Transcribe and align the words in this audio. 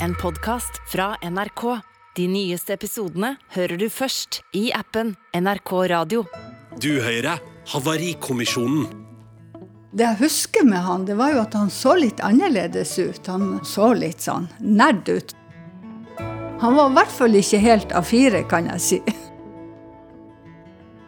en 0.00 0.14
podkast 0.14 0.70
fra 0.92 1.16
NRK. 1.22 1.80
De 2.16 2.26
nyeste 2.28 2.74
episodene 2.74 3.34
hører 3.54 3.78
du 3.78 3.88
først 3.90 4.42
i 4.54 4.68
appen 4.74 5.14
NRK 5.34 5.72
Radio. 5.90 6.24
Du 6.80 7.00
hører 7.02 7.42
Havarikommisjonen. 7.72 8.86
Det 9.94 10.04
jeg 10.04 10.18
husker 10.24 10.66
med 10.66 10.82
han, 10.82 11.04
det 11.06 11.14
var 11.18 11.32
jo 11.34 11.42
at 11.44 11.54
han 11.54 11.70
så 11.70 11.94
litt 11.98 12.20
annerledes 12.24 12.96
ut. 12.98 13.26
Han 13.30 13.60
så 13.66 13.92
litt 13.94 14.24
sånn 14.24 14.48
nerd 14.58 15.06
ut. 15.08 15.34
Han 16.62 16.78
var 16.78 16.90
i 16.90 16.96
hvert 16.98 17.14
fall 17.14 17.38
ikke 17.38 17.62
helt 17.62 17.94
A4, 17.94 18.42
kan 18.50 18.70
jeg 18.74 18.82
si. 18.82 19.00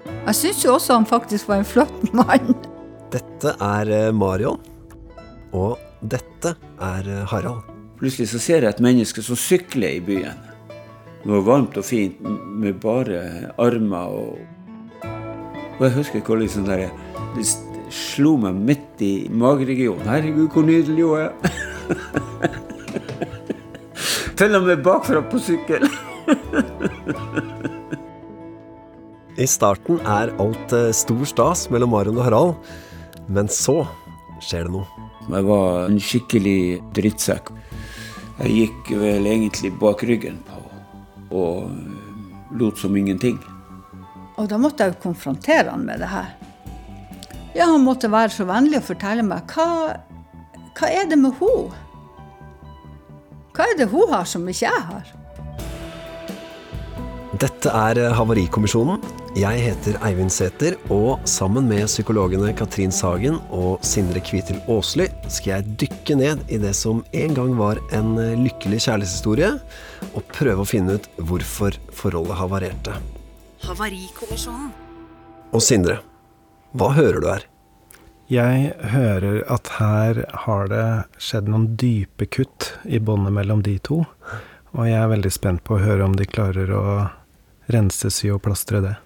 Jeg 0.07 0.35
syns 0.39 0.65
jo 0.65 0.75
også 0.75 0.99
han 0.99 1.07
faktisk 1.07 1.51
var 1.51 1.63
en 1.63 1.69
flott 1.69 2.11
mann. 2.15 2.55
Dette 3.15 3.55
er 3.63 3.91
eh, 3.95 4.11
Marion, 4.15 4.59
og 5.55 5.79
dette 6.03 6.57
er 6.83 7.11
eh, 7.11 7.25
Harald. 7.31 7.76
Plutselig 7.97 8.29
så 8.29 8.41
ser 8.43 8.65
jeg 8.65 8.75
et 8.75 8.83
menneske 8.85 9.23
som 9.25 9.39
sykler 9.41 9.97
i 9.97 10.03
byen. 10.05 10.37
Det 11.23 11.33
var 11.33 11.47
varmt 11.47 11.79
og 11.81 11.85
fint 11.87 12.21
med 12.61 12.77
bare 12.83 13.51
armer 13.59 14.13
og 14.15 14.39
Og 15.77 15.83
jeg 15.85 15.93
husker 15.93 16.21
hvor 16.25 16.39
liksom 16.41 16.65
der, 16.65 16.89
det 17.37 17.45
slo 17.93 18.37
meg 18.41 18.55
midt 18.57 19.03
i 19.05 19.29
mageregionen. 19.29 20.09
Herregud, 20.09 20.49
hvor 20.49 20.65
nydelig 20.65 21.05
hun 21.05 21.19
er. 21.21 21.33
Følger 24.41 24.61
med 24.65 24.83
bakfra 24.85 25.21
på 25.21 25.39
sykkel. 25.39 25.85
I 29.37 29.45
starten 29.45 30.01
er 30.01 30.33
alt 30.41 30.73
eh, 30.73 30.95
stor 30.97 31.25
stas 31.29 31.67
mellom 31.69 31.93
Marion 31.93 32.17
og 32.17 32.25
Harald, 32.25 32.55
men 33.29 33.49
så 33.53 33.83
skjer 34.41 34.65
det 34.65 34.73
noe. 34.79 34.87
Jeg 35.29 35.45
var 35.45 35.91
en 35.91 36.01
skikkelig 36.01 36.61
drittsekk. 36.97 37.53
Jeg 38.37 38.53
gikk 38.53 38.91
vel 39.01 39.27
egentlig 39.31 39.73
bak 39.81 40.03
ryggen 40.05 40.41
på 40.47 40.63
og 41.37 41.71
lot 42.55 42.79
som 42.79 42.97
ingenting. 42.97 43.39
Og 44.37 44.49
da 44.51 44.59
måtte 44.61 44.85
jeg 44.85 44.95
jo 44.95 45.03
konfrontere 45.09 45.73
han 45.73 45.87
med 45.89 46.03
det 46.05 46.11
her. 46.11 46.29
Ja, 47.57 47.71
han 47.73 47.85
måtte 47.87 48.13
være 48.13 48.35
så 48.35 48.45
vennlig 48.49 48.83
å 48.83 48.87
fortelle 48.91 49.25
meg 49.25 49.49
hva, 49.55 49.97
hva 50.77 50.91
er 50.93 51.09
det 51.09 51.19
med 51.19 51.39
hun? 51.41 51.73
Hva 53.57 53.71
er 53.71 53.79
det 53.81 53.89
hun 53.89 54.13
har 54.13 54.29
som 54.29 54.45
ikke 54.45 54.69
jeg 54.69 54.83
har? 54.91 55.15
Dette 57.41 57.73
er 57.73 58.01
eh, 58.01 58.13
Havarikommisjonen. 58.17 59.01
Jeg 59.37 59.59
heter 59.61 59.99
Eivind 60.01 60.33
Sæther, 60.33 60.79
og 60.89 61.21
sammen 61.29 61.67
med 61.69 61.83
psykologene 61.91 62.55
Katrin 62.57 62.95
Sagen 62.95 63.35
og 63.53 63.83
Sindre 63.85 64.23
Kvitil 64.25 64.63
Aasli 64.65 65.11
skal 65.29 65.51
jeg 65.51 65.75
dykke 65.83 66.17
ned 66.17 66.47
i 66.49 66.57
det 66.63 66.71
som 66.79 67.03
en 67.13 67.37
gang 67.37 67.53
var 67.59 67.77
en 67.93 68.15
eh, 68.17 68.33
lykkelig 68.41 68.79
kjærlighetshistorie, 68.87 69.51
og 70.17 70.33
prøve 70.33 70.65
å 70.65 70.71
finne 70.71 70.97
ut 70.97 71.11
hvorfor 71.21 71.77
forholdet 71.93 72.41
havarerte. 72.41 72.97
Havarikommisjonen. 73.67 74.73
Og 75.53 75.69
Sindre, 75.69 76.01
hva 76.73 76.95
hører 76.97 77.21
du 77.21 77.29
her? 77.35 77.49
Jeg 78.33 78.73
hører 78.97 79.43
at 79.53 79.77
her 79.77 80.25
har 80.49 80.73
det 80.73 80.91
skjedd 81.21 81.53
noen 81.53 81.75
dype 81.77 82.25
kutt 82.25 82.73
i 82.89 83.05
båndet 83.05 83.37
mellom 83.37 83.61
de 83.69 83.77
to. 83.85 84.07
Og 84.73 84.87
jeg 84.89 84.97
er 84.97 85.13
veldig 85.13 85.39
spent 85.43 85.69
på 85.69 85.77
å 85.77 85.85
høre 85.85 86.09
om 86.09 86.17
de 86.17 86.25
klarer 86.25 86.73
å 86.73 86.87
rense, 87.69 88.09
sy 88.09 88.33
og 88.33 88.41
plastre 88.49 88.81
det. 88.81 89.01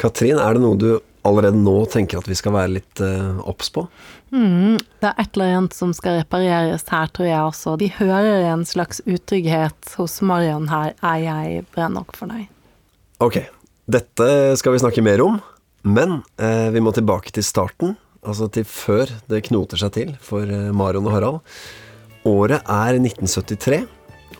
Katrin, 0.00 0.40
er 0.40 0.56
det 0.56 0.64
noe 0.64 0.78
du 0.80 0.90
allerede 1.26 1.58
nå 1.60 1.74
tenker 1.92 2.20
at 2.20 2.28
vi 2.28 2.36
skal 2.38 2.54
være 2.54 2.72
litt 2.78 3.02
uh, 3.04 3.40
obs 3.48 3.68
på? 3.74 3.84
Mm, 4.32 4.78
det 5.02 5.10
er 5.10 5.20
et 5.20 5.36
eller 5.36 5.56
annet 5.58 5.76
som 5.76 5.92
skal 5.96 6.20
repareres 6.20 6.86
her, 6.88 7.10
tror 7.12 7.28
jeg 7.28 7.40
også. 7.44 7.76
De 7.80 7.90
hører 7.98 8.46
en 8.52 8.64
slags 8.68 9.02
utrygghet 9.04 9.94
hos 9.98 10.20
Marion 10.24 10.70
her. 10.70 10.94
Er 11.02 11.24
jeg 11.24 11.64
bra 11.74 11.90
nok 11.92 12.14
for 12.16 12.30
deg? 12.30 12.46
Ok, 13.20 13.42
dette 13.90 14.28
skal 14.56 14.76
vi 14.76 14.82
snakke 14.82 15.04
mer 15.04 15.20
om, 15.24 15.40
men 15.82 16.20
eh, 16.40 16.70
vi 16.72 16.80
må 16.80 16.94
tilbake 16.96 17.34
til 17.36 17.44
starten, 17.44 17.98
altså 18.24 18.48
til 18.52 18.64
før 18.68 19.10
det 19.28 19.44
knoter 19.50 19.80
seg 19.82 19.92
til 19.96 20.14
for 20.24 20.48
eh, 20.48 20.70
Marion 20.72 21.08
og 21.10 21.16
Harald. 21.18 21.42
Året 22.28 22.64
er 22.64 23.00
1973, 23.00 23.82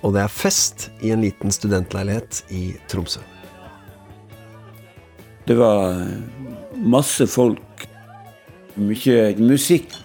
og 0.00 0.16
det 0.16 0.24
er 0.24 0.32
fest 0.32 0.88
i 1.04 1.12
en 1.12 1.24
liten 1.24 1.52
studentleilighet 1.52 2.44
i 2.56 2.70
Tromsø. 2.88 3.24
Det 5.50 5.56
var 5.58 5.96
masse 6.78 7.24
folk, 7.26 7.80
mye 8.78 9.14
musikk. 9.42 9.96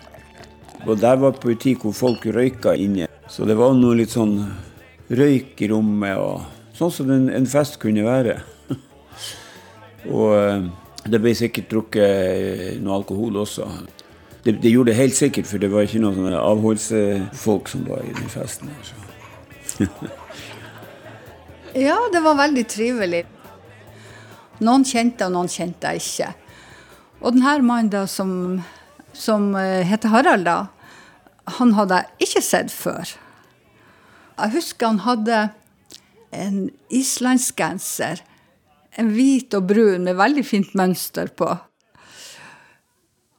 Og 0.88 0.98
der 0.98 1.20
var 1.22 1.36
på 1.38 1.52
hvor 1.54 1.94
folk 1.94 2.24
røyka 2.26 2.74
inne. 2.74 3.06
Så 3.30 3.46
det 3.46 3.54
var 3.54 3.76
noe 3.78 3.94
litt 4.00 4.10
sånn 4.10 4.40
røyk 5.06 5.62
i 5.62 5.70
rommet, 5.70 6.18
og 6.18 6.42
sånn 6.74 6.94
som 6.96 7.12
en, 7.14 7.28
en 7.30 7.46
fest 7.46 7.78
kunne 7.78 8.08
være. 8.08 8.40
Og 10.18 10.34
eh, 10.34 10.66
det 11.14 11.22
ble 11.22 11.36
sikkert 11.38 11.70
drukket 11.70 12.10
eh, 12.10 12.82
noe 12.82 12.98
alkohol 12.98 13.38
også. 13.44 13.70
Det, 14.42 14.58
det, 14.64 14.74
gjorde 14.74 14.96
det 14.96 14.98
helt 14.98 15.20
sikkert, 15.20 15.46
for 15.46 15.62
det 15.62 15.70
var 15.70 15.86
ikke 15.86 16.02
noen 16.02 16.40
avholdsfolk 16.42 17.70
som 17.70 17.86
var 17.86 18.02
i 18.02 18.18
den 18.18 18.34
festen. 18.34 18.74
ja, 21.86 22.02
det 22.10 22.26
var 22.26 22.42
veldig 22.42 22.66
trivelig. 22.66 23.28
Noen 24.64 24.86
kjente, 24.88 25.28
og 25.28 25.36
noen 25.36 25.52
kjente 25.52 25.92
jeg 25.92 26.04
ikke. 26.04 26.30
Og 27.22 27.36
denne 27.36 27.58
mannen 27.66 27.92
da, 27.92 28.06
som, 28.08 28.62
som 29.16 29.52
eh, 29.60 29.84
heter 29.88 30.14
Harald, 30.14 30.48
da, 30.48 30.58
han 31.60 31.76
hadde 31.78 32.02
jeg 32.02 32.30
ikke 32.30 32.44
sett 32.46 32.72
før. 32.74 33.16
Jeg 34.36 34.56
husker 34.56 34.94
han 34.94 35.04
hadde 35.06 35.42
en 36.36 36.64
islandsgenser 36.94 38.24
en 39.00 39.12
hvit 39.16 39.54
og 39.58 39.68
brun 39.70 40.06
med 40.08 40.18
veldig 40.20 40.44
fint 40.48 40.76
mønster 40.78 41.32
på. 41.36 41.50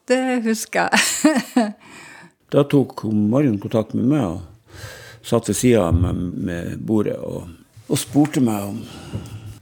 Det 0.06 0.42
husker 0.44 0.92
jeg. 0.92 1.72
da 2.54 2.64
tok 2.68 3.06
Marion 3.10 3.58
kontakt 3.62 3.96
med 3.96 4.06
meg 4.12 4.26
og 4.36 4.84
satt 5.26 5.48
ved 5.50 5.58
sida 5.58 5.88
av 5.88 5.96
meg 5.98 6.20
med 6.46 6.76
bordet 6.86 7.16
og, 7.18 7.48
og, 7.88 7.96
spurte 7.98 8.42
meg 8.44 8.68
om 8.68 8.78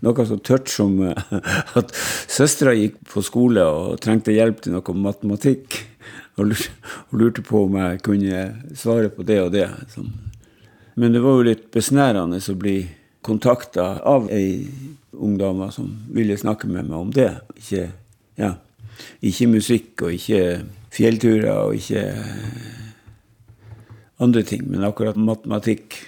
noe 0.04 0.26
så 0.28 0.38
tørt 0.38 0.70
som 0.72 0.98
at 1.04 1.94
søstera 2.30 2.74
gikk 2.76 3.00
på 3.10 3.24
skole 3.24 3.64
og 3.64 3.98
trengte 4.04 4.34
hjelp 4.34 4.62
til 4.64 4.76
noe 4.76 4.96
matematikk. 5.00 5.80
Og 6.40 6.50
lurte 7.14 7.44
på 7.46 7.64
om 7.68 7.76
jeg 7.78 8.00
kunne 8.02 8.44
svare 8.74 9.10
på 9.14 9.22
det 9.26 9.38
og 9.44 9.52
det. 9.54 9.68
Men 10.98 11.14
det 11.14 11.22
var 11.22 11.38
jo 11.38 11.46
litt 11.46 11.68
besnærende 11.74 12.40
å 12.42 12.58
bli 12.58 12.78
kontakta 13.24 14.00
av 14.04 14.28
ei 14.34 14.66
ungdommer 15.14 15.70
som 15.74 15.88
ville 16.12 16.36
snakke 16.38 16.68
med 16.70 16.90
meg 16.90 16.98
om 16.98 17.12
det. 17.14 17.30
Ikke, 17.58 17.86
ja, 18.38 18.54
ikke 19.24 19.50
musikk 19.50 20.06
og 20.06 20.16
ikke 20.18 20.42
fjellturer 20.94 21.52
og 21.54 21.78
ikke 21.78 22.04
andre 24.22 24.44
ting, 24.46 24.66
men 24.70 24.86
akkurat 24.86 25.18
matematikk. 25.18 25.98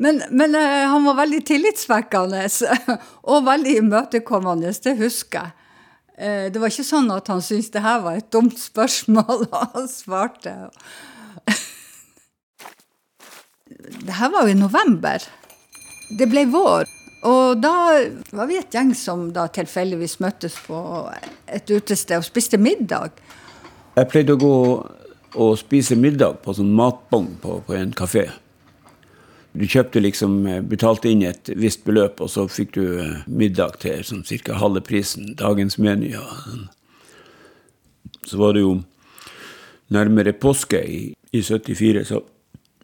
Men, 0.00 0.22
men 0.30 0.54
uh, 0.56 0.88
han 0.92 1.04
var 1.04 1.18
veldig 1.20 1.42
tillitsvekkende 1.46 2.46
og 3.32 3.44
veldig 3.46 3.76
imøtekommende, 3.82 4.72
det 4.84 4.96
husker 5.00 5.38
jeg. 5.42 5.58
Uh, 6.12 6.46
det 6.52 6.60
var 6.60 6.72
ikke 6.72 6.86
sånn 6.86 7.10
at 7.12 7.28
han 7.32 7.42
syntes 7.44 7.72
det 7.74 7.84
her 7.84 8.00
var 8.04 8.18
et 8.18 8.32
dumt 8.32 8.58
spørsmål, 8.60 9.46
og 9.52 9.76
han 9.76 9.86
svarte. 9.90 10.56
det 14.06 14.18
her 14.18 14.32
var 14.32 14.48
jo 14.48 14.56
i 14.56 14.58
november. 14.58 15.28
Det 16.18 16.28
ble 16.28 16.46
vår. 16.52 16.88
Og 17.22 17.60
da 17.62 17.72
var 18.34 18.48
vi 18.50 18.58
et 18.58 18.74
gjeng 18.74 18.90
som 18.98 19.28
da 19.34 19.46
tilfeldigvis 19.54 20.18
møttes 20.24 20.56
på 20.66 20.78
et 21.46 21.70
utested 21.70 22.18
og 22.18 22.26
spiste 22.26 22.58
middag. 22.58 23.14
Jeg 23.94 24.08
pleide 24.10 24.34
å 24.34 24.40
gå 24.40 24.56
og 25.32 25.52
spise 25.60 25.96
middag 25.96 26.40
på 26.42 26.54
sånn 26.56 26.72
matbong 26.76 27.28
på, 27.40 27.60
på 27.66 27.76
en 27.78 27.92
kafé. 27.96 28.26
Du 29.52 29.66
kjøpte 29.68 30.00
liksom, 30.00 30.38
betalte 30.68 31.10
inn 31.12 31.26
et 31.28 31.50
visst 31.60 31.82
beløp, 31.84 32.22
og 32.24 32.30
så 32.32 32.46
fikk 32.48 32.72
du 32.78 32.84
eh, 33.02 33.18
middag 33.28 33.76
til 33.82 34.00
sånn 34.06 34.24
ca. 34.24 34.56
halve 34.56 34.80
prisen. 34.84 35.34
Dagens 35.36 35.76
meny. 35.76 36.14
Så 38.24 38.40
var 38.40 38.56
det 38.56 38.64
jo 38.64 38.78
nærmere 39.92 40.32
påske 40.32 40.80
i, 40.80 41.02
i 41.36 41.42
74, 41.44 42.04
så 42.08 42.22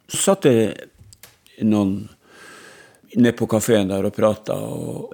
satt 0.09 0.45
det 0.45 1.65
noen 1.65 2.09
nede 3.15 3.33
på 3.37 3.49
kafeen 3.49 3.89
der 3.89 4.05
og 4.05 4.17
prata. 4.17 4.57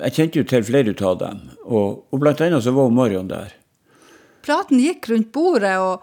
Jeg 0.08 0.16
kjente 0.16 0.40
jo 0.40 0.48
til 0.50 0.66
flere 0.66 0.94
av 1.06 1.18
dem, 1.20 1.44
og, 1.64 2.04
og 2.10 2.22
blant 2.22 2.42
annet 2.42 2.66
så 2.66 2.74
var 2.74 2.90
Marion 2.90 3.30
der. 3.30 3.54
Praten 4.44 4.82
gikk 4.82 5.08
rundt 5.12 5.30
bordet, 5.32 5.76
og, 5.80 6.02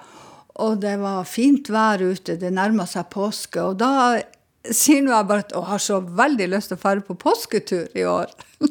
og 0.63 0.79
det 0.81 0.95
var 1.01 1.27
fint 1.29 1.69
vær 1.69 2.01
ute, 2.01 2.39
det 2.39 2.53
nærma 2.55 2.87
seg 2.89 3.11
påske. 3.11 3.61
Og 3.61 3.77
da 3.81 4.21
sier 4.69 5.01
nå 5.01 5.13
jeg 5.13 5.27
bare 5.29 5.45
at 5.45 5.53
jeg 5.55 5.67
har 5.71 5.81
så 5.81 5.99
veldig 6.21 6.47
lyst 6.53 6.71
til 6.71 6.77
å 6.77 6.81
dra 6.83 7.05
på 7.07 7.17
påsketur 7.25 7.97
i 7.97 8.05
år. 8.07 8.31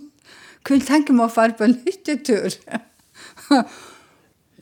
Kunne 0.67 0.87
tenke 0.87 1.15
meg 1.17 1.31
å 1.31 1.35
dra 1.35 1.57
på 1.59 1.67
en 1.67 1.79
hyttetur. 1.87 2.57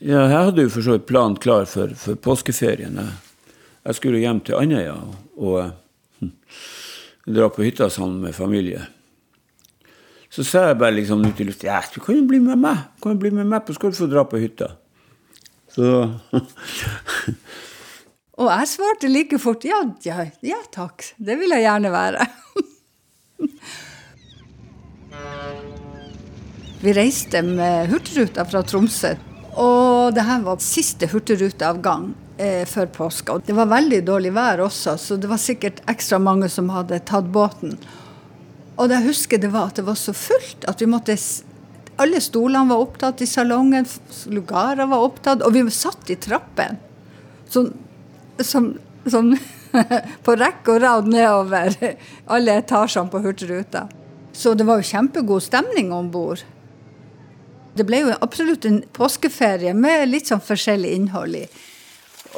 ja, 0.09 0.21
jeg 0.25 0.35
hadde 0.35 0.65
jo 0.65 0.73
for 0.73 0.85
så 0.85 0.97
vidt 0.97 1.09
planen 1.09 1.37
klar 1.41 1.67
for, 1.69 1.93
for 1.99 2.19
påskeferien. 2.19 2.99
Jeg, 2.99 3.97
skulle 3.99 4.23
hjem 4.23 4.41
til 4.45 4.57
Andøya. 4.57 4.95
og, 4.95 5.17
og 5.37 6.23
hm, 6.23 6.33
dra 7.29 7.49
på 7.53 7.65
hytta 7.67 7.89
sammen 7.93 8.23
med 8.25 8.37
familie. 8.37 8.87
Så 10.29 10.45
sa 10.45 10.67
jeg 10.67 10.77
bare 10.81 10.93
liksom 10.93 11.23
ut 11.25 11.39
i 11.41 11.45
lufta 11.47 11.67
ja, 11.71 11.79
du 11.93 11.97
kan 12.03 12.17
jo 12.19 12.27
bli 12.29 12.37
med 12.43 12.59
meg 12.61 12.83
du 12.93 13.01
kan 13.01 13.15
jo 13.15 13.21
bli 13.23 13.31
med 13.33 13.47
meg 13.49 13.63
på, 13.65 13.73
skal 13.73 13.89
du 13.89 13.97
få 13.97 14.07
dra 14.09 14.23
på 14.29 14.41
hytta. 14.41 14.75
Så 15.73 15.85
Og 18.39 18.47
jeg 18.47 18.67
svarte 18.71 19.09
like 19.11 19.35
fort 19.41 19.65
ja, 19.67 19.81
ja, 20.05 20.23
ja 20.45 20.59
takk, 20.71 21.03
det 21.19 21.35
vil 21.41 21.51
jeg 21.51 21.65
gjerne 21.65 21.89
være. 21.91 22.27
Vi 26.79 26.93
reiste 26.95 27.41
med 27.43 27.89
Hurtigruta 27.91 28.45
fra 28.47 28.61
Tromsø. 28.63 29.11
Og 29.59 30.13
det 30.15 30.23
her 30.23 30.39
var 30.45 30.61
siste 30.63 31.09
hurtigruteavgang 31.11 32.13
eh, 32.39 32.63
før 32.69 32.87
påske. 32.95 33.35
Det 33.43 33.55
var 33.57 33.67
veldig 33.73 33.99
dårlig 34.07 34.31
vær 34.37 34.63
også, 34.63 34.95
så 34.95 35.17
det 35.19 35.27
var 35.27 35.41
sikkert 35.43 35.81
ekstra 35.91 36.19
mange 36.23 36.47
som 36.53 36.71
hadde 36.71 37.01
tatt 37.09 37.27
båten. 37.35 37.75
Og 38.79 38.87
jeg 38.93 39.03
husker 39.09 39.41
det 39.43 39.51
var 39.51 39.67
at 39.73 39.81
det 39.81 39.87
var 39.89 39.99
så 39.99 40.15
fullt 40.15 40.63
at 40.71 40.79
vi 40.79 40.87
måtte 40.87 41.17
Alle 41.99 42.21
stolene 42.23 42.69
var 42.69 42.79
opptatt 42.79 43.19
i 43.19 43.27
salongen, 43.27 43.83
lugarer 44.31 44.87
var 44.87 45.03
opptatt, 45.03 45.43
og 45.43 45.51
vi 45.51 45.67
satt 45.67 46.07
i 46.07 46.15
trappen. 46.15 46.79
Sånn 47.51 47.73
som, 48.45 48.73
som 49.05 49.31
på 50.25 50.35
rekke 50.35 50.75
og 50.75 50.81
rad 50.83 51.09
nedover 51.11 51.75
alle 52.25 52.59
etasjene 52.61 53.11
på 53.11 53.21
Hurtigruta. 53.23 53.87
Så 54.33 54.53
det 54.53 54.65
var 54.67 54.79
jo 54.79 54.87
kjempegod 54.87 55.43
stemning 55.43 55.91
om 55.93 56.11
bord. 56.11 56.43
Det 57.75 57.85
ble 57.87 58.03
jo 58.03 58.13
absolutt 58.21 58.65
en 58.65 58.81
påskeferie 58.95 59.73
med 59.77 60.09
litt 60.09 60.29
sånn 60.29 60.43
forskjellig 60.43 60.93
innhold 60.95 61.37
i. 61.39 61.43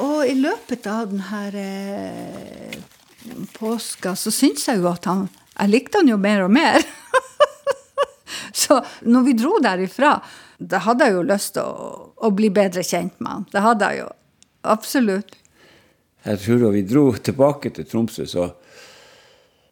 Og 0.02 0.24
i 0.28 0.34
løpet 0.38 0.86
av 0.88 1.10
denne 1.10 1.42
eh, 1.58 2.76
påska 3.56 4.14
så 4.16 4.32
syns 4.32 4.68
jeg 4.68 4.80
jo 4.80 4.88
at 4.90 5.08
han 5.10 5.26
Jeg 5.52 5.68
likte 5.68 6.00
han 6.00 6.08
jo 6.08 6.16
mer 6.16 6.46
og 6.46 6.52
mer. 6.54 6.80
så 8.62 8.80
når 9.04 9.26
vi 9.26 9.34
dro 9.36 9.58
derifra, 9.60 10.14
da 10.56 10.80
hadde 10.86 11.06
jeg 11.06 11.16
jo 11.18 11.26
lyst 11.28 11.54
til 11.58 11.68
å, 11.68 11.92
å 12.16 12.30
bli 12.32 12.48
bedre 12.48 12.84
kjent 12.86 13.18
med 13.20 13.30
han. 13.34 13.44
Det 13.52 13.62
hadde 13.66 13.90
jeg 13.90 14.00
jo. 14.00 14.08
Absolutt. 14.72 15.36
Jeg 16.22 16.38
tror 16.38 16.60
da 16.62 16.70
vi 16.70 16.82
dro 16.86 17.04
tilbake 17.18 17.72
til 17.74 17.86
Tromsø, 17.88 18.26
så 18.30 18.48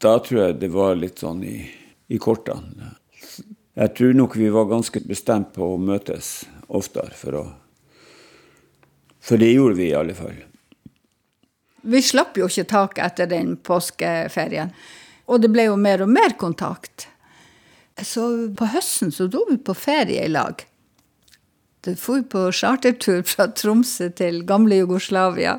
da 0.02 0.16
tror 0.18 0.40
jeg 0.42 0.58
det 0.62 0.70
var 0.74 0.96
litt 0.98 1.22
sånn 1.22 1.44
i, 1.46 1.58
i 2.10 2.18
kortene. 2.18 2.94
Jeg 3.78 3.94
tror 3.96 4.16
nok 4.18 4.36
vi 4.36 4.48
var 4.50 4.66
ganske 4.70 5.02
bestemt 5.06 5.52
på 5.54 5.74
å 5.74 5.80
møtes 5.80 6.40
oftere, 6.68 7.14
for 7.14 7.38
å 7.38 7.44
For 9.20 9.36
det 9.36 9.50
gjorde 9.52 9.76
vi 9.76 9.90
i 9.90 9.94
alle 9.94 10.14
fall. 10.16 10.38
Vi 11.82 12.00
slapp 12.02 12.38
jo 12.40 12.48
ikke 12.48 12.64
taket 12.64 13.04
etter 13.04 13.28
den 13.28 13.56
påskeferien. 13.56 14.72
Og 15.28 15.42
det 15.42 15.50
ble 15.52 15.66
jo 15.68 15.76
mer 15.76 16.00
og 16.02 16.08
mer 16.08 16.32
kontakt. 16.40 17.06
Så 18.00 18.24
på 18.56 18.68
høsten 18.72 19.12
så 19.12 19.28
dro 19.28 19.44
vi 19.50 19.58
på 19.60 19.76
ferie 19.76 20.24
i 20.24 20.32
lag. 20.32 20.64
Da 21.84 21.92
dro 21.92 22.16
vi 22.16 22.24
på 22.32 22.46
chartertur 22.52 23.22
fra 23.28 23.50
Tromsø 23.52 24.08
til 24.16 24.42
gamle 24.48 24.80
Jugoslavia. 24.80 25.58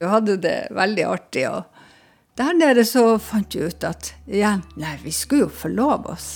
Vi 0.00 0.08
hadde 0.08 0.38
det 0.40 0.70
veldig 0.72 1.02
artig. 1.04 1.42
Og 1.50 2.38
der 2.40 2.54
nede 2.56 2.86
så 2.88 3.18
fant 3.20 3.52
vi 3.52 3.66
ut 3.68 3.84
at 3.84 4.14
igjen, 4.24 4.62
nei, 4.80 4.94
vi 5.02 5.12
skulle 5.12 5.44
jo 5.44 5.52
forlove 5.52 6.14
oss. 6.14 6.28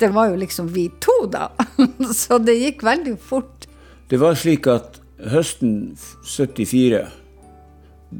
Det 0.00 0.08
var 0.14 0.30
jo 0.30 0.38
liksom 0.40 0.70
vi 0.72 0.86
to, 1.04 1.12
da. 1.28 1.50
Så 2.16 2.40
det 2.40 2.56
gikk 2.62 2.80
veldig 2.86 3.18
fort. 3.20 3.68
Det 4.08 4.16
var 4.20 4.38
slik 4.40 4.66
at 4.72 4.96
høsten 5.34 5.92
74, 6.24 7.04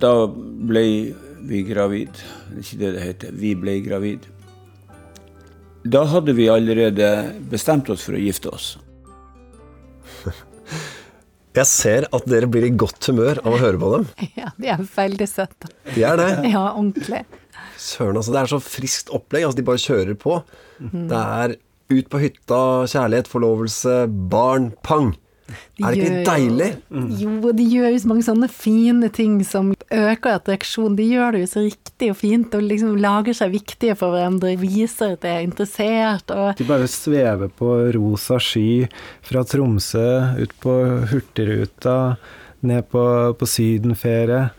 da 0.04 0.12
ble 0.28 0.84
vi 1.48 1.64
gravid. 1.64 2.20
Det 2.52 2.60
er 2.60 2.62
ikke 2.66 2.80
det 2.84 2.94
det 2.94 3.08
heter. 3.08 3.34
Vi 3.40 3.56
ble 3.64 3.80
gravid. 3.88 4.28
Da 5.84 6.04
hadde 6.12 6.36
vi 6.36 6.52
allerede 6.52 7.08
bestemt 7.48 7.88
oss 7.92 8.04
for 8.04 8.16
å 8.16 8.20
gifte 8.20 8.52
oss. 8.52 8.74
Jeg 11.54 11.68
ser 11.70 12.06
at 12.10 12.24
dere 12.30 12.48
blir 12.50 12.64
i 12.66 12.72
godt 12.74 13.06
humør 13.10 13.38
av 13.44 13.54
å 13.54 13.60
høre 13.62 13.78
på 13.78 13.90
dem. 13.94 14.06
Ja, 14.40 14.50
de 14.58 14.70
er 14.74 14.80
veldig 14.96 15.28
søte. 15.30 15.70
De 15.94 16.02
er 16.06 16.18
det. 16.18 16.30
Ja, 16.50 16.64
ordentlig. 16.72 17.22
Søren, 17.78 18.18
altså. 18.18 18.32
Det 18.34 18.40
er 18.42 18.50
så 18.54 18.60
friskt 18.62 19.12
opplegg. 19.14 19.46
Altså, 19.46 19.60
de 19.60 19.66
bare 19.68 19.82
kjører 19.82 20.18
på. 20.18 20.40
Det 20.80 21.20
er 21.20 21.54
ut 21.94 22.08
på 22.10 22.20
hytta, 22.22 22.58
kjærlighet, 22.90 23.28
forlovelse, 23.30 23.98
barn, 24.32 24.72
pang. 24.86 25.12
De 25.78 25.84
er 25.84 25.94
det 25.94 26.04
ikke 26.04 26.24
deilig? 26.28 26.68
Jo, 27.20 27.52
de 27.56 27.66
gjør 27.70 27.88
jo 27.94 28.00
så 28.02 28.10
mange 28.10 28.26
sånne 28.26 28.48
fine 28.52 29.10
ting 29.14 29.36
som 29.46 29.72
øker 29.90 30.36
attraksjon. 30.38 30.96
De 30.98 31.06
gjør 31.08 31.36
det 31.36 31.44
jo 31.44 31.50
så 31.54 31.64
riktig 31.66 32.10
og 32.12 32.18
fint, 32.20 32.54
og 32.54 32.66
liksom 32.68 32.96
lager 33.02 33.36
seg 33.38 33.54
viktige 33.54 33.96
for 33.98 34.14
hverandre, 34.14 34.54
viser 34.60 35.14
at 35.16 35.22
de 35.24 35.32
er 35.32 35.46
interessert, 35.46 36.30
og 36.34 36.58
De 36.60 36.66
bare 36.68 36.88
svever 36.90 37.52
på 37.58 37.70
rosa 37.96 38.40
sky 38.42 38.84
fra 39.24 39.44
Tromsø 39.48 40.08
ut 40.42 40.52
på 40.62 40.74
Hurtigruta, 41.12 42.16
ned 42.64 42.86
på, 42.90 43.06
på 43.38 43.46
sydenferie. 43.48 44.50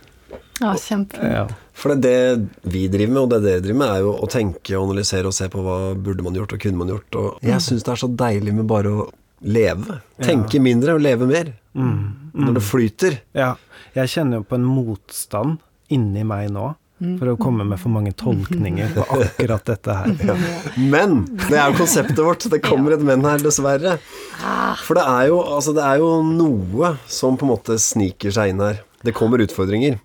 ja, 0.61 0.73
kjempefint. 0.77 1.31
Ja. 1.33 1.45
For 1.75 1.91
det, 1.91 2.05
det 2.05 2.71
vi 2.71 2.85
driver 2.87 3.11
med, 3.11 3.21
og 3.25 3.31
det 3.33 3.39
dere 3.43 3.63
driver 3.65 3.79
med, 3.81 3.89
er 3.97 4.03
jo 4.05 4.13
å 4.23 4.27
tenke 4.31 4.77
og 4.77 4.85
analysere 4.87 5.27
og 5.27 5.35
se 5.35 5.49
på 5.51 5.59
hva 5.65 5.79
burde 5.99 6.23
man 6.23 6.37
gjort 6.37 6.53
og 6.55 6.61
kunne 6.63 6.79
man 6.79 6.93
gjort. 6.93 7.17
Og 7.19 7.43
jeg 7.43 7.59
syns 7.65 7.83
det 7.83 7.91
er 7.91 7.99
så 7.99 8.07
deilig 8.21 8.53
med 8.55 8.69
bare 8.69 8.93
å 8.93 9.07
leve. 9.45 9.99
Tenke 10.23 10.59
mindre 10.63 10.97
og 10.97 11.03
leve 11.05 11.27
mer. 11.29 11.53
Når 11.75 12.57
det 12.59 12.65
flyter. 12.65 13.21
ja. 13.37 13.53
Jeg 13.95 14.09
kjenner 14.11 14.41
jo 14.41 14.43
på 14.49 14.57
en 14.57 14.65
motstand 14.67 15.61
inni 15.93 16.25
meg 16.27 16.49
nå. 16.51 16.73
For 16.99 17.27
å 17.31 17.35
komme 17.39 17.63
med 17.67 17.79
for 17.79 17.91
mange 17.91 18.11
tolkninger 18.15 18.91
på 18.95 19.03
akkurat 19.17 19.63
dette 19.67 19.95
her. 19.95 20.35
Men 20.93 21.21
det 21.45 21.55
er 21.59 21.69
jo 21.71 21.77
konseptet 21.81 22.19
vårt. 22.23 22.43
Det 22.51 22.59
kommer 22.63 22.95
et 22.95 23.03
men 23.03 23.23
her, 23.27 23.39
dessverre. 23.43 23.97
For 24.83 24.99
det 24.99 25.03
er, 25.03 25.25
jo, 25.31 25.41
altså, 25.43 25.73
det 25.75 25.83
er 25.83 25.99
jo 26.03 26.09
noe 26.27 26.93
som 27.11 27.35
på 27.39 27.47
en 27.47 27.51
måte 27.51 27.77
sniker 27.79 28.35
seg 28.35 28.51
inn 28.51 28.63
her. 28.63 28.79
Det 29.05 29.15
kommer 29.15 29.43
utfordringer. 29.43 29.99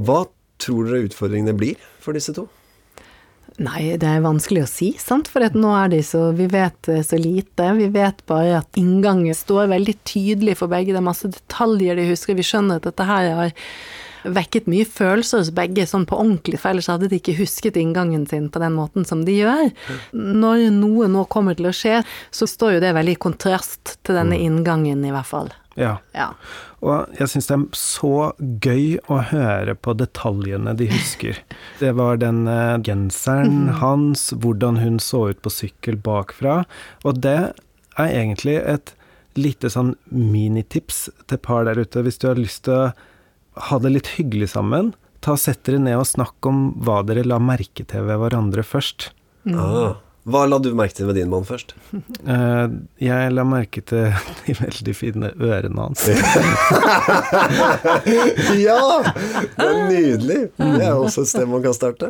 Hva 0.00 0.22
tror 0.60 0.88
dere 0.88 1.06
utfordringene 1.08 1.56
blir 1.56 1.80
for 2.04 2.16
disse 2.16 2.32
to? 2.36 2.48
Nei, 3.62 3.94
det 4.00 4.08
er 4.08 4.24
vanskelig 4.24 4.64
å 4.64 4.70
si, 4.70 4.88
sant, 4.98 5.28
for 5.30 5.44
nå 5.54 5.70
er 5.78 5.92
de 5.92 6.00
så 6.02 6.30
Vi 6.34 6.48
vet 6.50 6.88
eh, 6.90 7.02
så 7.06 7.18
lite. 7.20 7.68
Vi 7.78 7.88
vet 7.94 8.24
bare 8.26 8.58
at 8.62 8.78
inngangen 8.80 9.36
står 9.36 9.70
veldig 9.70 9.94
tydelig 10.08 10.56
for 10.58 10.72
begge. 10.72 10.94
Det 10.94 10.98
er 10.98 11.06
masse 11.06 11.30
detaljer 11.30 11.98
de 11.98 12.08
husker. 12.10 12.38
Vi 12.38 12.46
skjønner 12.46 12.80
at 12.80 12.88
dette 12.88 13.06
her 13.06 13.28
har 13.38 13.52
vekket 14.24 14.68
mye 14.70 14.86
følelser 14.88 15.42
hos 15.42 15.52
begge, 15.54 15.86
sånn 15.88 16.06
på 16.08 16.18
ordentlig, 16.18 16.60
for 16.62 16.72
ellers 16.72 16.90
hadde 16.92 17.10
de 17.10 17.18
ikke 17.20 17.36
husket 17.40 17.78
inngangen 17.80 18.26
sin 18.30 18.50
på 18.52 18.62
den 18.62 18.76
måten 18.76 19.06
som 19.08 19.24
de 19.26 19.38
gjør. 19.40 19.72
Når 20.12 20.68
noe 20.76 21.08
nå 21.10 21.26
kommer 21.32 21.58
til 21.58 21.70
å 21.70 21.74
skje, 21.76 22.02
så 22.30 22.48
står 22.50 22.76
jo 22.76 22.84
det 22.84 22.94
veldig 22.96 23.16
i 23.16 23.22
kontrast 23.26 23.96
til 24.06 24.18
denne 24.18 24.38
inngangen, 24.38 25.04
i 25.06 25.12
hvert 25.14 25.28
fall. 25.28 25.52
Ja. 25.78 25.96
Ja. 26.12 26.32
Og 26.84 27.12
jeg 27.16 27.30
syns 27.30 27.48
det 27.48 27.56
er 27.56 27.66
så 27.78 28.16
gøy 28.64 28.98
å 29.12 29.20
høre 29.30 29.74
på 29.78 29.94
detaljene 29.96 30.74
de 30.76 30.88
husker. 30.90 31.38
Det 31.82 31.94
var 31.98 32.18
den 32.20 32.44
eh, 32.50 32.78
genseren 32.84 33.70
hans, 33.80 34.30
hvordan 34.36 34.80
hun 34.82 34.98
så 35.02 35.28
ut 35.32 35.40
på 35.42 35.52
sykkel 35.52 35.96
bakfra. 36.02 36.62
Og 37.06 37.22
det 37.24 37.38
er 37.98 38.10
egentlig 38.10 38.58
et 38.60 38.94
lite 39.38 39.70
sånn 39.72 39.94
minitips 40.12 41.06
til 41.30 41.40
par 41.40 41.64
der 41.68 41.80
ute, 41.80 42.04
hvis 42.04 42.20
du 42.20 42.28
har 42.28 42.40
lyst 42.40 42.66
til 42.68 42.76
å 42.76 42.92
ha 43.54 43.78
det 43.78 43.92
litt 43.96 44.14
hyggelig 44.18 44.52
sammen. 44.54 44.92
Ta 45.22 45.36
Sett 45.38 45.62
dere 45.66 45.78
ned 45.82 46.00
og 46.00 46.08
snakk 46.08 46.48
om 46.48 46.72
hva 46.82 47.02
dere 47.06 47.26
la 47.26 47.38
merke 47.42 47.84
til 47.86 48.08
ved 48.08 48.18
hverandre 48.22 48.64
først. 48.66 49.12
Ah. 49.50 49.98
Hva 50.22 50.44
la 50.46 50.54
du 50.62 50.68
merke 50.78 50.94
til 50.94 51.08
med 51.08 51.16
din 51.18 51.30
mann 51.32 51.42
først? 51.42 51.72
Uh, 52.22 52.70
jeg 53.02 53.32
la 53.34 53.42
merke 53.46 53.82
til 53.82 54.12
de 54.44 54.54
veldig 54.54 54.94
fine 54.94 55.32
ørene 55.34 55.88
hans. 55.88 56.04
Ja! 58.62 58.78
Det 59.02 59.66
er 59.66 59.78
nydelig. 59.88 60.38
Det 60.58 60.84
er 60.84 60.94
også 60.94 61.24
et 61.24 61.30
sted 61.32 61.48
man 61.50 61.62
kan 61.64 61.74
starte. 61.74 62.06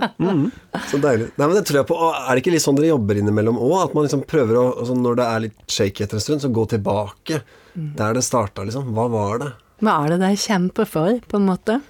Så 0.90 1.00
deilig. 1.00 1.30
Nei, 1.38 1.46
men 1.46 1.56
det 1.56 1.64
tror 1.68 1.80
jeg 1.80 1.88
på. 1.88 1.96
Er 2.10 2.28
det 2.32 2.42
ikke 2.42 2.52
litt 2.54 2.64
sånn 2.64 2.76
dere 2.76 2.92
jobber 2.92 3.20
innimellom 3.20 3.60
òg? 3.60 3.76
At 3.86 3.96
man 3.96 4.06
liksom 4.06 4.24
prøver 4.28 4.58
å 4.60 4.64
altså 4.82 4.96
Når 4.98 5.18
det 5.18 5.26
er 5.28 5.44
litt 5.46 5.58
shaky 5.72 6.04
etter 6.04 6.18
en 6.18 6.24
stund, 6.24 6.44
så 6.44 6.52
gå 6.52 6.66
tilbake 6.74 7.40
der 7.72 8.16
det 8.16 8.24
starta, 8.26 8.66
liksom. 8.68 8.92
Hva 8.96 9.06
var 9.12 9.38
det? 9.40 9.50
Hva 9.82 9.96
er 10.04 10.14
det 10.14 10.20
dere 10.22 10.38
kjemper 10.38 10.88
for, 10.88 11.18
på 11.28 11.40
en 11.40 11.48
måte? 11.48 11.80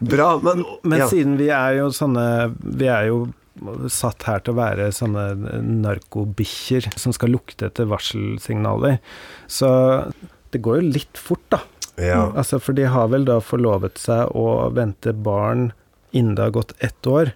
Bra, 0.00 0.32
men, 0.42 0.64
Men 0.82 1.04
ja. 1.04 1.06
siden 1.10 1.36
vi 1.38 1.46
er 1.54 1.76
jo 1.76 1.92
sånne 1.94 2.24
Vi 2.58 2.88
er 2.90 3.04
jo 3.12 3.28
satt 3.92 4.24
her 4.26 4.40
til 4.42 4.54
å 4.54 4.58
være 4.58 4.88
sånne 4.94 5.60
narkobikkjer 5.84 6.88
som 6.98 7.12
skal 7.12 7.34
lukte 7.34 7.68
etter 7.68 7.88
varselsignaler, 7.90 8.96
så 9.50 9.68
det 10.54 10.62
går 10.64 10.78
jo 10.80 10.92
litt 10.94 11.20
fort, 11.20 11.44
da. 11.52 11.58
Ja. 12.00 12.22
Altså, 12.30 12.56
for 12.62 12.78
de 12.78 12.86
har 12.88 13.10
vel 13.12 13.26
da 13.28 13.36
forlovet 13.44 14.00
seg 14.00 14.32
å 14.32 14.70
vente 14.72 15.12
barn 15.12 15.74
innen 16.16 16.38
det 16.38 16.46
har 16.46 16.56
gått 16.56 16.72
ett 16.80 17.10
år. 17.10 17.34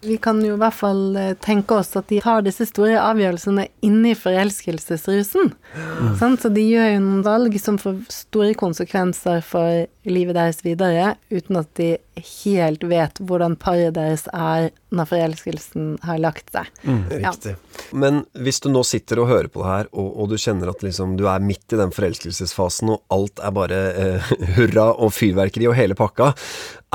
Vi 0.00 0.16
kan 0.22 0.40
jo 0.44 0.54
i 0.54 0.60
hvert 0.60 0.76
fall 0.76 1.16
eh, 1.18 1.34
tenke 1.42 1.80
oss 1.80 1.94
at 1.98 2.08
de 2.10 2.20
tar 2.22 2.44
disse 2.46 2.68
store 2.70 2.98
avgjørelsene 3.02 3.66
inni 3.86 4.14
forelskelsesrusen. 4.18 5.52
Mm. 5.74 6.36
Så 6.38 6.52
de 6.54 6.64
gjør 6.64 6.92
jo 6.94 7.04
noen 7.04 7.24
valg 7.26 7.56
som 7.60 7.78
får 7.80 8.02
store 8.12 8.54
konsekvenser 8.58 9.42
for 9.46 9.86
livet 10.08 10.38
deres 10.38 10.62
videre, 10.64 11.14
uten 11.30 11.60
at 11.60 11.70
de 11.78 11.96
helt 12.42 12.84
vet 12.88 13.20
hvordan 13.22 13.56
paret 13.60 13.94
deres 13.96 14.26
er 14.32 14.70
når 14.94 15.08
forelskelsen 15.10 15.88
har 16.06 16.20
lagt 16.22 16.48
seg. 16.54 16.68
Ja. 16.86 17.32
Riktig. 17.32 17.56
Men 17.92 18.22
hvis 18.32 18.60
du 18.64 18.70
nå 18.72 18.82
sitter 18.86 19.20
og 19.22 19.28
hører 19.30 19.50
på 19.52 19.62
det 19.62 19.68
her, 19.68 19.90
og, 19.92 20.08
og 20.22 20.32
du 20.32 20.38
kjenner 20.40 20.72
at 20.72 20.82
liksom, 20.84 21.16
du 21.20 21.26
er 21.30 21.44
midt 21.44 21.76
i 21.76 21.80
den 21.80 21.92
forelskelsesfasen, 21.94 22.94
og 22.94 23.14
alt 23.14 23.42
er 23.44 23.54
bare 23.54 23.80
eh, 23.92 24.32
hurra 24.56 24.90
og 24.96 25.12
fyrverkeri 25.16 25.68
og 25.68 25.76
hele 25.78 25.98
pakka, 25.98 26.32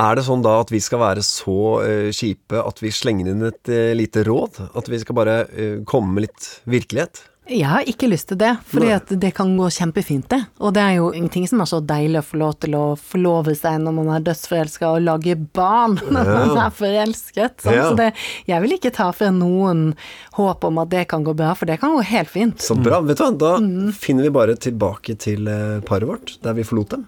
er 0.02 0.18
det 0.18 0.26
sånn 0.26 0.42
da 0.42 0.56
at 0.58 0.72
vi 0.74 0.80
skal 0.82 1.02
være 1.04 1.22
så 1.22 1.58
eh, 1.84 2.10
kjipe 2.14 2.58
at 2.58 2.82
vi 2.82 2.90
slenger 2.96 3.30
inn 3.32 3.46
et 3.50 3.70
eh, 3.72 3.92
lite 3.96 4.24
råd? 4.26 4.60
At 4.78 4.90
vi 4.90 5.00
skal 5.02 5.18
bare 5.18 5.38
eh, 5.52 5.78
komme 5.88 6.16
med 6.16 6.28
litt 6.28 6.50
virkelighet? 6.70 7.24
Jeg 7.44 7.68
har 7.68 7.84
ikke 7.84 8.08
lyst 8.08 8.30
til 8.30 8.38
det, 8.40 8.54
for 8.64 8.80
det 9.20 9.30
kan 9.36 9.50
gå 9.58 9.66
kjempefint, 9.76 10.30
det. 10.32 10.38
Og 10.64 10.72
det 10.72 10.80
er 10.80 10.94
jo 10.96 11.10
ingenting 11.12 11.44
som 11.44 11.60
er 11.60 11.68
så 11.68 11.80
deilig 11.84 12.22
å 12.22 12.24
få 12.24 12.38
lov 12.40 12.54
til 12.64 12.76
å 12.78 12.84
forlove 12.96 13.52
seg 13.58 13.82
når 13.84 13.94
man 13.98 14.08
er 14.14 14.24
dødsforelska 14.24 14.92
og 14.94 15.04
lage 15.04 15.36
barn 15.36 15.98
når 16.14 16.30
man 16.30 16.54
er 16.62 16.72
forelsket. 16.72 17.58
Sånn. 17.66 17.76
Ja. 17.76 17.90
Så 17.90 17.98
det, 18.00 18.08
jeg 18.48 18.64
vil 18.64 18.76
ikke 18.78 18.94
ta 18.96 19.10
fra 19.12 19.28
noen 19.34 19.90
håp 20.38 20.64
om 20.64 20.80
at 20.80 20.94
det 20.94 21.04
kan 21.12 21.26
gå 21.26 21.36
bra, 21.36 21.52
for 21.58 21.68
det 21.68 21.76
kan 21.82 21.92
gå 21.98 22.06
helt 22.14 22.32
fint. 22.32 22.64
Så 22.64 22.78
bra. 22.80 23.02
Vet 23.04 23.20
du 23.20 23.26
hva, 23.26 23.30
da 23.36 23.92
finner 23.92 24.24
vi 24.24 24.32
bare 24.40 24.56
tilbake 24.56 25.18
til 25.20 25.44
eh, 25.52 25.84
paret 25.84 26.08
vårt, 26.08 26.36
der 26.40 26.56
vi 26.56 26.64
forlot 26.64 26.96
dem. 26.96 27.04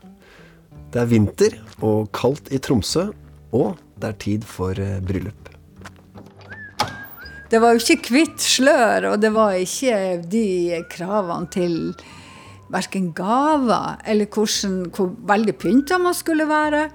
Det 0.92 1.00
er 1.00 1.12
vinter 1.16 1.56
og 1.80 2.12
kaldt 2.16 2.52
i 2.52 2.60
Tromsø, 2.60 3.08
og 3.56 3.80
det 3.96 4.12
er 4.12 4.20
tid 4.20 4.44
for 4.44 4.76
bryllup. 5.08 5.45
Det 7.50 7.60
var 7.62 7.76
jo 7.76 7.82
ikke 7.94 8.14
hvitt 8.14 8.42
slør, 8.42 9.12
og 9.12 9.20
det 9.22 9.30
var 9.34 9.54
ikke 9.54 9.98
de 10.26 10.80
kravene 10.90 11.50
til 11.54 11.76
verken 12.72 13.12
gaver 13.14 14.00
eller 14.06 14.26
hvordan, 14.26 14.78
hvor 14.90 15.12
veldig 15.28 15.54
pynta 15.60 15.98
man 16.02 16.16
skulle 16.16 16.48
være. 16.50 16.88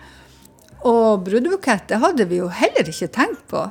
Og 0.90 1.24
brudebukett 1.24 1.94
hadde 2.02 2.28
vi 2.28 2.42
jo 2.42 2.50
heller 2.52 2.90
ikke 2.90 3.12
tenkt 3.16 3.46
på. 3.52 3.64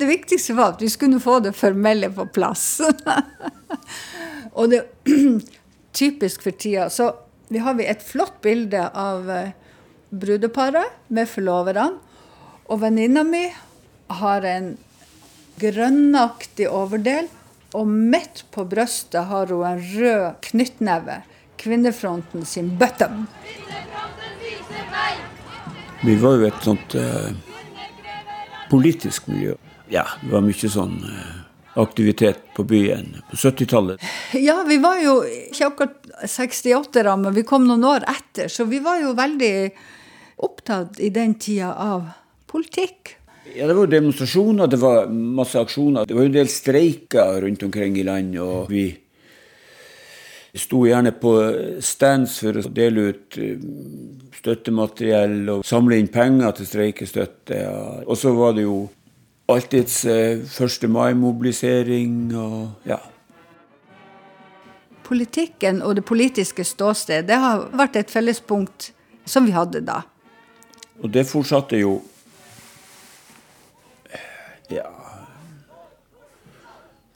Det 0.00 0.08
viktigste 0.08 0.54
var 0.56 0.76
at 0.76 0.84
vi 0.84 0.88
skulle 0.92 1.20
få 1.20 1.40
det 1.44 1.54
formelle 1.56 2.12
på 2.14 2.28
plass. 2.32 2.80
og 4.58 4.70
det 4.70 4.84
typisk 6.00 6.44
for 6.46 6.56
tida. 6.56 6.88
Så 6.90 7.10
vi 7.50 7.58
har 7.58 7.74
vi 7.74 7.88
et 7.90 8.04
flott 8.06 8.38
bilde 8.44 8.84
av 8.94 9.26
eh, 9.30 9.50
brudeparet 10.10 11.10
med 11.10 11.28
forloverne. 11.28 11.98
Og 12.70 12.80
venninna 12.84 13.24
mi 13.26 13.48
har 14.20 14.46
en 14.46 14.76
grønnaktig 15.60 16.68
overdel, 16.68 17.28
og 17.76 17.86
midt 17.86 18.44
på 18.50 18.64
brøstet 18.66 19.28
har 19.30 19.52
hun 19.52 19.66
en 19.66 19.82
rød 19.94 20.40
knyttneve. 20.50 21.20
Kvinnefronten 21.60 22.46
sin 22.48 22.72
button. 22.80 23.26
Vi 26.00 26.16
var 26.16 26.40
jo 26.40 26.48
et 26.48 26.64
sånt 26.64 26.94
eh, 26.96 27.28
politisk 28.70 29.28
miljø. 29.28 29.54
Ja, 29.92 30.06
det 30.22 30.32
var 30.32 30.44
mye 30.46 30.70
sånn 30.72 30.96
eh, 31.04 31.34
aktivitet 31.82 32.40
på 32.56 32.64
byen 32.64 33.12
på 33.28 33.36
70-tallet. 33.36 34.02
Ja, 34.40 34.62
vi 34.66 34.80
var 34.80 35.00
jo 35.02 35.20
ikke 35.26 35.68
akkurat 35.68 36.10
68-ere, 36.24 37.16
men 37.20 37.36
vi 37.36 37.44
kom 37.46 37.68
noen 37.68 37.84
år 37.84 38.08
etter, 38.08 38.48
så 38.48 38.64
vi 38.70 38.80
var 38.82 39.02
jo 39.02 39.12
veldig 39.18 39.54
opptatt 40.40 41.00
i 41.04 41.12
den 41.12 41.36
tida 41.42 41.74
av 41.76 42.08
politikk. 42.50 43.18
Ja, 43.44 43.66
Det 43.66 43.74
var 43.74 43.86
jo 43.86 43.90
demonstrasjoner, 43.90 44.66
det 44.66 44.76
var 44.76 45.06
masse 45.08 45.60
aksjoner. 45.60 46.06
Det 46.06 46.14
var 46.14 46.22
jo 46.22 46.30
en 46.30 46.38
del 46.38 46.48
streiker 46.48 47.40
rundt 47.40 47.62
omkring 47.62 47.96
i 47.98 48.04
landet, 48.04 48.40
og 48.40 48.70
vi 48.70 48.84
sto 50.54 50.84
gjerne 50.86 51.12
på 51.18 51.32
stands 51.82 52.38
for 52.42 52.58
å 52.58 52.72
dele 52.74 53.10
ut 53.10 53.38
eh, 53.38 53.60
støttemateriell 54.40 55.52
og 55.54 55.64
samle 55.66 55.98
inn 56.00 56.10
penger 56.12 56.58
til 56.58 56.68
streikestøtte. 56.68 57.60
Og 58.06 58.18
så 58.18 58.34
var 58.34 58.56
det 58.58 58.66
jo 58.66 58.82
alltids 59.50 60.04
eh, 60.04 60.42
1. 60.42 60.88
mai-mobilisering 60.90 62.34
og 62.38 62.88
ja. 62.88 63.00
Politikken 65.06 65.82
og 65.82 65.96
det 65.98 66.06
politiske 66.06 66.64
ståstedet 66.66 67.38
har 67.42 67.66
vært 67.74 67.98
et 67.98 68.12
fellespunkt 68.12 68.92
som 69.26 69.46
vi 69.46 69.54
hadde 69.54 69.82
da. 69.86 70.02
Og 71.00 71.10
det 71.10 71.26
fortsatte 71.26 71.78
jo 71.80 71.98
Ja 74.70 74.90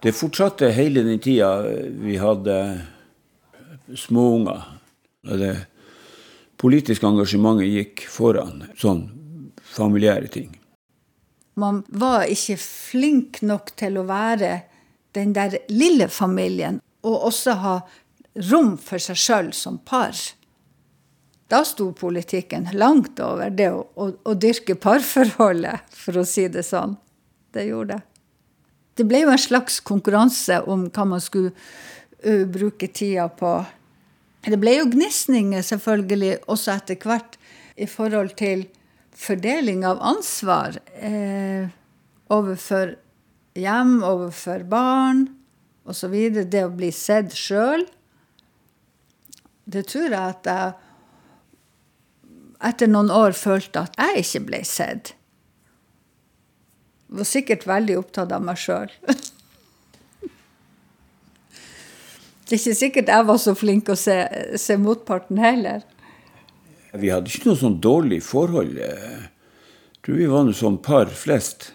Det 0.02 0.12
fortsatte 0.12 0.68
hele 0.75 1.02
den 1.02 1.18
tida 1.18 1.62
vi 1.88 2.16
hadde 2.20 2.80
småunger. 3.96 4.62
Det 5.23 5.54
politiske 6.61 7.06
engasjementet 7.08 7.70
gikk 7.70 8.02
foran 8.12 8.66
sånn 8.76 9.06
familiære 9.75 10.28
ting. 10.34 10.50
Man 11.56 11.82
var 11.88 12.26
ikke 12.28 12.58
flink 12.61 13.40
nok 13.46 13.73
til 13.80 13.96
å 13.96 14.06
være 14.08 14.52
den 15.16 15.32
der 15.32 15.56
lille 15.70 16.11
familien, 16.12 16.80
og 17.06 17.28
også 17.30 17.54
ha 17.62 17.75
rom 18.50 18.75
for 18.76 19.00
seg 19.00 19.20
sjøl 19.20 19.52
som 19.56 19.78
par. 19.78 20.18
Da 21.49 21.62
sto 21.64 21.92
politikken 21.96 22.66
langt 22.75 23.20
over 23.23 23.52
det 23.54 23.70
å, 23.70 23.84
å, 23.94 24.11
å 24.25 24.34
dyrke 24.34 24.76
parforholdet, 24.80 25.84
for 25.94 26.20
å 26.20 26.26
si 26.28 26.49
det 26.52 26.64
sånn. 26.66 26.96
Det 27.54 27.68
gjorde 27.68 27.94
det. 27.94 28.02
Det 28.94 29.06
ble 29.11 29.25
jo 29.25 29.32
en 29.32 29.40
slags 29.40 29.80
konkurranse 29.82 30.61
om 30.70 30.87
hva 30.87 31.06
man 31.14 31.23
skulle 31.23 31.54
uh, 31.54 32.44
bruke 32.46 32.88
tida 32.94 33.26
på. 33.30 33.56
Det 34.44 34.58
ble 34.61 34.76
jo 34.76 34.90
gnisninger, 34.92 35.62
selvfølgelig, 35.64 36.37
også 36.52 36.75
etter 36.76 37.00
hvert 37.00 37.38
i 37.80 37.87
forhold 37.90 38.34
til 38.38 38.66
fordeling 39.14 39.84
av 39.87 40.02
ansvar 40.02 40.76
eh, 40.99 41.70
overfor 42.34 42.96
hjem, 43.56 44.02
overfor 44.04 44.66
barn 44.68 45.25
osv. 45.88 46.14
Det 46.50 46.64
å 46.66 46.73
bli 46.75 46.90
sett 46.92 47.32
sjøl. 47.38 47.87
Det 49.64 49.87
tror 49.88 50.11
jeg 50.11 50.20
at 50.20 50.50
jeg 50.50 50.73
etter 52.64 52.90
noen 52.90 53.12
år 53.12 53.32
følte 53.37 53.87
at 53.87 53.96
jeg 54.00 54.25
ikke 54.25 54.44
ble 54.50 54.62
sett. 54.68 55.14
Var 57.14 57.28
sikkert 57.28 57.66
veldig 57.68 58.00
opptatt 58.00 58.33
av 58.35 58.42
meg 58.42 58.59
sjøl. 58.59 58.90
Det 62.44 62.52
er 62.52 62.61
ikke 62.61 62.76
sikkert 62.76 63.09
jeg 63.09 63.25
var 63.28 63.38
så 63.40 63.54
flink 63.56 63.88
å 63.88 63.97
se, 63.97 64.28
se 64.61 64.76
motparten 64.76 65.38
heller. 65.40 65.80
Vi 66.94 67.11
hadde 67.11 67.26
ikke 67.30 67.49
noe 67.50 67.59
sånn 67.59 67.80
dårlig 67.83 68.23
forhold. 68.26 68.76
Jeg 68.78 69.28
tror 70.04 70.16
vi 70.21 70.26
var 70.30 70.44
noe 70.47 70.54
sånn 70.59 70.78
par 70.85 71.06
flest. 71.16 71.73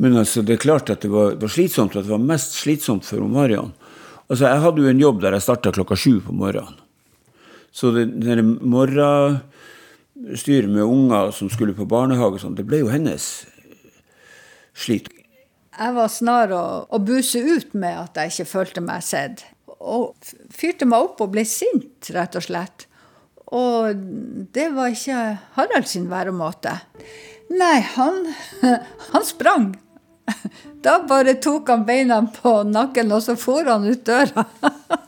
Men 0.00 0.16
altså, 0.16 0.42
det 0.46 0.52
er 0.56 0.64
klart 0.64 0.90
at 0.90 1.00
det 1.04 1.10
var, 1.12 1.36
var 1.36 1.50
slitsomt, 1.52 1.92
at 1.92 2.04
det 2.06 2.14
var 2.14 2.30
mest 2.30 2.50
slitsomt 2.62 3.04
for 3.04 3.20
Marian. 3.28 3.72
Altså, 4.30 4.44
jeg 4.46 4.62
hadde 4.64 4.80
jo 4.80 4.88
en 4.88 5.04
jobb 5.04 5.18
der 5.20 5.32
jeg 5.36 5.44
starta 5.44 5.76
klokka 5.76 5.96
sju 5.98 6.14
på 6.24 6.32
morgenen. 6.32 6.76
Så 7.70 7.92
det, 7.94 8.04
det 8.24 8.42
morgenstyret 8.42 10.70
med 10.72 10.82
unger 10.82 11.30
som 11.36 11.50
skulle 11.52 11.76
på 11.76 11.90
barnehage, 11.90 12.34
og 12.38 12.42
sånn, 12.42 12.56
det 12.58 12.66
ble 12.66 12.78
jo 12.80 12.88
hennes 12.90 13.24
slit. 14.74 15.10
Jeg 15.80 15.96
var 15.96 16.10
snar 16.12 16.52
å, 16.52 16.64
å 16.90 16.98
buse 17.00 17.40
ut 17.40 17.74
med 17.78 17.96
at 17.96 18.18
jeg 18.18 18.34
ikke 18.34 18.50
følte 18.50 18.84
meg 18.84 19.04
sett. 19.06 19.44
Og 19.80 20.16
fyrte 20.52 20.88
meg 20.88 21.06
opp 21.06 21.22
og 21.24 21.32
ble 21.32 21.46
sint, 21.48 22.10
rett 22.12 22.36
og 22.36 22.44
slett. 22.44 22.86
Og 23.50 23.96
det 24.54 24.68
var 24.76 24.92
ikke 24.92 25.20
Harald 25.56 25.88
sin 25.90 26.10
væremåte. 26.10 26.76
Nei, 27.50 27.78
han, 27.96 28.26
han 29.12 29.26
sprang. 29.26 29.72
Da 30.84 31.00
bare 31.08 31.34
tok 31.42 31.68
han 31.72 31.86
beina 31.88 32.20
på 32.34 32.60
nakken, 32.68 33.10
og 33.12 33.24
så 33.24 33.34
for 33.40 33.66
han 33.66 33.88
ut 33.88 34.04
døra. 34.06 34.46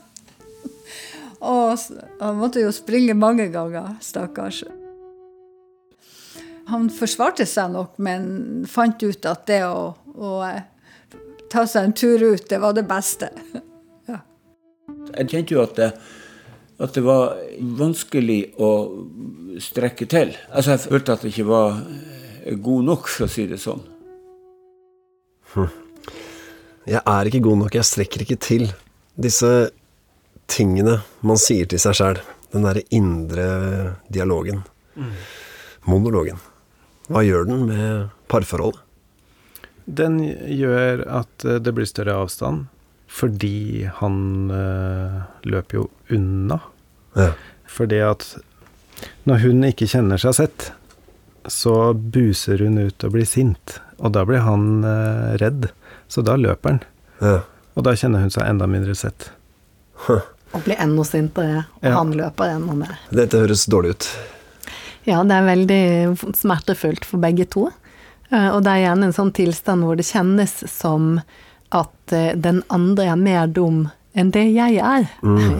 Og 1.43 1.75
han 2.21 2.37
måtte 2.39 2.61
jo 2.63 2.69
springe 2.71 3.11
mange 3.19 3.49
ganger, 3.51 3.97
stakkars. 3.99 4.61
Han 6.71 6.87
forsvarte 6.93 7.45
seg 7.49 7.73
nok, 7.73 7.97
men 8.03 8.63
fant 8.69 9.01
ut 9.03 9.25
at 9.27 9.45
det 9.49 9.61
å, 9.67 9.91
å 10.15 10.33
eh, 10.47 10.63
ta 11.51 11.65
seg 11.67 11.89
en 11.89 11.95
tur 11.97 12.23
ut, 12.23 12.45
det 12.49 12.59
var 12.63 12.75
det 12.77 12.85
beste. 12.87 13.31
Jeg 15.13 15.29
kjente 15.29 15.53
jo 15.53 15.61
at 15.61 15.75
det, 15.77 15.89
at 16.81 16.95
det 16.95 17.03
var 17.05 17.35
vanskelig 17.77 18.39
å 18.57 18.69
strekke 19.61 20.07
til. 20.09 20.31
Altså, 20.49 20.73
jeg 20.73 20.81
følte 20.87 21.13
at 21.13 21.25
jeg 21.25 21.35
ikke 21.35 21.45
var 21.51 21.75
eh, 21.83 22.55
god 22.57 22.87
nok, 22.87 23.09
for 23.11 23.27
å 23.27 23.31
si 23.31 23.45
det 23.51 23.59
sånn. 23.61 23.83
Jeg 26.89 26.99
er 26.99 27.29
ikke 27.29 27.43
god 27.45 27.61
nok, 27.61 27.77
jeg 27.77 27.89
strekker 27.91 28.25
ikke 28.25 28.39
til. 28.41 28.65
Disse 29.13 29.51
tingene 30.49 30.97
man 31.21 31.37
sier 31.41 31.69
til 31.69 31.83
seg 31.83 31.99
sjæl. 31.99 32.23
Den 32.53 32.65
derre 32.65 32.83
indre 32.93 33.45
dialogen. 34.13 34.63
Monologen. 35.89 36.41
Hva 37.13 37.21
gjør 37.25 37.45
den 37.49 37.65
med 37.69 38.09
parforholdet? 38.31 38.79
Den 39.85 40.19
gjør 40.23 41.01
at 41.19 41.43
eh, 41.45 41.59
det 41.59 41.73
blir 41.75 41.85
større 41.89 42.15
avstand, 42.23 42.65
fordi 43.11 43.83
han 43.99 44.15
øh, 44.51 45.17
løper 45.45 45.81
jo 45.81 45.89
unna. 46.15 46.57
Ja. 47.19 47.33
Fordi 47.69 47.99
at 48.05 48.25
når 49.27 49.43
hun 49.43 49.63
ikke 49.67 49.89
kjenner 49.91 50.21
seg 50.21 50.37
sett, 50.39 50.69
så 51.51 51.91
buser 51.93 52.63
hun 52.63 52.79
ut 52.87 53.03
og 53.03 53.11
blir 53.17 53.27
sint. 53.27 53.77
Og 53.99 54.13
da 54.15 54.23
blir 54.25 54.41
han 54.45 54.83
øh, 54.87 55.33
redd, 55.43 55.67
så 56.07 56.23
da 56.25 56.37
løper 56.39 56.77
han. 56.77 56.81
Ja. 57.19 57.35
Og 57.75 57.83
da 57.87 57.93
kjenner 57.99 58.23
hun 58.23 58.31
seg 58.33 58.47
enda 58.47 58.67
mindre 58.69 58.95
sett. 58.97 59.27
Og 60.07 60.61
blir 60.63 60.77
enda 60.79 61.03
sintere, 61.07 61.65
og 61.81 61.89
Ja. 61.89 61.97
han 61.99 62.11
løper 62.15 62.55
enda 62.55 62.73
mer. 62.77 62.95
Dette 63.11 63.39
høres 63.43 63.65
dårlig 63.67 63.97
ut. 63.97 64.07
Ja, 65.05 65.23
det 65.27 65.35
er 65.35 65.47
veldig 65.47 66.35
smertefullt 66.37 67.05
for 67.07 67.19
begge 67.23 67.45
to. 67.51 67.67
Eh, 68.29 68.49
Og 68.55 68.63
det 68.63 68.71
er 68.71 68.85
gjerne 68.87 69.09
en 69.09 69.17
sånn 69.17 69.33
tilstand 69.35 69.83
hvor 69.83 69.99
det 69.99 70.07
kjennes 70.07 70.53
som 70.71 71.17
at 71.73 72.13
eh, 72.15 72.31
den 72.35 72.63
andre 72.69 73.09
er 73.11 73.19
mer 73.19 73.47
dum 73.47 73.89
enn 74.13 74.29
det 74.31 74.45
jeg 74.53 74.77
er. 74.77 75.07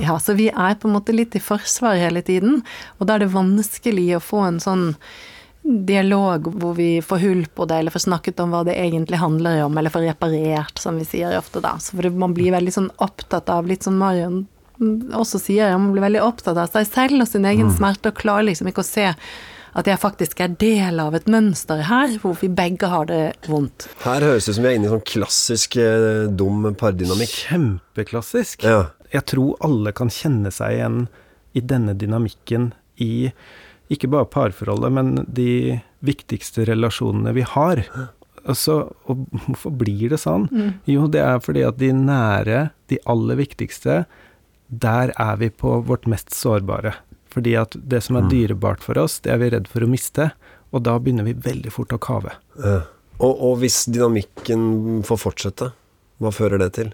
Ja, 0.03 0.19
så 0.21 0.35
vi 0.37 0.49
er 0.53 0.75
på 0.77 0.87
en 0.87 0.93
måte 0.93 1.13
litt 1.15 1.33
i 1.35 1.41
forsvar 1.41 1.97
hele 1.97 2.21
tiden, 2.21 2.59
og 2.99 3.07
da 3.09 3.15
er 3.15 3.23
det 3.23 3.31
vanskelig 3.33 4.11
å 4.15 4.21
få 4.21 4.43
en 4.45 4.59
sånn 4.61 4.91
dialog 5.63 6.49
hvor 6.59 6.75
vi 6.77 6.99
får 7.01 7.21
hull 7.23 7.45
på 7.55 7.65
det, 7.65 7.79
eller 7.79 7.91
får 7.95 8.03
snakket 8.05 8.39
om 8.43 8.51
hva 8.53 8.63
det 8.67 8.75
egentlig 8.77 9.17
handler 9.17 9.63
om, 9.63 9.77
eller 9.77 9.89
får 9.89 10.05
reparert, 10.09 10.77
som 10.77 10.99
vi 10.99 11.05
sier 11.07 11.33
ofte 11.37 11.61
da. 11.63 11.77
Så 11.79 11.97
man 12.11 12.35
blir 12.35 12.51
veldig 12.53 12.73
sånn 12.75 12.91
opptatt 13.01 13.49
av, 13.49 13.65
litt 13.65 13.83
som 13.87 13.97
Marion 13.97 14.43
mm, 14.43 14.52
også 15.13 15.41
sier, 15.41 15.73
man 15.77 15.93
blir 15.93 16.05
veldig 16.05 16.21
opptatt 16.25 16.57
av 16.57 16.71
seg 16.73 16.87
selv 16.89 17.25
og 17.25 17.29
sin 17.29 17.45
egen 17.49 17.71
smerte, 17.73 18.11
og 18.11 18.21
klarer 18.21 18.47
liksom 18.49 18.69
ikke 18.71 18.83
å 18.83 18.87
se 18.87 19.09
at 19.73 19.89
jeg 19.89 19.97
faktisk 19.97 20.41
er 20.45 20.53
del 20.61 20.99
av 21.01 21.15
et 21.17 21.25
mønster 21.31 21.81
her, 21.87 22.11
hvor 22.21 22.35
vi 22.37 22.49
begge 22.53 22.89
har 22.91 23.07
det 23.09 23.21
vondt. 23.49 23.87
Her 24.03 24.21
høres 24.21 24.45
det 24.45 24.53
ut 24.53 24.57
som 24.59 24.65
vi 24.67 24.69
er 24.69 24.77
inne 24.77 24.89
i 24.89 24.93
sånn 24.93 25.05
klassisk 25.09 25.77
eh, 25.81 26.25
dum 26.29 26.67
pardynamikk. 26.77 27.33
Kjempeklassisk. 27.49 28.67
Ja. 28.69 28.91
Jeg 29.13 29.25
tror 29.33 29.57
alle 29.65 29.93
kan 29.97 30.13
kjenne 30.13 30.53
seg 30.53 30.77
igjen 30.77 30.99
i 31.57 31.61
denne 31.61 31.95
dynamikken 31.97 32.71
i 33.01 33.29
ikke 33.93 34.09
bare 34.09 34.29
parforholdet, 34.29 34.93
men 34.93 35.15
de 35.27 35.79
viktigste 36.05 36.65
relasjonene 36.69 37.33
vi 37.35 37.45
har. 37.45 37.83
Altså, 38.43 38.77
og 39.09 39.25
hvorfor 39.45 39.73
blir 39.83 40.13
det 40.13 40.21
sånn? 40.21 40.47
Jo, 40.89 41.07
det 41.11 41.21
er 41.23 41.41
fordi 41.43 41.65
at 41.67 41.77
de 41.81 41.91
nære, 41.97 42.67
de 42.91 43.01
aller 43.09 43.41
viktigste, 43.41 44.03
der 44.81 45.13
er 45.19 45.37
vi 45.41 45.49
på 45.49 45.79
vårt 45.87 46.07
mest 46.09 46.33
sårbare. 46.35 46.95
Fordi 47.33 47.55
at 47.57 47.75
det 47.75 48.03
som 48.05 48.17
er 48.19 48.27
dyrebart 48.29 48.83
for 48.85 48.97
oss, 49.01 49.19
det 49.25 49.33
er 49.33 49.39
vi 49.41 49.51
redd 49.53 49.69
for 49.69 49.85
å 49.85 49.89
miste, 49.89 50.29
og 50.73 50.83
da 50.85 50.97
begynner 51.01 51.25
vi 51.25 51.33
veldig 51.37 51.71
fort 51.73 51.93
å 51.95 52.01
kave. 52.01 52.35
Ja. 52.61 52.81
Og, 53.21 53.33
og 53.33 53.55
hvis 53.61 53.83
dynamikken 53.89 55.01
får 55.07 55.21
fortsette, 55.21 55.71
hva 56.21 56.33
fører 56.33 56.61
det 56.61 56.73
til? 56.77 56.91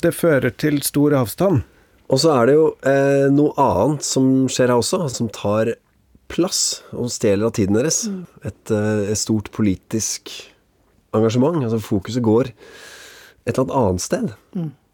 Det 0.00 0.12
fører 0.16 0.54
til 0.56 0.80
stor 0.86 1.14
avstand. 1.18 1.62
Og 2.10 2.22
så 2.22 2.32
er 2.34 2.48
det 2.48 2.56
jo 2.56 2.66
eh, 2.88 3.26
noe 3.30 3.54
annet 3.60 4.06
som 4.06 4.48
skjer 4.50 4.72
her 4.72 4.80
også, 4.82 5.04
som 5.12 5.30
tar 5.30 5.74
plass 6.30 6.82
og 6.94 7.10
stjeler 7.12 7.50
av 7.50 7.54
tiden 7.58 7.78
deres. 7.78 8.04
Et, 8.46 8.72
eh, 8.74 9.10
et 9.12 9.18
stort 9.18 9.50
politisk 9.54 10.32
engasjement. 11.16 11.60
Altså 11.62 11.78
fokuset 11.82 12.24
går 12.26 12.50
et 12.50 13.54
eller 13.54 13.66
annet 13.66 13.78
annet 13.80 14.04
sted. 14.04 14.34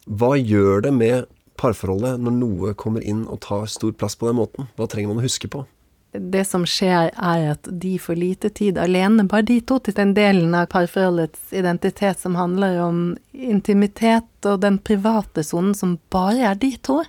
Hva 0.07 0.35
gjør 0.37 0.85
det 0.87 0.93
med 0.97 1.31
parforholdet 1.59 2.21
når 2.23 2.37
noe 2.41 2.75
kommer 2.79 3.05
inn 3.05 3.25
og 3.27 3.41
tar 3.47 3.67
stor 3.71 3.95
plass 3.97 4.19
på 4.19 4.29
den 4.31 4.39
måten? 4.41 4.69
Hva 4.77 4.89
trenger 4.91 5.13
man 5.13 5.23
å 5.23 5.27
huske 5.27 5.51
på? 5.53 5.65
Det 6.17 6.45
som 6.49 6.63
skjer 6.69 7.11
er 7.13 7.43
at 7.51 7.69
de 7.69 7.97
får 8.01 8.17
lite 8.17 8.49
tid 8.57 8.79
alene, 8.81 9.27
bare 9.29 9.45
de 9.51 9.59
to, 9.61 9.79
til 9.85 9.97
den 9.97 10.15
delen 10.17 10.55
av 10.57 10.69
parforholdets 10.73 11.53
identitet 11.53 12.23
som 12.23 12.39
handler 12.39 12.79
om 12.87 13.01
intimitet 13.33 14.49
og 14.49 14.63
den 14.63 14.79
private 14.79 15.45
sonen 15.45 15.75
som 15.77 15.99
bare 16.13 16.47
er 16.53 16.61
de 16.61 16.73
to. 16.81 17.03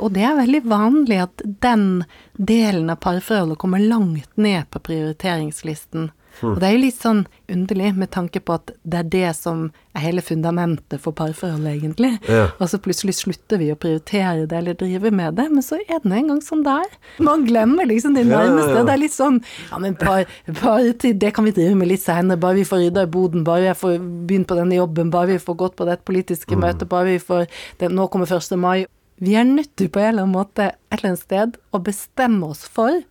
Og 0.00 0.16
det 0.16 0.24
er 0.26 0.40
veldig 0.40 0.62
vanlig 0.66 1.20
at 1.22 1.44
den 1.44 2.02
delen 2.34 2.90
av 2.90 2.98
parforholdet 3.04 3.60
kommer 3.62 3.84
langt 3.84 4.30
ned 4.34 4.66
på 4.72 4.82
prioriteringslisten. 4.90 6.10
Og 6.42 6.58
det 6.58 6.68
er 6.68 6.72
jo 6.72 6.80
litt 6.86 6.96
sånn 6.98 7.26
underlig 7.52 7.90
med 7.96 8.10
tanke 8.10 8.40
på 8.40 8.54
at 8.54 8.70
det 8.88 8.98
er 8.98 9.08
det 9.12 9.36
som 9.36 9.66
er 9.94 10.00
hele 10.00 10.22
fundamentet 10.24 10.98
for 11.00 11.12
parforholdet, 11.12 11.74
egentlig. 11.82 12.14
Ja. 12.28 12.46
Og 12.58 12.70
så 12.72 12.78
plutselig 12.80 13.14
slutter 13.18 13.58
vi 13.60 13.68
å 13.70 13.76
prioritere 13.76 14.46
det 14.48 14.56
eller 14.58 14.74
drive 14.74 15.10
med 15.12 15.36
det, 15.36 15.50
men 15.52 15.62
så 15.62 15.76
er 15.82 16.00
det 16.00 16.08
nå 16.08 16.16
engang 16.16 16.40
sånn 16.40 16.64
det 16.64 16.72
er. 16.86 16.96
Man 17.20 17.44
glemmer 17.46 17.84
liksom 17.86 18.14
de 18.16 18.22
Ja, 18.24 18.40
ja, 18.42 18.48
nærmeste. 18.48 18.76
ja. 18.78 18.84
Det 18.88 18.94
er 18.94 19.02
litt 19.02 19.12
sånn 19.16 19.42
Ja, 19.70 19.78
men 19.78 19.94
par, 20.00 20.24
partid, 20.62 21.18
det 21.18 21.34
kan 21.34 21.44
vi 21.44 21.52
drive 21.52 21.76
med 21.76 21.88
litt 21.88 22.00
seinere, 22.00 22.40
bare 22.40 22.54
vi 22.54 22.64
får 22.64 22.86
rydda 22.86 23.02
i 23.02 23.12
boden, 23.12 23.44
bare 23.44 23.68
jeg 23.68 23.76
får 23.76 23.98
begynt 24.26 24.46
på 24.48 24.56
denne 24.56 24.74
jobben, 24.80 25.10
bare 25.10 25.26
vi 25.34 25.38
får 25.38 25.56
gått 25.56 25.76
på 25.76 25.84
dette 25.86 26.04
politiske 26.08 26.56
Mm. 26.56 26.60
møtet, 26.64 26.88
bare 26.88 27.04
vi 27.04 27.18
får 27.18 27.46
det, 27.78 27.90
Nå 27.92 28.08
kommer 28.10 28.26
1. 28.26 28.56
mai. 28.58 28.86
Vi 29.20 29.34
er 29.36 29.44
nødt 29.44 29.76
til 29.76 29.88
på 29.88 30.00
en 30.00 30.08
eller 30.08 30.22
annen 30.22 30.34
måte 30.34 30.72
et 30.90 30.98
eller 30.98 31.10
annet 31.12 31.20
sted 31.20 31.56
å 31.72 31.78
bestemme 31.82 32.42
oss 32.48 32.64
for 32.66 33.02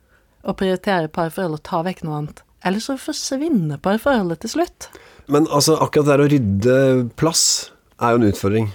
å 0.44 0.54
prioritere 0.58 1.08
parforhold 1.08 1.54
og 1.54 1.64
ta 1.64 1.84
vekk 1.84 2.04
noe 2.04 2.18
annet. 2.18 2.42
Ellers 2.68 2.88
så 2.90 2.98
forsvinner 3.00 3.82
parforholdet 3.82 4.44
til 4.44 4.56
slutt. 4.56 4.90
Men 5.32 5.48
altså, 5.50 5.78
akkurat 5.82 6.10
det 6.10 6.18
å 6.20 6.30
rydde 6.30 6.78
plass 7.20 7.44
er 8.02 8.14
jo 8.14 8.22
en 8.22 8.30
utfordring. 8.30 8.72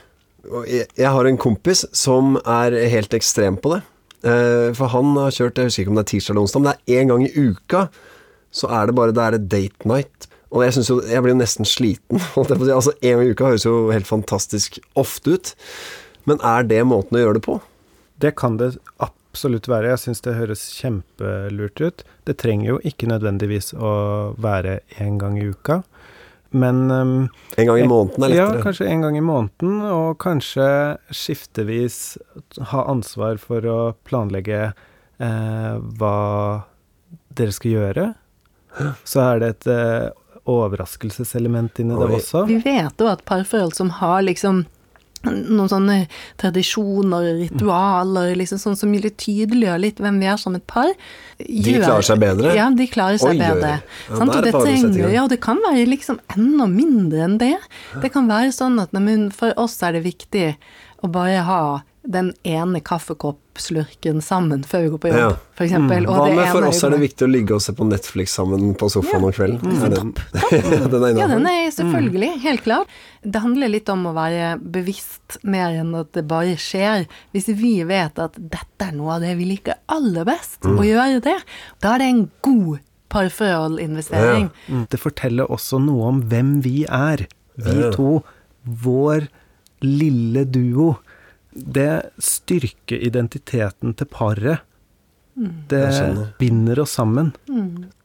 Jeg, 0.70 0.86
jeg 0.94 1.10
har 1.12 1.26
en 1.26 1.38
kompis 1.42 1.84
som 1.94 2.36
er 2.42 2.74
helt 2.90 3.14
ekstrem 3.16 3.58
på 3.62 3.74
det. 3.74 3.82
Eh, 4.26 4.70
for 4.76 4.90
han 4.94 5.12
har 5.18 5.34
kjørt, 5.34 5.58
jeg 5.58 5.70
husker 5.70 5.84
ikke 5.84 5.92
om 5.94 5.98
det 6.00 6.06
er 6.06 6.12
tirsdag 6.14 6.34
eller 6.34 6.46
onsdag, 6.46 6.62
men 6.62 6.70
det 6.70 6.76
er 6.76 7.02
én 7.02 7.12
gang 7.12 7.26
i 7.26 7.32
uka 7.50 7.86
så 8.56 8.70
er 8.72 8.88
det 8.88 8.96
bare 8.96 9.14
det 9.14 9.26
er 9.26 9.38
date 9.42 9.88
night. 9.90 10.28
Og 10.54 10.62
jeg 10.64 10.86
jo, 10.86 11.00
jeg 11.04 11.22
blir 11.22 11.34
jo 11.34 11.40
nesten 11.42 11.68
sliten. 11.68 12.22
Altså, 12.36 12.94
En 13.02 13.18
gang 13.18 13.26
i 13.26 13.34
uka 13.34 13.50
høres 13.50 13.66
jo 13.66 13.90
helt 13.92 14.08
fantastisk 14.08 14.78
ofte 14.96 15.36
ut. 15.36 15.54
Men 16.26 16.40
er 16.42 16.66
det 16.66 16.80
måten 16.88 17.18
å 17.18 17.22
gjøre 17.22 17.38
det 17.38 17.44
på? 17.46 17.58
Det 18.22 18.32
kan 18.38 18.56
det 18.56 18.76
absolutt 18.96 19.15
være. 19.44 19.92
Jeg 19.92 20.02
syns 20.02 20.20
det 20.24 20.36
høres 20.38 20.62
kjempelurt 20.76 21.80
ut. 21.80 22.04
Det 22.24 22.36
trenger 22.38 22.74
jo 22.74 22.80
ikke 22.84 23.08
nødvendigvis 23.10 23.74
å 23.74 24.34
være 24.38 24.80
én 24.98 25.18
gang 25.18 25.38
i 25.38 25.48
uka. 25.50 25.82
Men 26.56 26.90
um, 26.90 27.28
En 27.56 27.66
gang 27.66 27.80
i 27.80 27.88
måneden 27.88 28.24
er 28.24 28.32
lettere? 28.32 28.58
Ja, 28.58 28.62
kanskje 28.62 28.86
en 28.86 29.02
gang 29.02 29.16
i 29.18 29.24
måneden, 29.24 29.80
og 29.90 30.18
kanskje 30.22 30.68
skiftevis 31.10 32.16
ha 32.72 32.84
ansvar 32.88 33.40
for 33.42 33.66
å 33.66 33.80
planlegge 34.06 34.60
eh, 35.18 35.74
hva 35.98 36.20
dere 37.36 37.52
skal 37.52 37.74
gjøre. 37.74 38.06
Så 39.04 39.20
er 39.24 39.42
det 39.42 39.50
et 39.54 39.68
eh, 39.72 40.06
overraskelseselement 40.46 41.82
inni 41.82 41.98
det 41.98 42.08
også. 42.20 42.46
Vi 42.48 42.60
vet 42.62 43.02
jo 43.02 43.10
at 43.10 43.24
parforhold 43.28 43.74
som 43.76 43.90
har 43.98 44.22
liksom 44.26 44.64
noen 45.34 45.70
sånne 45.70 45.96
tradisjoner 46.40 47.30
og 47.32 47.40
ritualer, 47.42 48.34
liksom 48.38 48.60
sånn 48.62 48.78
som 48.78 48.94
litt 48.94 49.18
tydeliggjør 49.22 49.82
litt 49.82 50.02
hvem 50.02 50.20
vi 50.22 50.30
er 50.30 50.40
som 50.40 50.56
et 50.58 50.66
par. 50.70 50.92
De 51.40 51.76
klarer 51.76 52.06
seg 52.06 52.22
bedre? 52.22 52.54
Ja, 52.56 52.68
de 52.72 52.88
klarer 52.90 53.20
seg 53.20 53.34
Oi, 53.34 53.40
bedre. 53.42 53.74
Ja, 53.82 54.20
sant? 54.20 54.34
Og 54.36 54.46
det 54.46 54.54
trenger, 54.56 55.10
ja, 55.12 55.26
det 55.30 55.40
kan 55.44 55.60
være 55.64 55.84
liksom 55.90 56.20
enda 56.36 56.68
mindre 56.70 57.26
enn 57.26 57.36
det. 57.42 57.56
Det 58.02 58.12
kan 58.14 58.30
være 58.30 58.54
sånn 58.56 58.80
at 58.82 58.94
men 58.96 59.28
for 59.34 59.52
oss 59.60 59.76
er 59.84 59.98
det 59.98 60.06
viktig 60.06 60.48
å 61.04 61.10
bare 61.12 61.42
ha 61.46 61.60
den 62.06 62.32
ene 62.46 62.80
kaffekoppslurken 62.80 64.20
sammen 64.22 64.62
før 64.66 64.82
vi 64.84 64.90
går 64.94 65.00
på 65.02 65.08
jobb, 65.10 65.18
Ja. 65.18 65.30
for 65.58 65.64
eksempel. 65.66 66.06
Hva 66.06 66.26
med 66.34 66.48
for 66.52 66.66
oss 66.68 66.82
er 66.84 66.90
det 66.94 67.00
viktig 67.02 67.26
å 67.26 67.30
ligge 67.30 67.54
og 67.56 67.62
se 67.64 67.72
på 67.72 67.86
Netflix 67.88 68.34
sammen 68.38 68.74
på 68.78 68.88
sofaen 68.92 69.24
om 69.26 69.32
kvelden? 69.32 69.76
Er 69.82 69.90
den, 69.96 70.12
den 70.92 71.04
er 71.08 71.18
Ja, 71.18 71.26
den 71.32 71.46
er 71.50 71.70
selvfølgelig, 71.74 72.30
helt 72.46 72.62
klart. 72.66 72.86
Det 73.26 73.42
handler 73.42 73.68
litt 73.72 73.88
om 73.90 74.06
å 74.06 74.14
være 74.14 74.54
bevisst 74.62 75.38
mer 75.42 75.74
enn 75.80 75.94
at 75.98 76.12
det 76.14 76.26
bare 76.30 76.54
skjer. 76.56 77.06
Hvis 77.34 77.48
vi 77.58 77.82
vet 77.88 78.18
at 78.22 78.36
dette 78.38 78.86
er 78.90 78.92
noe 78.94 79.16
av 79.16 79.20
det 79.26 79.36
vi 79.36 79.44
liker 79.50 79.74
aller 79.88 80.24
best, 80.28 80.60
å 80.62 80.82
gjøre 80.86 81.20
det, 81.24 81.38
da 81.82 81.94
er 81.96 81.98
det 82.04 82.10
en 82.12 82.30
god 82.42 82.78
parforholdinvestering. 83.08 84.50
Mm. 84.68 84.86
Det 84.90 84.98
forteller 85.00 85.50
også 85.52 85.78
noe 85.82 86.08
om 86.10 86.22
hvem 86.30 86.60
vi 86.62 86.84
er. 86.86 87.26
Vi 87.56 87.80
Ja. 87.80 87.90
to. 87.90 88.22
Vår 88.66 89.28
lille 89.82 90.44
duo. 90.44 90.98
Det 91.56 92.12
styrker 92.20 93.00
identiteten 93.00 93.94
til 93.96 94.08
paret. 94.12 94.64
Det 95.68 95.88
binder 96.38 96.80
oss 96.80 96.94
sammen. 96.96 97.32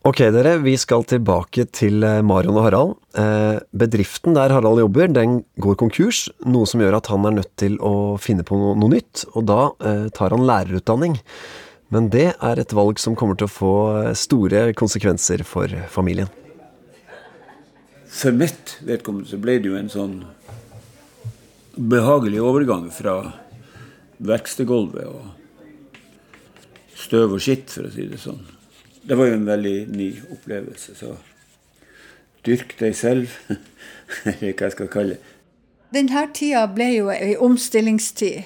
Ok, 0.04 0.20
dere, 0.36 0.58
vi 0.60 0.74
skal 0.80 1.06
tilbake 1.08 1.64
til 1.72 2.04
eh, 2.04 2.20
Marion 2.26 2.58
og 2.58 2.66
Harald. 2.66 2.96
Eh, 3.16 3.62
bedriften 3.72 4.36
der 4.36 4.52
Harald 4.52 4.82
jobber, 4.82 5.08
den 5.08 5.38
går 5.64 5.78
konkurs, 5.80 6.26
noe 6.44 6.68
som 6.68 6.84
gjør 6.84 6.98
at 6.98 7.08
han 7.12 7.28
er 7.30 7.38
nødt 7.38 7.52
til 7.62 7.78
å 7.80 8.18
finne 8.20 8.44
på 8.44 8.58
noe, 8.60 8.76
noe 8.76 8.92
nytt, 8.98 9.24
og 9.32 9.46
da 9.48 9.62
eh, 9.80 10.10
tar 10.12 10.36
han 10.36 10.44
lærerutdanning. 10.50 11.16
Men 11.96 12.10
det 12.12 12.34
er 12.34 12.60
et 12.60 12.76
valg 12.76 13.00
som 13.00 13.16
kommer 13.20 13.40
til 13.40 13.48
å 13.48 13.54
få 13.54 13.76
store 14.18 14.72
konsekvenser 14.80 15.46
for 15.48 15.72
familien. 15.92 16.32
For 18.12 18.36
mitt 18.36 18.76
vedkommende 18.84 19.32
så 19.32 19.40
ble 19.40 19.56
det 19.62 19.72
jo 19.72 19.80
en 19.80 19.92
sånn 19.92 20.18
behagelig 21.80 22.42
overgang 22.44 22.90
fra 22.92 23.16
verkstedgulvet 24.22 25.08
og 25.10 25.30
støv 27.02 27.36
og 27.38 27.42
skitt, 27.44 27.70
for 27.74 27.90
å 27.90 27.94
si 27.94 28.08
det 28.10 28.22
sånn. 28.22 28.42
Det 29.02 29.18
var 29.18 29.32
jo 29.32 29.38
en 29.40 29.48
veldig 29.50 29.78
ny 29.90 30.10
opplevelse, 30.36 30.96
så 31.00 31.16
dyrk 32.46 32.76
deg 32.80 32.98
selv, 32.98 33.34
eller 34.30 34.54
hva 34.54 34.68
jeg 34.68 34.76
skal 34.76 34.92
kalle 34.94 35.18
det. 35.18 35.38
Denne 35.92 36.24
tida 36.32 36.68
ble 36.72 36.88
jo 36.94 37.10
ei 37.12 37.34
omstillingstid. 37.36 38.46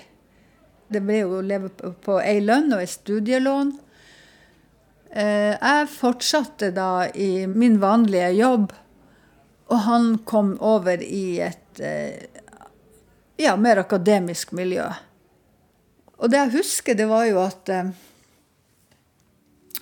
Det 0.90 1.02
ble 1.06 1.20
jo 1.20 1.36
å 1.38 1.44
leve 1.46 1.70
på 2.06 2.18
ei 2.22 2.40
lønn 2.42 2.74
og 2.74 2.82
ei 2.82 2.90
studielån. 2.90 3.74
Eh, 5.16 5.54
jeg 5.54 5.92
fortsatte 5.94 6.72
da 6.74 7.06
i 7.14 7.46
min 7.48 7.78
vanlige 7.84 8.32
jobb, 8.40 8.74
og 9.70 9.80
han 9.86 10.10
kom 10.26 10.56
over 10.62 11.02
i 11.02 11.40
et 11.46 11.82
eh, 11.82 12.26
ja, 13.42 13.56
mer 13.58 13.84
akademisk 13.84 14.56
miljø. 14.58 14.88
Og 16.20 16.32
det 16.32 16.40
jeg 16.40 16.56
husker, 16.60 16.98
det 16.98 17.08
var 17.10 17.26
jo 17.28 17.42
at 17.44 17.72
eh, 17.74 17.92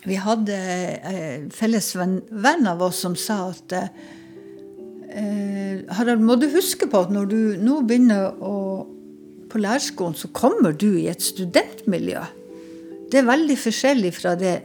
vi 0.04 0.18
hadde 0.20 0.58
en 0.58 1.48
felles 1.54 1.94
venn, 1.96 2.18
venn, 2.32 2.68
av 2.68 2.82
oss 2.84 3.04
som 3.06 3.16
sa 3.20 3.46
at 3.54 3.78
Harald, 5.94 6.24
må 6.26 6.36
du 6.42 6.48
huske 6.50 6.88
på 6.90 7.04
at 7.06 7.12
når 7.14 7.28
du 7.30 7.38
nå 7.62 7.76
begynner 7.86 8.34
å, 8.42 8.56
på 9.46 9.62
lærerskolen, 9.62 10.18
så 10.18 10.32
kommer 10.34 10.74
du 10.74 10.90
i 10.98 11.06
et 11.12 11.22
studentmiljø. 11.22 12.24
Det 13.14 13.22
er 13.22 13.28
veldig 13.30 13.58
forskjellig 13.62 14.10
fra 14.18 14.34
det 14.34 14.56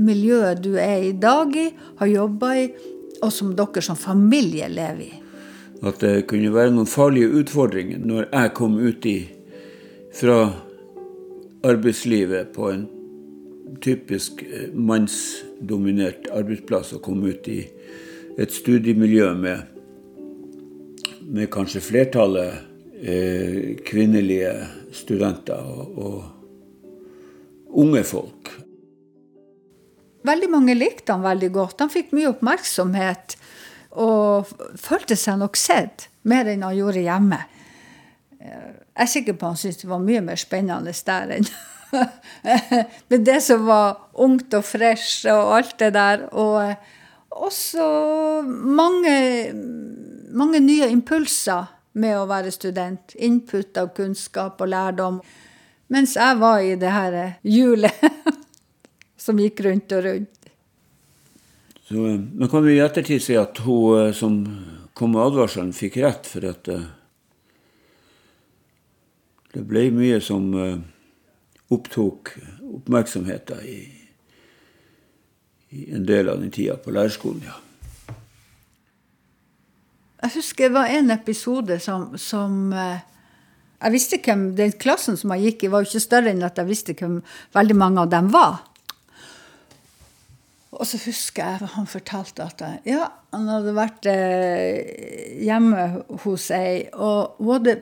miljøet 0.00 0.62
du 0.64 0.74
er 0.80 1.10
i 1.10 1.12
dag 1.12 1.54
i, 1.56 1.68
har 2.00 2.10
jobba 2.10 2.54
i, 2.62 2.66
og 3.22 3.32
som 3.32 3.54
dere 3.56 3.82
som 3.84 3.98
familie 3.98 4.68
lever 4.72 5.04
i. 5.06 5.12
At 5.84 6.00
det 6.00 6.26
kunne 6.30 6.52
være 6.54 6.72
noen 6.72 6.88
farlige 6.88 7.32
utfordringer 7.42 8.00
når 8.00 8.28
jeg 8.30 8.54
kom 8.56 8.78
ut 8.80 9.08
i, 9.08 9.18
fra 10.14 10.38
arbeidslivet 11.64 12.52
på 12.54 12.70
en 12.70 12.84
typisk 13.84 14.42
eh, 14.42 14.68
mannsdominert 14.74 16.28
arbeidsplass 16.32 16.92
og 16.96 17.02
kom 17.06 17.24
ut 17.24 17.48
i 17.48 17.62
et 18.38 18.52
studiemiljø 18.52 19.30
med, 19.38 19.62
med 21.24 21.50
kanskje 21.54 21.82
flertallet 21.84 22.60
eh, 23.00 23.74
kvinnelige 23.86 24.52
studenter 24.94 25.60
og, 25.64 25.98
og 25.98 27.80
unge 27.84 28.04
folk. 28.06 28.52
Veldig 30.24 30.48
mange 30.48 30.76
likte 30.76 31.12
han 31.12 31.24
veldig 31.24 31.50
godt. 31.52 31.82
Han 31.84 31.92
fikk 31.92 32.14
mye 32.16 32.30
oppmerksomhet 32.32 33.36
og 34.00 34.48
følte 34.80 35.16
seg 35.18 35.38
nok 35.42 35.58
sett 35.60 36.08
mer 36.28 36.48
enn 36.50 36.64
han 36.64 36.76
gjorde 36.78 37.04
hjemme. 37.04 37.40
Jeg 38.44 38.74
er 39.00 39.08
sikker 39.08 39.36
på 39.40 39.52
han 39.52 39.56
syntes 39.56 39.80
det 39.80 39.88
var 39.88 40.02
mye 40.04 40.20
mer 40.24 40.36
spennende 40.40 40.92
der 41.06 41.38
enn 41.38 41.46
med 43.10 43.24
det 43.24 43.38
som 43.44 43.64
var 43.68 44.10
ungt 44.20 44.54
og 44.58 44.64
fresh 44.66 45.28
og 45.30 45.54
alt 45.58 45.78
det 45.78 45.92
der. 45.94 46.26
Og 46.34 46.74
også 47.30 47.86
mange, 48.44 49.14
mange 50.34 50.60
nye 50.60 50.90
impulser 50.90 51.70
med 51.94 52.18
å 52.18 52.26
være 52.30 52.52
student. 52.54 53.14
Input 53.14 53.78
av 53.78 53.92
kunnskap 53.96 54.60
og 54.60 54.72
lærdom. 54.72 55.20
Mens 55.94 56.16
jeg 56.18 56.40
var 56.40 56.64
i 56.64 56.74
det 56.80 56.90
her 56.90 57.18
hjulet 57.46 58.06
som 59.24 59.38
gikk 59.40 59.62
rundt 59.66 59.94
og 59.94 60.04
rundt. 60.08 60.50
Så, 61.84 62.00
men 62.00 62.48
kan 62.50 62.64
vi 62.64 62.78
i 62.78 62.82
ettertid 62.82 63.22
si 63.22 63.36
at 63.38 63.60
hun 63.62 64.12
som 64.16 64.38
kom 64.96 65.12
med 65.12 65.24
advarselen, 65.26 65.74
fikk 65.76 65.98
rett, 66.02 66.26
for 66.26 66.46
at 66.48 66.70
det 69.54 69.62
ble 69.68 69.86
mye 69.94 70.18
som 70.22 70.48
uh, 70.58 70.78
opptok 71.74 72.34
oppmerksomheten 72.74 73.62
i, 73.62 73.78
i, 75.70 75.84
en 75.94 76.06
del 76.08 76.30
av 76.32 76.42
den 76.42 76.50
tida 76.54 76.76
på 76.80 76.94
lærerskolen, 76.94 77.46
ja. 77.46 77.60
Jeg 80.24 80.38
husker 80.38 80.70
det 80.70 80.74
var 80.74 80.88
en 80.88 81.12
episode 81.12 81.76
som, 81.84 82.14
som 82.16 82.72
uh, 82.72 82.96
Jeg 83.82 83.92
visste 83.92 84.18
hvem 84.24 84.44
Den 84.56 84.72
klassen 84.80 85.18
som 85.20 85.34
jeg 85.34 85.50
gikk 85.50 85.66
i, 85.66 85.70
var 85.72 85.84
jo 85.84 85.90
ikke 85.90 86.00
større 86.00 86.32
enn 86.32 86.46
at 86.46 86.58
jeg 86.58 86.70
visste 86.70 86.94
hvem 86.96 87.18
veldig 87.54 87.76
mange 87.76 88.06
av 88.06 88.10
dem 88.14 88.30
var. 88.32 88.62
Og 90.74 90.88
så 90.88 90.98
husker 91.04 91.44
jeg 91.44 91.74
han 91.76 91.86
fortalte 91.86 92.48
at 92.48 92.64
ja, 92.88 93.06
han 93.36 93.50
hadde 93.52 93.76
vært 93.76 94.08
uh, 94.10 95.42
hjemme 95.44 95.84
hos 96.24 96.48
ei, 96.56 96.88
og 96.96 97.36
hun 97.38 97.52
hadde 97.58 97.76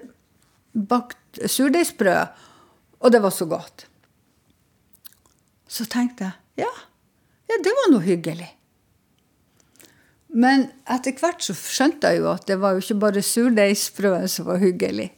bakt 0.73 1.41
surdeigsbrød, 1.47 2.41
og 3.03 3.13
det 3.13 3.21
var 3.23 3.35
så 3.35 3.47
godt. 3.51 3.87
Så 5.69 5.87
tenkte 5.89 6.29
jeg 6.29 6.67
ja, 6.67 6.73
ja, 7.49 7.59
det 7.65 7.73
var 7.79 7.93
noe 7.93 8.05
hyggelig. 8.05 8.51
Men 10.33 10.67
etter 10.89 11.17
hvert 11.21 11.45
så 11.45 11.55
skjønte 11.57 12.09
jeg 12.09 12.23
jo 12.23 12.31
at 12.33 12.47
det 12.49 12.59
var 12.61 12.75
jo 12.75 12.85
ikke 12.85 13.01
bare 13.03 13.25
surdeigsbrødet 13.25 14.31
som 14.33 14.49
var 14.49 14.63
hyggelig. 14.63 15.11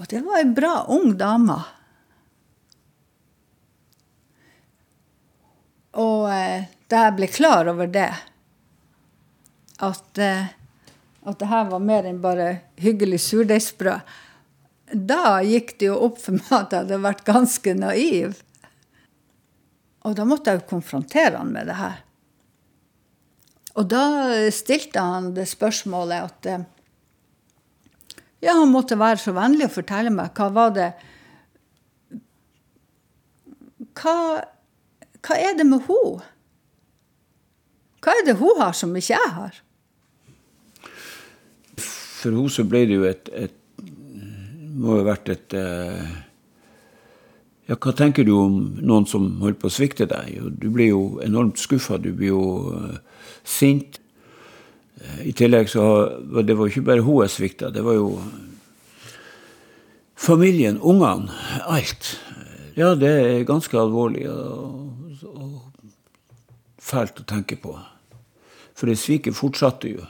Og 0.00 0.08
det 0.10 0.20
var 0.26 0.40
ei 0.40 0.48
bra 0.52 0.72
ung 0.92 1.14
dame. 1.16 1.56
Og 6.02 6.28
eh, 6.32 6.68
da 6.88 7.06
jeg 7.06 7.16
ble 7.18 7.28
klar 7.32 7.68
over 7.72 7.88
det, 7.92 8.10
at 9.82 10.20
eh, 10.20 10.52
at 11.22 11.38
det 11.38 11.48
her 11.50 11.68
var 11.70 11.82
mer 11.82 12.06
enn 12.08 12.20
bare 12.22 12.48
hyggelig 12.82 13.20
surdeigsbrød, 13.28 14.00
da 14.92 15.40
gikk 15.46 15.76
det 15.80 15.88
jo 15.88 16.00
opp 16.08 16.18
for 16.20 16.36
meg 16.36 16.50
at 16.56 16.74
jeg 16.74 16.84
hadde 16.84 17.04
vært 17.04 17.22
ganske 17.24 17.74
naiv. 17.78 18.40
Og 20.02 20.16
da 20.18 20.26
måtte 20.28 20.50
jeg 20.50 20.60
jo 20.60 20.70
konfrontere 20.74 21.38
han 21.38 21.52
med 21.54 21.70
det 21.70 21.78
her. 21.78 22.02
Og 23.78 23.88
da 23.88 24.04
stilte 24.52 25.00
han 25.00 25.30
det 25.36 25.46
spørsmålet 25.48 26.28
at 26.28 26.50
eh, 26.50 26.68
Ja, 28.42 28.56
han 28.58 28.72
måtte 28.74 28.98
være 29.00 29.22
så 29.22 29.32
vennlig 29.32 29.70
å 29.70 29.76
fortelle 29.78 30.12
meg 30.12 30.34
hva 30.36 30.50
var 30.52 30.74
det 30.76 30.90
Hva, 33.96 34.16
hva 35.22 35.38
er 35.38 35.56
det 35.56 35.64
med 35.68 35.86
henne? 35.86 36.28
Hva 38.02 38.16
er 38.18 38.26
det 38.26 38.36
hun 38.40 38.58
har 38.58 38.74
som 38.74 38.92
ikke 38.98 39.14
jeg 39.14 39.32
har? 39.38 39.61
For 42.22 42.34
henne 42.34 42.52
så 42.52 42.64
ble 42.68 42.84
det 42.88 42.98
jo 42.98 43.08
et, 43.08 43.32
et 43.34 43.58
Må 44.72 44.96
jo 44.96 45.02
ha 45.02 45.08
vært 45.12 45.32
et 45.32 45.56
eh, 45.58 46.12
Ja, 47.68 47.76
hva 47.76 47.92
tenker 47.96 48.26
du 48.26 48.32
om 48.36 48.56
noen 48.80 49.06
som 49.10 49.28
holder 49.42 49.58
på 49.60 49.70
å 49.70 49.74
svikte 49.74 50.08
deg? 50.10 50.38
Du 50.58 50.70
blir 50.74 50.92
jo 50.92 51.02
enormt 51.24 51.60
skuffa, 51.60 51.98
du 51.98 52.10
blir 52.10 52.32
jo 52.32 52.46
uh, 52.74 52.96
sint. 53.46 54.00
I 55.22 55.30
tillegg 55.36 55.70
så 55.70 55.84
det 56.42 56.56
var 56.58 56.68
ikke 56.68 56.84
bare 56.88 57.04
hun 57.06 57.22
jeg 57.22 57.34
svikta, 57.36 57.70
det 57.74 57.84
var 57.86 57.96
jo 57.96 58.08
familien, 60.18 60.80
ungene, 60.82 61.30
alt. 61.66 62.16
Ja, 62.76 62.94
det 62.98 63.10
er 63.10 63.46
ganske 63.48 63.78
alvorlig 63.78 64.26
og, 64.30 65.22
og 65.30 65.56
fælt 66.82 67.22
å 67.22 67.26
tenke 67.28 67.58
på. 67.62 67.74
For 68.74 68.90
det 68.90 68.98
sviket 69.00 69.38
fortsatte 69.38 69.90
jo 69.90 70.06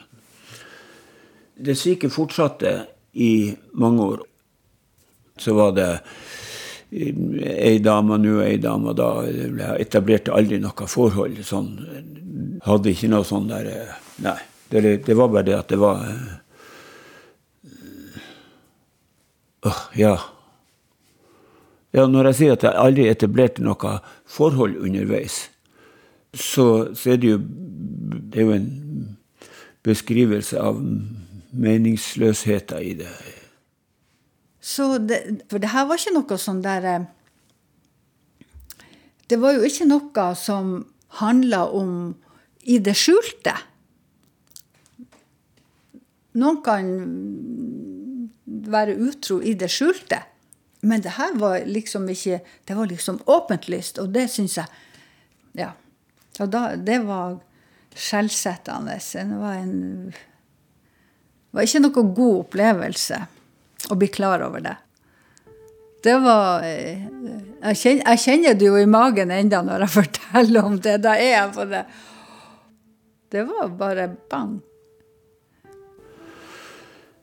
det 1.62 1.76
syke 1.78 2.10
fortsatte 2.10 2.74
i 3.12 3.54
mange 3.78 4.02
år. 4.02 4.22
Så 5.38 5.54
var 5.54 5.72
det 5.76 5.90
ei 6.92 7.78
dame 7.82 8.18
nå, 8.20 8.40
ei 8.44 8.58
dame 8.60 8.92
da. 8.96 9.10
Jeg 9.26 9.86
etablerte 9.86 10.34
aldri 10.36 10.58
noe 10.60 10.88
forhold. 10.88 11.38
Sånn, 11.46 11.70
hadde 12.66 12.92
ikke 12.92 13.10
noe 13.12 13.24
sånn 13.26 13.48
der 13.50 13.70
Nei. 14.22 14.38
Det, 14.72 14.80
det 15.04 15.14
var 15.18 15.28
bare 15.28 15.44
det 15.44 15.56
at 15.58 15.68
det 15.68 15.76
var 15.80 16.00
uh, 19.66 19.82
Ja. 19.98 20.16
Ja, 21.92 22.06
når 22.08 22.30
jeg 22.30 22.38
sier 22.38 22.54
at 22.56 22.64
jeg 22.64 22.80
aldri 22.80 23.04
etablerte 23.10 23.64
noe 23.64 23.98
forhold 24.24 24.78
underveis, 24.80 25.50
så, 26.32 26.94
så 26.96 27.10
er 27.12 27.18
det 27.20 27.34
jo 27.34 27.38
Det 28.32 28.40
er 28.40 28.46
jo 28.46 28.54
en 28.56 28.70
beskrivelse 29.84 30.56
av 30.56 30.78
meningsløsheten 31.52 32.82
i 32.82 32.94
det. 33.02 33.10
Så 34.60 34.98
det, 34.98 35.42
For 35.50 35.58
det 35.58 35.72
her 35.72 35.86
var 35.88 35.98
ikke 35.98 36.14
noe 36.14 36.38
sånn 36.38 36.62
der 36.62 36.86
eh, 36.86 37.04
Det 39.28 39.38
var 39.40 39.56
jo 39.56 39.66
ikke 39.66 39.88
noe 39.88 40.26
som 40.38 40.74
handla 41.18 41.64
om 41.74 42.14
i 42.62 42.78
det 42.78 42.94
skjulte. 42.96 43.54
Noen 46.38 46.60
kan 46.64 46.90
være 48.72 48.94
utro 49.02 49.40
i 49.42 49.54
det 49.58 49.68
skjulte. 49.72 50.22
Men 50.82 51.02
det 51.02 51.14
her 51.18 51.34
var 51.38 51.62
liksom 51.66 52.08
ikke 52.10 52.40
Det 52.66 52.74
var 52.74 52.86
liksom 52.90 53.20
åpentlyst, 53.26 53.98
og 53.98 54.12
det 54.14 54.30
syns 54.30 54.56
jeg 54.56 54.66
Ja. 55.54 55.72
Og 56.40 56.48
da, 56.48 56.76
det 56.76 57.02
var 57.04 57.42
skjellsettende. 57.94 58.94
Det 58.96 59.38
var 59.38 59.54
en 59.60 60.14
var 61.52 61.68
ikke 61.68 61.82
noe 61.84 62.06
god 62.16 62.40
opplevelse 62.40 63.20
å 63.90 63.98
bli 63.98 64.08
klar 64.12 64.44
over 64.46 64.64
det. 64.64 64.76
Det 66.02 66.16
var 66.18 66.64
eh, 66.66 67.04
Jeg 67.62 67.78
kjenner, 67.78 68.02
jeg 68.10 68.20
kjenner 68.24 68.56
det 68.58 68.66
jo 68.66 68.78
i 68.80 68.88
magen 68.90 69.30
enda 69.30 69.62
når 69.62 69.86
jeg 69.86 69.94
forteller 70.00 70.66
om 70.66 70.76
det. 70.82 70.98
Da 71.04 71.14
er 71.14 71.36
jeg 71.36 71.54
på 71.54 71.66
det 71.70 71.86
Det 73.30 73.46
var 73.48 73.70
bare 73.78 74.08
bang. 74.30 74.60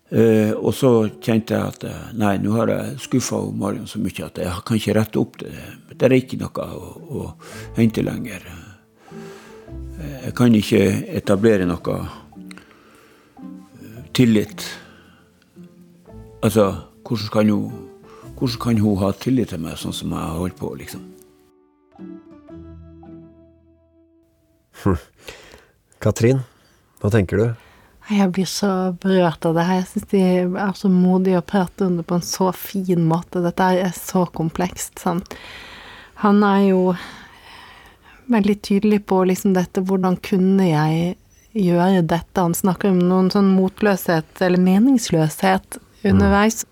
Eh, 0.10 0.56
og 0.58 0.74
så 0.74 0.90
kjente 1.22 1.54
jeg 1.54 1.74
at 1.74 1.84
eh, 1.86 2.06
nei, 2.18 2.38
nå 2.42 2.56
har 2.56 2.72
jeg 2.74 2.96
skuffa 3.04 3.44
Marion 3.54 3.86
så 3.86 4.00
mye 4.02 4.26
at 4.26 4.40
jeg 4.42 4.64
kan 4.66 4.80
ikke 4.80 4.96
rette 4.98 5.22
opp 5.22 5.38
det. 5.44 5.52
Det 5.92 6.08
er 6.08 6.16
ikke 6.18 6.40
noe 6.42 6.66
å, 6.66 6.90
å 7.20 7.28
hente 7.76 8.02
lenger. 8.02 8.48
Eh, 10.00 10.16
jeg 10.26 10.34
kan 10.40 10.56
ikke 10.58 10.82
etablere 11.20 11.68
noe 11.70 12.00
tillit. 14.14 14.66
Altså, 16.44 16.72
hvordan 17.04 17.30
kan 17.34 17.50
hun, 17.50 17.72
hvordan 18.38 18.60
kan 18.62 18.78
hun 18.78 18.98
ha 19.02 19.12
tillit 19.12 19.50
til 19.54 19.64
meg 19.64 19.80
sånn 19.80 19.96
som 19.96 20.14
jeg 20.16 20.22
har 20.24 20.38
holdt 20.40 20.60
på, 20.60 20.74
liksom? 20.80 21.04
Katrin, 26.04 26.40
hva 27.02 27.12
tenker 27.12 27.42
du? 27.42 27.48
Jeg 28.10 28.32
blir 28.34 28.48
så 28.50 28.70
berørt 28.98 29.46
av 29.46 29.54
det 29.54 29.68
her. 29.68 29.82
Jeg 29.84 29.90
syns 29.92 30.08
de 30.10 30.22
er 30.42 30.74
så 30.78 30.90
modige 30.90 31.42
å 31.42 31.46
prate 31.46 31.86
om 31.86 32.00
det 32.00 32.08
på 32.10 32.18
en 32.18 32.26
så 32.26 32.50
fin 32.58 33.04
måte. 33.06 33.44
Dette 33.44 33.68
er 33.84 33.92
så 33.94 34.24
komplekst, 34.34 34.98
sant. 35.04 35.36
Han 36.24 36.42
er 36.44 36.64
jo 36.72 36.82
veldig 38.30 38.56
tydelig 38.66 39.04
på 39.10 39.22
liksom 39.30 39.54
dette 39.56 39.82
Hvordan 39.86 40.18
kunne 40.26 40.66
jeg 40.68 41.19
gjøre 41.58 42.04
dette? 42.06 42.42
Han 42.42 42.58
snakker 42.58 42.92
om 42.94 43.00
noen 43.02 43.30
sånn 43.34 43.54
motløshet, 43.56 44.30
eller 44.46 44.62
meningsløshet, 44.62 45.80
underveis. 46.08 46.66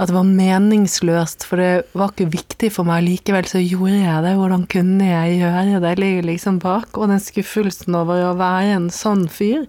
At 0.00 0.08
det 0.08 0.16
var 0.16 0.24
meningsløst, 0.24 1.44
for 1.44 1.60
det 1.60 1.72
var 1.98 2.14
ikke 2.14 2.30
viktig 2.32 2.70
for 2.72 2.88
meg. 2.88 3.04
Likevel 3.04 3.44
så 3.50 3.60
gjorde 3.60 3.98
jeg 3.98 4.24
det. 4.24 4.32
Hvordan 4.38 4.64
kunne 4.72 5.10
jeg 5.10 5.42
gjøre 5.42 5.82
det? 5.84 5.92
ligger 6.00 6.28
liksom 6.30 6.58
bak. 6.62 6.96
Og 6.96 7.10
den 7.12 7.20
skuffelsen 7.20 7.98
over 7.98 8.30
å 8.30 8.36
være 8.38 8.78
en 8.78 8.88
sånn 8.94 9.26
fyr. 9.28 9.66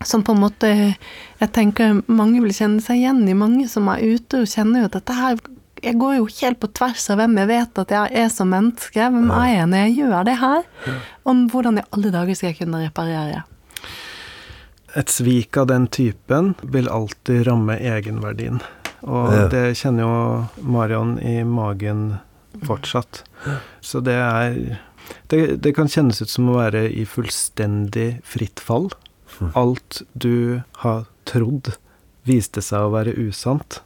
Som 0.00 0.22
på 0.24 0.32
en 0.32 0.40
måte 0.40 0.68
Jeg 0.70 1.52
tenker 1.52 1.98
mange 2.08 2.40
vil 2.40 2.54
kjenne 2.56 2.80
seg 2.80 3.02
igjen 3.02 3.26
i. 3.28 3.36
Mange 3.36 3.68
som 3.68 3.90
er 3.92 4.00
ute 4.00 4.40
og 4.40 4.48
kjenner 4.48 4.80
jo 4.80 4.88
at 4.88 4.96
dette 4.96 5.16
her 5.18 5.36
Jeg 5.82 5.96
går 6.00 6.16
jo 6.18 6.26
helt 6.40 6.60
på 6.60 6.68
tvers 6.76 7.06
av 7.10 7.16
hvem 7.20 7.38
jeg 7.40 7.48
vet 7.50 7.78
at 7.82 7.94
jeg 7.94 8.16
er 8.24 8.28
som 8.32 8.50
menneske. 8.52 8.96
Hvem 9.00 9.30
er 9.32 9.48
jeg 9.54 9.68
når 9.70 9.84
jeg 9.86 9.96
gjør 10.00 10.24
det 10.28 10.36
her? 10.40 10.62
Om 11.24 11.46
hvordan 11.52 11.78
i 11.80 11.86
alle 11.96 12.10
dager 12.14 12.34
skal 12.38 12.50
jeg 12.52 12.58
kunne 12.60 12.82
reparere. 12.84 13.42
Et 14.98 15.08
svik 15.12 15.56
av 15.60 15.68
den 15.70 15.86
typen 15.86 16.54
vil 16.62 16.88
alltid 16.90 17.44
ramme 17.46 17.78
egenverdien. 17.78 18.60
Og 19.06 19.32
Ja. 19.32 19.48
det 19.48 19.76
kjenner 19.78 20.02
jo 20.02 20.48
Marion 20.66 21.18
i 21.22 21.42
magen 21.44 22.18
fortsatt. 22.66 23.22
Så 23.80 24.02
det 24.04 24.16
er 24.18 24.78
det, 25.30 25.60
det 25.62 25.74
kan 25.74 25.88
kjennes 25.88 26.20
ut 26.22 26.28
som 26.28 26.48
å 26.50 26.58
være 26.58 26.90
i 26.92 27.04
fullstendig 27.08 28.20
fritt 28.26 28.60
fall. 28.60 28.90
Alt 29.54 30.02
du 30.18 30.62
har 30.82 31.06
trodd, 31.24 31.72
viste 32.26 32.60
seg 32.60 32.80
å 32.84 32.92
være 32.92 33.14
usant. 33.16 33.80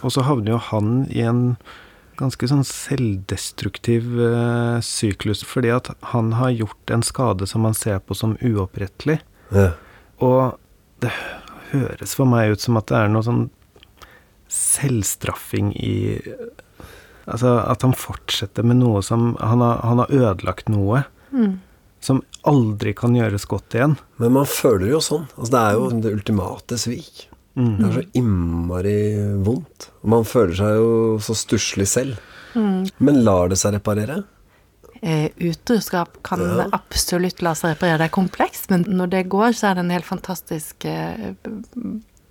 Og 0.00 0.10
så 0.12 0.24
havner 0.26 0.54
jo 0.54 0.60
han 0.70 1.04
i 1.08 1.22
en 1.24 1.44
ganske 2.20 2.50
sånn 2.50 2.66
selvdestruktiv 2.68 4.08
uh, 4.20 4.80
syklus, 4.84 5.40
fordi 5.46 5.72
at 5.72 5.88
han 6.12 6.34
har 6.36 6.52
gjort 6.52 6.92
en 6.92 7.04
skade 7.06 7.48
som 7.48 7.64
man 7.64 7.76
ser 7.76 8.02
på 8.04 8.16
som 8.18 8.36
uopprettelig. 8.44 9.20
Ja. 9.54 9.70
Og 10.20 10.58
det 11.00 11.14
høres 11.70 12.12
for 12.18 12.28
meg 12.28 12.52
ut 12.52 12.64
som 12.64 12.76
at 12.80 12.90
det 12.90 12.98
er 12.98 13.12
noe 13.12 13.24
sånn 13.24 13.48
selvstraffing 14.50 15.72
i 15.78 15.94
Altså 17.30 17.60
at 17.62 17.84
han 17.84 17.92
fortsetter 17.94 18.64
med 18.66 18.80
noe 18.80 19.04
som 19.06 19.36
Han 19.38 19.60
har, 19.62 19.76
han 19.86 20.00
har 20.02 20.10
ødelagt 20.10 20.70
noe 20.72 21.04
som 22.00 22.22
aldri 22.48 22.94
kan 22.96 23.14
gjøres 23.14 23.44
godt 23.46 23.76
igjen. 23.76 23.94
Men 24.16 24.32
man 24.38 24.48
føler 24.48 24.88
jo 24.94 25.00
sånn. 25.04 25.26
Altså, 25.36 25.50
det 25.52 25.60
er 25.60 25.76
jo 25.76 25.88
det 26.00 26.12
ultimate 26.16 26.78
svik. 26.80 27.26
Det 27.60 27.86
er 27.88 27.96
så 27.98 28.04
innmari 28.16 28.96
vondt. 29.44 29.90
Man 30.08 30.24
føler 30.24 30.54
seg 30.56 30.76
jo 30.80 30.90
så 31.20 31.34
stusslig 31.36 31.86
selv. 31.90 32.20
Men 32.54 33.20
lar 33.26 33.50
det 33.52 33.58
seg 33.60 33.74
reparere? 33.76 34.22
Eh, 35.02 35.28
utroskap 35.38 36.18
kan 36.26 36.40
Ja. 36.40 36.66
absolutt 36.76 37.40
la 37.42 37.52
seg 37.54 37.74
reparere. 37.76 37.98
Det 37.98 38.08
er 38.10 38.16
komplekst, 38.16 38.70
men 38.70 38.84
når 38.84 39.10
det 39.10 39.28
går, 39.32 39.52
så 39.56 39.70
er 39.70 39.74
det 39.74 39.84
en 39.84 39.90
helt 39.94 40.04
fantastisk 40.08 40.84
eh, 40.84 41.34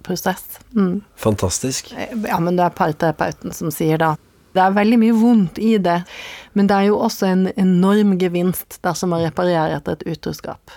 prosess. 0.03 0.59
Mm. 0.75 1.01
Fantastisk. 1.15 1.93
Eh, 1.97 2.15
Ja, 2.27 2.39
men 2.39 2.55
det 2.57 2.65
er 2.65 2.69
parterapeuten 2.77 3.53
som 3.53 3.71
sier 3.71 3.97
da 3.97 4.15
det 4.53 4.63
er 4.65 4.71
veldig 4.73 4.97
mye 4.97 5.13
vondt 5.13 5.59
i 5.61 5.77
det, 5.77 6.03
men 6.57 6.65
det 6.67 6.73
er 6.75 6.87
jo 6.87 6.95
også 6.97 7.27
en 7.27 7.43
enorm 7.55 8.15
gevinst 8.17 8.79
dersom 8.81 9.09
man 9.13 9.21
reparerer 9.21 9.75
etter 9.77 9.91
et 9.93 10.07
utroskap. 10.09 10.71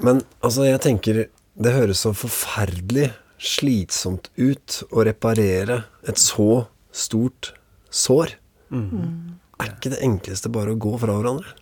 Men 0.00 0.22
altså, 0.42 0.64
jeg 0.64 0.80
tenker 0.80 1.26
Det 1.56 1.70
høres 1.72 2.00
så 2.02 2.10
forferdelig 2.12 3.12
slitsomt 3.44 4.30
ut 4.40 4.80
å 4.90 5.04
reparere 5.06 5.82
et 6.08 6.20
så 6.20 6.64
stort 6.94 7.52
sår. 7.92 8.36
Er 8.74 9.70
ikke 9.70 9.92
det 9.92 10.02
enkleste 10.02 10.50
bare 10.52 10.74
å 10.74 10.80
gå 10.80 10.96
fra 11.02 11.18
hverandre? 11.18 11.54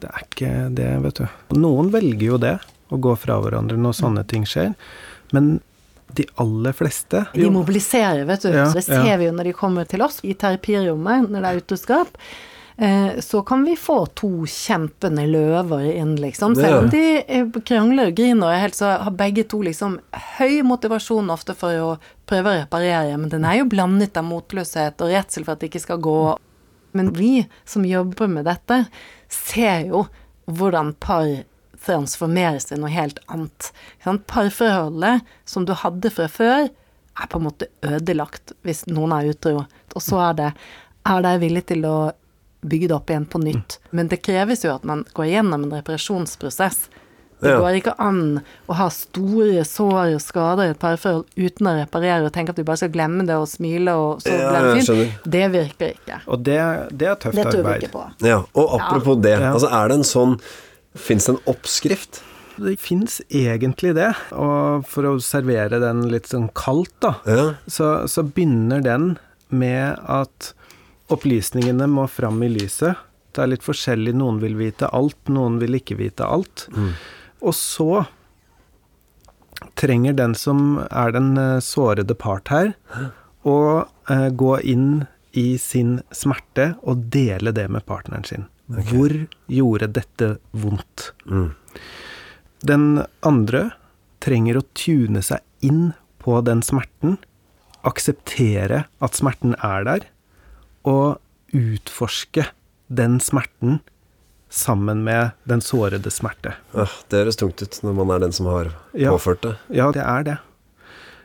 Det 0.00 0.08
er 0.08 0.24
ikke 0.24 0.50
det, 0.78 0.90
vet 1.02 1.20
du. 1.20 1.26
Noen 1.58 1.90
velger 1.94 2.26
jo 2.28 2.38
det, 2.40 2.56
å 2.94 2.98
gå 3.02 3.16
fra 3.18 3.40
hverandre 3.42 3.78
når 3.80 3.96
sånne 3.98 4.22
ting 4.30 4.46
skjer. 4.46 4.76
Men 5.34 5.56
de 6.16 6.22
aller 6.40 6.74
fleste 6.76 7.24
De 7.34 7.48
mobiliserer, 7.50 8.22
vet 8.28 8.44
du. 8.46 8.52
Ja, 8.54 8.68
det 8.72 8.84
ser 8.86 9.02
ja. 9.08 9.16
vi 9.18 9.26
jo 9.26 9.32
når 9.34 9.50
de 9.50 9.56
kommer 9.58 9.88
til 9.90 10.04
oss 10.06 10.20
i 10.22 10.36
terapirommet 10.38 11.26
når 11.32 11.42
det 11.42 11.50
er 11.50 11.64
utroskap. 11.64 12.20
Eh, 12.78 13.20
så 13.20 13.42
kan 13.42 13.64
vi 13.64 13.76
få 13.76 14.06
to 14.06 14.30
kjempende 14.46 15.24
løver 15.26 15.86
inn, 15.94 16.16
liksom. 16.20 16.56
Selv 16.56 16.82
om 16.82 16.90
de 16.92 17.04
eh, 17.24 17.46
krangler 17.64 18.10
og 18.10 18.18
griner 18.18 18.50
og 18.50 18.52
er 18.52 18.64
helt, 18.66 18.76
så 18.76 18.90
har 19.00 19.16
begge 19.16 19.46
to 19.48 19.62
liksom 19.64 19.96
høy 20.36 20.60
motivasjon 20.66 21.32
ofte 21.32 21.56
for 21.56 21.80
å 21.80 21.94
prøve 22.28 22.52
å 22.52 22.58
reparere, 22.60 23.16
men 23.16 23.32
den 23.32 23.46
er 23.48 23.62
jo 23.62 23.70
blandet 23.72 24.20
av 24.20 24.26
motløshet 24.28 25.00
og 25.00 25.14
redsel 25.14 25.46
for 25.46 25.56
at 25.56 25.64
det 25.64 25.70
ikke 25.70 25.86
skal 25.86 26.02
gå. 26.04 26.20
Men 26.96 27.14
vi 27.16 27.46
som 27.64 27.86
jobber 27.88 28.28
med 28.28 28.44
dette, 28.48 28.82
ser 29.32 29.88
jo 29.88 30.04
hvordan 30.44 30.92
par 31.00 31.30
transformeres 31.86 32.68
til 32.68 32.82
noe 32.82 32.92
helt 32.92 33.22
annet. 33.32 33.70
Parforholdet 34.28 35.24
som 35.48 35.64
du 35.64 35.72
hadde 35.76 36.12
fra 36.12 36.28
før, 36.28 36.68
er 37.16 37.28
på 37.32 37.40
en 37.40 37.46
måte 37.46 37.70
ødelagt 37.86 38.52
hvis 38.66 38.84
noen 38.90 39.14
er 39.16 39.32
utro. 39.32 39.62
Og 39.94 40.02
så 40.04 40.20
er 40.28 40.36
det 40.36 40.52
Er 41.06 41.22
de 41.22 41.36
villig 41.38 41.60
til 41.70 41.84
å 41.86 41.96
bygge 42.68 42.88
det 42.90 42.96
opp 42.98 43.10
igjen 43.12 43.26
på 43.30 43.40
nytt? 43.42 43.78
Men 43.96 44.08
det 44.12 44.22
kreves 44.26 44.64
jo 44.66 44.74
at 44.74 44.84
man 44.88 45.04
går 45.16 45.30
gjennom 45.32 45.66
en 45.68 45.74
reparasjonsprosess. 45.78 46.88
Det 47.36 47.50
går 47.60 47.74
ikke 47.82 47.92
an 48.00 48.38
å 48.64 48.76
ha 48.78 48.86
store 48.88 49.60
sår 49.68 50.14
og 50.14 50.22
skader 50.24 50.70
i 50.70 50.72
et 50.72 50.78
parforhold 50.80 51.26
uten 51.36 51.66
å 51.68 51.74
reparere 51.76 52.24
og 52.24 52.32
tenke 52.32 52.54
at 52.54 52.56
du 52.56 52.64
bare 52.64 52.80
skal 52.80 52.94
glemme 52.94 53.26
det 53.28 53.36
og 53.36 53.44
smile 53.50 53.92
og 53.92 54.22
så 54.24 54.32
Ja, 54.32 54.52
blir 54.54 54.78
det 54.80 54.86
fint. 54.86 55.26
Det 55.36 55.42
virker 55.52 55.92
ikke. 55.98 56.20
Og 56.32 56.40
det, 56.48 56.56
det 56.96 57.10
er 57.10 57.18
tøft 57.20 57.36
Det 57.36 57.44
tror 57.50 57.60
vi 57.60 57.66
arbeid. 57.66 57.82
ikke 57.84 57.92
på. 57.92 58.06
Ja, 58.24 58.38
og 58.56 58.72
apropos 58.80 59.20
det, 59.20 59.34
altså 59.50 59.68
er 59.68 59.92
det 59.92 59.98
en 60.00 60.08
sånn 60.08 60.38
Fins 60.96 61.26
det 61.28 61.34
en 61.34 61.42
oppskrift? 61.52 62.22
Det 62.56 62.78
fins 62.80 63.18
egentlig 63.28 63.90
det. 63.98 64.14
Og 64.32 64.86
for 64.88 65.04
å 65.10 65.18
servere 65.20 65.76
den 65.82 66.06
litt 66.08 66.30
sånn 66.32 66.46
kaldt, 66.56 66.94
da, 67.04 67.10
Ja. 67.28 67.42
så, 67.68 67.90
så 68.08 68.24
begynner 68.24 68.80
den 68.80 69.18
med 69.52 70.00
at 70.08 70.54
opplysningene 71.12 71.86
må 71.90 72.06
fram 72.10 72.42
i 72.42 72.50
lyset. 72.50 72.98
Det 73.32 73.44
er 73.44 73.52
litt 73.52 73.66
forskjellig. 73.66 74.14
Noen 74.16 74.40
vil 74.42 74.56
vite 74.58 74.88
alt, 74.96 75.18
noen 75.28 75.58
vil 75.60 75.78
ikke 75.78 75.98
vite 75.98 76.26
alt. 76.26 76.66
Og 77.44 77.54
så 77.54 78.06
trenger 79.76 80.16
den 80.16 80.34
som 80.34 80.80
er 80.90 81.12
den 81.12 81.36
eh, 81.40 81.60
sårede 81.64 82.16
part 82.16 82.48
her, 82.52 82.72
å 83.46 83.58
eh, 84.10 84.28
gå 84.32 84.52
inn 84.60 85.06
i 85.36 85.58
sin 85.60 86.00
smerte 86.16 86.74
og 86.82 87.08
dele 87.12 87.52
det 87.52 87.68
med 87.68 87.84
partneren 87.88 88.24
sin. 88.24 88.46
Hvor 88.66 89.12
gjorde 89.52 89.92
dette 90.00 90.30
vondt? 90.50 91.12
Den 92.66 93.04
andre 93.20 93.70
trenger 94.24 94.58
å 94.58 94.66
tune 94.74 95.22
seg 95.22 95.44
inn 95.64 95.92
på 96.18 96.40
den 96.42 96.64
smerten, 96.66 97.18
akseptere 97.86 98.86
at 98.98 99.14
smerten 99.14 99.54
er 99.62 99.84
der, 99.86 100.08
og 100.86 101.18
utforske 101.56 102.46
den 102.88 103.18
smerten 103.22 103.80
sammen 104.52 105.02
med 105.04 105.32
den 105.50 105.60
sårede 105.64 106.10
smerte. 106.14 106.54
Ja, 106.74 106.86
det 107.10 107.18
høres 107.24 107.38
tungt 107.40 107.62
ut 107.64 107.80
når 107.82 107.96
man 107.98 108.12
er 108.14 108.22
den 108.26 108.32
som 108.36 108.46
har 108.46 108.70
Ja. 108.94 109.10
påført 109.12 109.42
det. 109.42 109.56
Ja, 109.74 109.90
det 109.92 110.02
er 110.06 110.22
det. 110.24 110.36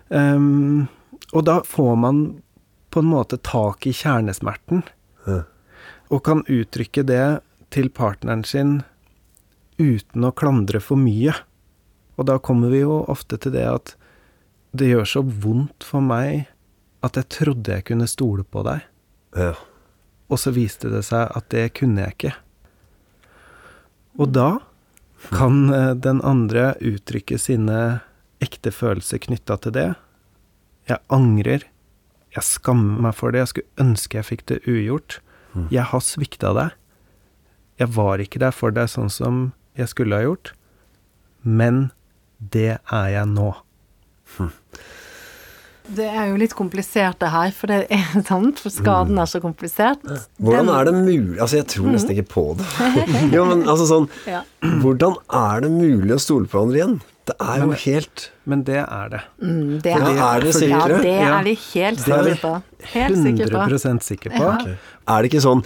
Um, 0.10 0.88
og 1.34 1.45
da 1.47 1.60
får 1.63 1.95
man 1.97 2.41
på 2.91 3.00
en 3.00 3.12
måte 3.13 3.38
tak 3.41 3.86
i 3.88 3.93
kjernesmerten, 3.95 4.84
Ja. 5.28 5.43
og 6.10 6.24
kan 6.24 6.43
uttrykke 6.50 7.06
det 7.06 7.41
til 7.71 7.89
partneren 7.89 8.43
sin 8.45 8.84
uten 9.80 10.26
å 10.28 10.34
klandre 10.36 10.82
for 10.82 10.97
mye. 10.97 11.34
Og 12.17 12.26
da 12.26 12.38
kommer 12.39 12.69
vi 12.69 12.82
jo 12.82 13.06
ofte 13.08 13.38
til 13.39 13.52
det 13.54 13.63
at 13.65 13.95
det 14.76 14.89
gjør 14.91 15.06
så 15.08 15.24
vondt 15.24 15.84
for 15.84 16.02
meg 16.02 16.47
at 17.04 17.13
jeg 17.15 17.30
trodde 17.30 17.71
jeg 17.71 17.86
kunne 17.86 18.08
stole 18.08 18.43
på 18.43 18.63
deg, 18.63 18.82
Ja. 19.38 19.54
og 20.32 20.39
så 20.39 20.52
viste 20.52 20.89
det 20.91 21.04
seg 21.08 21.30
at 21.36 21.46
det 21.54 21.70
kunne 21.78 22.04
jeg 22.04 22.15
ikke. 22.17 22.34
Og 24.20 24.34
da 24.36 24.50
Kan 25.30 25.70
eh, 25.70 25.91
den 25.94 26.17
andre 26.26 26.72
uttrykke 26.82 27.38
sine 27.38 28.02
ekte 28.41 28.72
følelser 28.74 29.20
knytta 29.22 29.58
til 29.62 29.76
det? 29.76 29.89
Jeg 30.89 30.98
angrer. 31.13 31.62
Jeg 32.34 32.44
skammer 32.48 33.04
meg 33.06 33.13
for 33.13 33.30
det. 33.30 33.44
Jeg 33.44 33.52
skulle 33.52 33.84
ønske 33.86 34.17
jeg 34.17 34.26
fikk 34.26 34.46
det 34.50 34.58
ugjort. 34.65 35.20
Jeg 35.70 35.84
har 35.91 36.02
svikta 36.02 36.56
deg. 36.58 36.74
Jeg 37.78 37.94
var 37.94 38.17
ikke 38.24 38.41
der 38.41 38.52
for 38.56 38.74
deg 38.74 38.89
sånn 38.89 39.12
som 39.13 39.52
jeg 39.78 39.91
skulle 39.94 40.17
ha 40.17 40.26
gjort. 40.26 40.54
Men 41.46 41.91
det 42.41 42.80
er 42.82 43.08
jeg 43.13 43.30
nå. 43.30 43.52
Det 45.95 46.08
er 46.08 46.30
jo 46.32 46.39
litt 46.39 46.54
komplisert 46.58 47.19
det 47.21 47.32
her, 47.34 47.51
for 47.56 47.71
det 47.71 47.80
er 47.91 48.23
sant, 48.27 48.62
for 48.62 48.73
skaden 48.73 49.19
er 49.21 49.30
så 49.30 49.41
komplisert. 49.43 50.04
Hvordan 50.41 50.71
er 50.73 50.89
det 50.89 50.95
mulig 50.97 51.39
Altså, 51.41 51.62
jeg 51.62 51.69
tror 51.73 51.91
nesten 51.93 52.15
ikke 52.15 52.27
på 52.32 52.45
det. 52.60 52.67
jo, 53.36 53.45
men 53.49 53.65
altså 53.65 53.88
sånn 53.89 54.10
Ja. 54.34 54.43
Hvordan 54.84 55.17
er 55.41 55.65
det 55.65 55.71
mulig 55.73 56.15
å 56.15 56.21
stole 56.21 56.47
på 56.47 56.58
hverandre 56.60 56.80
igjen? 56.82 56.99
Det 57.30 57.36
er 57.38 57.60
jo 57.62 57.73
helt 57.84 58.23
Men 58.49 58.63
det 58.65 58.80
er 58.82 59.12
det. 59.12 59.19
Mm, 59.41 59.82
det 59.84 59.91
Ja, 59.91 59.97
er 59.97 60.45
dere 60.45 60.69
ja, 60.71 60.86
det 60.89 61.12
er 61.17 61.43
vi 61.45 61.58
helt 61.67 62.01
Det 62.01 62.15
er 62.15 62.32
sikre 62.32 62.39
på. 62.41 62.54
Helt 62.95 63.19
sikre 63.19 63.51
på. 63.51 63.65
100% 63.67 64.08
sikre 64.08 64.32
på. 64.34 64.47
Er 64.71 65.21
det 65.21 65.32
ikke 65.32 65.43
sånn 65.43 65.62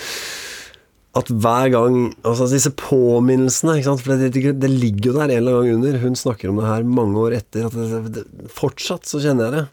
at 1.16 1.30
hver 1.32 1.70
gang 1.72 1.98
Altså 2.28 2.50
disse 2.52 2.74
påminnelsene, 2.76 3.78
ikke 3.80 3.88
sant? 3.88 4.04
For 4.04 4.20
det, 4.20 4.34
det, 4.36 4.56
det 4.60 4.72
ligger 4.72 5.12
jo 5.12 5.16
der 5.16 5.32
en 5.32 5.38
eller 5.38 5.62
annen 5.62 5.70
gang 5.70 5.80
under. 5.80 6.02
Hun 6.04 6.20
snakker 6.20 6.52
om 6.52 6.60
det 6.60 6.68
her 6.68 6.88
mange 6.98 7.22
år 7.24 7.38
etter. 7.40 7.70
At 7.70 7.78
det, 7.78 8.02
det, 8.18 8.26
fortsatt 8.52 9.08
så 9.08 9.22
kjenner 9.24 9.48
jeg 9.48 9.56
det. 9.56 9.66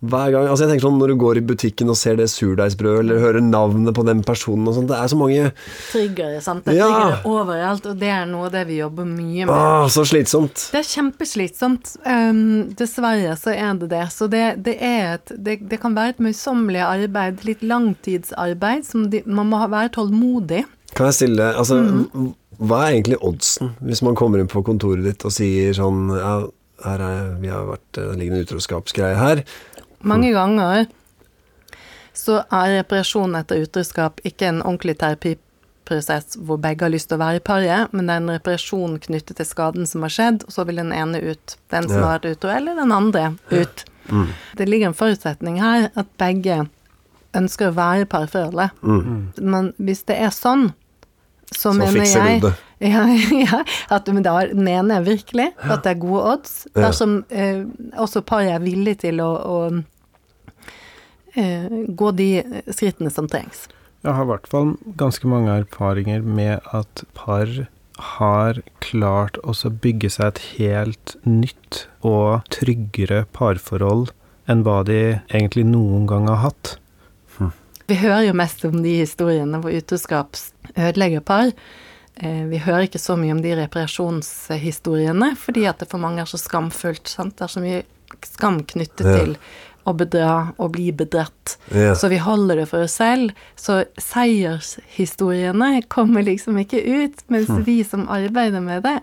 Hver 0.00 0.30
gang, 0.30 0.44
altså 0.46 0.62
jeg 0.62 0.70
tenker 0.78 0.84
sånn 0.86 0.98
Når 1.00 1.08
du 1.10 1.14
går 1.18 1.38
i 1.40 1.40
butikken 1.42 1.88
og 1.90 1.96
ser 1.98 2.14
det 2.20 2.28
surdeigsbrødet, 2.30 3.00
eller 3.02 3.18
hører 3.18 3.42
navnet 3.42 3.96
på 3.96 4.04
den 4.06 4.20
personen 4.22 4.68
og 4.70 4.76
sånt, 4.76 4.86
Det 4.92 4.94
er 4.94 5.08
så 5.10 5.16
mange 5.18 5.48
Triggere, 5.90 6.40
sant. 6.40 6.64
Det 6.64 6.76
Ja. 6.76 6.86
trigger 6.86 7.26
overalt, 7.26 7.86
og 7.90 7.98
det 7.98 8.08
er 8.14 8.24
noe 8.30 8.46
av 8.46 8.52
det 8.52 8.66
vi 8.68 8.76
jobber 8.78 9.04
mye 9.04 9.46
med. 9.46 9.50
ah, 9.50 9.88
Så 9.88 10.04
slitsomt. 10.06 10.68
Det 10.70 10.78
er 10.84 10.86
kjempeslitsomt. 10.86 11.96
Um, 12.06 12.68
dessverre 12.78 13.34
så 13.36 13.50
er 13.56 13.74
det 13.80 13.88
det. 13.90 14.04
Så 14.14 14.28
det, 14.30 14.62
det 14.62 14.76
er 14.80 15.14
et 15.14 15.32
det, 15.36 15.68
det 15.68 15.80
kan 15.80 15.94
være 15.98 16.10
et 16.14 16.18
møysommelig 16.20 16.80
arbeid, 16.86 17.42
litt 17.44 17.62
langtidsarbeid, 17.62 18.84
som 18.86 19.08
de, 19.10 19.22
man 19.26 19.50
må 19.50 19.58
være 19.68 19.90
tålmodig. 19.98 20.64
Kan 20.94 21.06
jeg 21.10 21.14
stille 21.14 21.54
Altså, 21.58 21.82
Mm. 21.82 22.34
hva 22.60 22.86
er 22.88 22.94
egentlig 23.02 23.18
oddsen 23.22 23.74
hvis 23.84 24.02
man 24.02 24.14
kommer 24.14 24.38
inn 24.40 24.48
på 24.48 24.62
kontoret 24.64 25.02
ditt 25.04 25.24
og 25.24 25.30
sier 25.32 25.72
sånn 25.74 26.08
Ja, 26.16 26.46
her 26.84 26.98
er 27.00 27.36
vi 27.40 27.48
har 27.48 27.66
vært 27.66 27.92
Det 27.92 28.16
ligger 28.18 28.34
en 28.38 28.44
utroskapsgreie 28.46 29.16
her. 29.16 29.44
Mange 30.06 30.30
ganger 30.34 30.86
så 32.18 32.40
er 32.50 32.80
reparasjon 32.80 33.36
etter 33.38 33.62
utroskap 33.62 34.20
ikke 34.26 34.48
en 34.48 34.62
ordentlig 34.62 34.96
terapiprosess 34.98 36.38
hvor 36.42 36.58
begge 36.62 36.86
har 36.86 36.92
lyst 36.94 37.10
til 37.10 37.18
å 37.18 37.22
være 37.22 37.40
i 37.40 37.44
paret, 37.44 37.92
men 37.92 38.06
det 38.08 38.14
er 38.16 38.22
en 38.22 38.32
reparasjon 38.34 38.96
knyttet 39.04 39.38
til 39.38 39.46
skaden 39.46 39.86
som 39.86 40.02
har 40.06 40.14
skjedd, 40.14 40.42
og 40.46 40.54
så 40.54 40.64
vil 40.68 40.82
den 40.82 40.92
ene 40.94 41.20
ut. 41.22 41.56
Den 41.70 41.86
som 41.88 42.02
har 42.02 42.18
vært 42.18 42.32
utro, 42.32 42.50
eller 42.54 42.78
den 42.78 42.92
andre 42.94 43.30
ut. 43.50 43.84
Det 44.56 44.66
ligger 44.68 44.90
en 44.90 44.98
forutsetning 44.98 45.60
her 45.62 45.90
at 45.94 46.10
begge 46.18 46.66
ønsker 47.36 47.68
å 47.70 47.76
være 47.76 48.06
i 48.06 48.10
parforholdet. 48.10 48.70
Men 49.38 49.72
hvis 49.76 50.02
det 50.08 50.16
er 50.16 50.30
sånn, 50.34 50.70
så, 51.54 51.72
Så 51.72 51.76
mener 51.76 52.04
jeg. 52.04 52.54
Ja, 52.78 53.02
ja 53.10 53.64
at, 53.90 54.06
men 54.06 54.22
da 54.22 54.36
mener 54.54 55.00
jeg 55.00 55.06
virkelig 55.08 55.48
at 55.58 55.82
det 55.82 55.96
er 55.96 56.02
gode 56.02 56.20
odds. 56.34 56.52
Ja. 56.76 56.84
Dersom 56.84 57.24
eh, 57.30 57.64
også 57.98 58.22
paret 58.22 58.52
er 58.54 58.62
villig 58.62 59.00
til 59.02 59.18
å, 59.24 59.30
å 59.34 59.56
eh, 61.34 61.80
gå 61.88 62.12
de 62.14 62.28
skrittene 62.70 63.10
som 63.10 63.26
trengs. 63.30 63.66
Jeg 64.06 64.14
har 64.14 64.28
i 64.28 64.30
hvert 64.30 64.46
fall 64.46 64.76
ganske 65.00 65.26
mange 65.26 65.56
erfaringer 65.64 66.22
med 66.22 66.62
at 66.70 67.02
par 67.18 67.50
har 67.98 68.60
klart 68.84 69.38
også 69.42 69.72
bygge 69.82 70.10
seg 70.14 70.28
et 70.30 70.42
helt 70.58 71.16
nytt 71.26 71.86
og 72.06 72.46
tryggere 72.54 73.24
parforhold 73.34 74.12
enn 74.48 74.62
hva 74.64 74.84
de 74.86 75.00
egentlig 75.28 75.66
noen 75.66 76.06
gang 76.08 76.28
har 76.30 76.44
hatt. 76.46 76.76
Vi 77.88 77.96
hører 77.96 78.26
jo 78.28 78.34
mest 78.36 78.64
om 78.68 78.82
de 78.84 78.98
historiene 79.00 79.60
hvor 79.62 79.72
utroskap 79.72 80.36
ødelegger 80.76 81.20
par. 81.24 81.52
Eh, 82.20 82.44
Vi 82.50 82.58
hører 82.60 82.84
ikke 82.88 83.00
så 83.00 83.16
mye 83.16 83.32
om 83.32 83.40
de 83.42 83.54
reparasjonshistoriene, 83.56 85.32
fordi 85.40 85.64
at 85.70 85.78
det 85.80 85.88
for 85.90 85.98
mange 86.02 86.20
er 86.20 86.28
så 86.28 86.38
skamfullt. 86.40 87.08
Sant? 87.08 87.36
Det 87.38 87.46
er 87.46 87.54
så 87.54 87.62
mye 87.64 87.82
skam 88.24 88.60
knyttet 88.64 89.06
Ja. 89.06 89.16
til 89.24 89.36
å 89.88 89.94
bedra 89.96 90.52
og 90.58 90.72
bli 90.72 90.90
bedratt. 90.92 91.56
Ja. 91.72 91.94
Så 91.94 92.08
vi 92.12 92.18
holder 92.20 92.56
det 92.56 92.68
for 92.68 92.82
oss 92.84 92.92
selv. 93.00 93.32
Så 93.56 93.84
seiershistoriene 93.96 95.82
kommer 95.88 96.22
liksom 96.22 96.58
ikke 96.60 96.82
ut, 96.84 97.22
mens 97.28 97.48
vi 97.64 97.82
som 97.84 98.06
arbeider 98.08 98.60
med 98.60 98.82
det, 98.84 98.98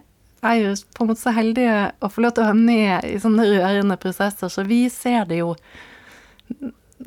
er 0.45 0.59
jo 0.61 0.75
på 0.93 1.01
en 1.03 1.07
måte 1.09 1.23
så 1.23 1.33
heldige 1.33 1.91
å 2.05 2.09
få 2.11 2.21
lov 2.21 2.35
til 2.35 2.43
å 2.43 2.51
være 2.51 2.65
med 2.65 3.05
i 3.09 3.15
sånne 3.17 3.47
rørende 3.49 3.97
prosesser, 3.97 4.47
så 4.53 4.61
vi 4.67 4.83
ser 4.89 5.25
det 5.25 5.39
jo 5.41 5.55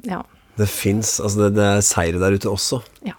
Ja. 0.02 0.22
Det 0.58 0.66
fins 0.70 1.18
Altså, 1.22 1.46
det, 1.46 1.54
det 1.58 1.66
er 1.66 1.86
seire 1.86 2.20
der 2.22 2.36
ute 2.38 2.50
også. 2.50 2.82
Ja. 3.06 3.16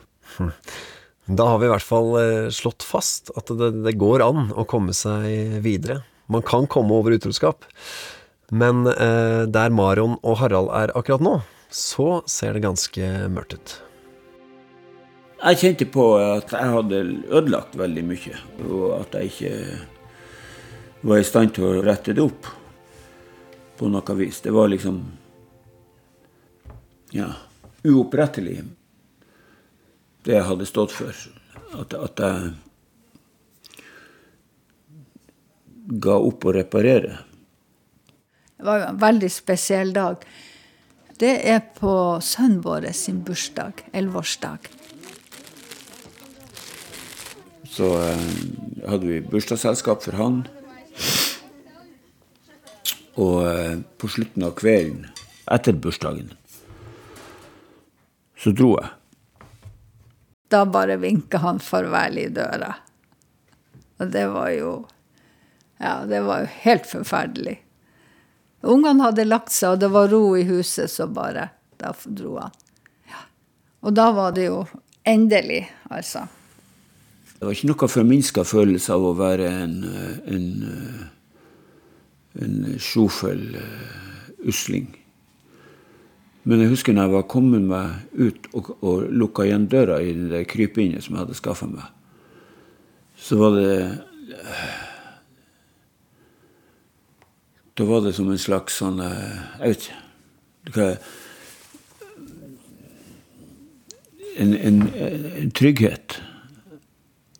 Da 1.29 1.45
har 1.45 1.59
vi 1.61 1.67
i 1.67 1.71
hvert 1.71 1.85
fall 1.85 2.15
eh, 2.19 2.47
slått 2.53 2.85
fast 2.85 3.29
at 3.37 3.51
det, 3.53 3.73
det 3.85 3.97
går 4.01 4.23
an 4.25 4.49
å 4.57 4.65
komme 4.69 4.95
seg 4.97 5.59
videre. 5.65 6.01
Man 6.29 6.45
kan 6.45 6.67
komme 6.69 6.95
over 6.97 7.13
utroskap. 7.13 7.67
Men 8.49 8.87
eh, 8.89 9.45
der 9.45 9.69
Marion 9.73 10.17
og 10.23 10.39
Harald 10.41 10.71
er 10.73 10.93
akkurat 10.97 11.21
nå, 11.21 11.35
så 11.69 12.23
ser 12.29 12.57
det 12.57 12.65
ganske 12.65 13.11
mørkt 13.29 13.59
ut. 13.59 13.75
Jeg 15.39 15.59
kjente 15.61 15.85
på 15.87 16.05
at 16.19 16.51
jeg 16.51 16.71
hadde 16.73 17.03
ødelagt 17.29 17.77
veldig 17.79 18.01
mye, 18.09 18.39
og 18.65 18.87
at 18.97 19.13
jeg 19.15 19.29
ikke 19.29 19.53
var 21.07 21.21
i 21.21 21.27
stand 21.29 21.53
til 21.55 21.67
å 21.69 21.83
rette 21.85 22.15
det 22.17 22.25
opp 22.25 22.49
på 23.79 23.87
noe 23.87 24.15
vis. 24.19 24.41
Det 24.43 24.51
var 24.51 24.67
liksom 24.73 24.97
ja, 27.15 27.29
uopprettelig, 27.83 28.63
det 30.25 30.35
jeg 30.35 30.47
hadde 30.49 30.67
stått 30.69 30.93
for. 30.93 31.15
At, 31.79 31.93
at 31.93 32.21
jeg 32.21 32.53
ga 35.89 36.17
opp 36.21 36.45
å 36.45 36.53
reparere. 36.53 37.17
Det 38.59 38.67
var 38.67 38.89
en 38.89 38.99
veldig 38.99 39.29
spesiell 39.31 39.93
dag. 39.95 40.25
Det 41.19 41.31
er 41.51 41.61
på 41.75 41.93
sønnen 42.23 42.61
vår 42.63 42.89
sin 42.95 43.21
bursdag, 43.27 43.83
elleveårsdag. 43.91 44.69
Så 47.69 47.89
eh, 48.03 48.29
hadde 48.89 49.07
vi 49.07 49.21
bursdagsselskap 49.23 50.03
for 50.03 50.19
han. 50.19 50.41
Og 53.19 53.37
eh, 53.47 53.75
på 53.99 54.11
slutten 54.11 54.47
av 54.47 54.55
kvelden, 54.59 55.09
etter 55.51 55.75
bursdagen, 55.75 56.31
så 58.39 58.53
dro 58.55 58.73
jeg. 58.79 58.89
Da 60.49 60.63
bare 60.65 60.97
vinka 60.97 61.37
han 61.43 61.59
farvel 61.61 62.17
i 62.17 62.29
døra. 62.33 62.73
Og 63.99 64.07
det 64.11 64.27
var 64.33 64.53
jo 64.55 64.71
Ja, 65.79 66.03
det 66.05 66.19
var 66.27 66.41
jo 66.43 66.47
helt 66.65 66.87
forferdelig. 66.89 67.59
Ungene 68.67 69.05
hadde 69.05 69.23
lagt 69.23 69.53
seg, 69.55 69.77
og 69.77 69.79
det 69.79 69.87
var 69.93 70.09
ro 70.11 70.35
i 70.35 70.43
huset, 70.43 70.91
så 70.91 71.07
bare 71.07 71.49
Da 71.79 71.93
dro 72.03 72.35
han. 72.41 72.51
Ja. 73.07 73.21
Og 73.87 73.95
da 73.95 74.09
var 74.11 74.33
det 74.35 74.49
jo 74.49 74.65
endelig, 75.07 75.61
altså. 75.87 76.25
Det 77.39 77.47
var 77.47 77.55
ikke 77.55 77.69
noe 77.69 77.87
forminska 77.87 78.43
følelse 78.43 78.91
av 78.97 79.05
å 79.07 79.13
være 79.15 79.47
en, 79.61 79.75
eh, 79.87 80.17
en, 80.35 80.49
eh, 80.67 82.43
en 82.43 82.79
sjofel 82.83 83.55
eh, 83.55 84.49
usling. 84.51 84.89
Men 86.47 86.63
jeg 86.63 86.71
husker 86.71 86.95
når 86.95 87.07
jeg 87.07 87.15
var 87.17 87.31
kommet 87.31 87.65
meg 87.67 88.19
ut 88.19 88.47
og, 88.55 88.69
og 88.79 89.07
lukka 89.11 89.45
igjen 89.47 89.67
døra 89.71 89.99
i 90.01 90.13
det 90.31 90.45
krypinnet 90.51 91.03
som 91.03 91.15
jeg 91.15 91.25
hadde 91.25 91.39
skaffa 91.39 91.67
meg, 91.71 91.87
så 93.19 93.39
var 93.39 93.57
det 93.57 93.73
Da 97.79 97.85
var 97.87 98.01
det 98.03 98.11
som 98.11 98.27
en 98.27 98.39
slags 98.39 98.75
sånn 98.81 98.97
eh, 98.99 99.35
Jeg 99.61 99.71
vet 99.71 99.85
ikke 100.67 100.87
en, 104.39 104.51
en, 104.55 104.81
en 105.43 105.51
trygghet 105.55 106.17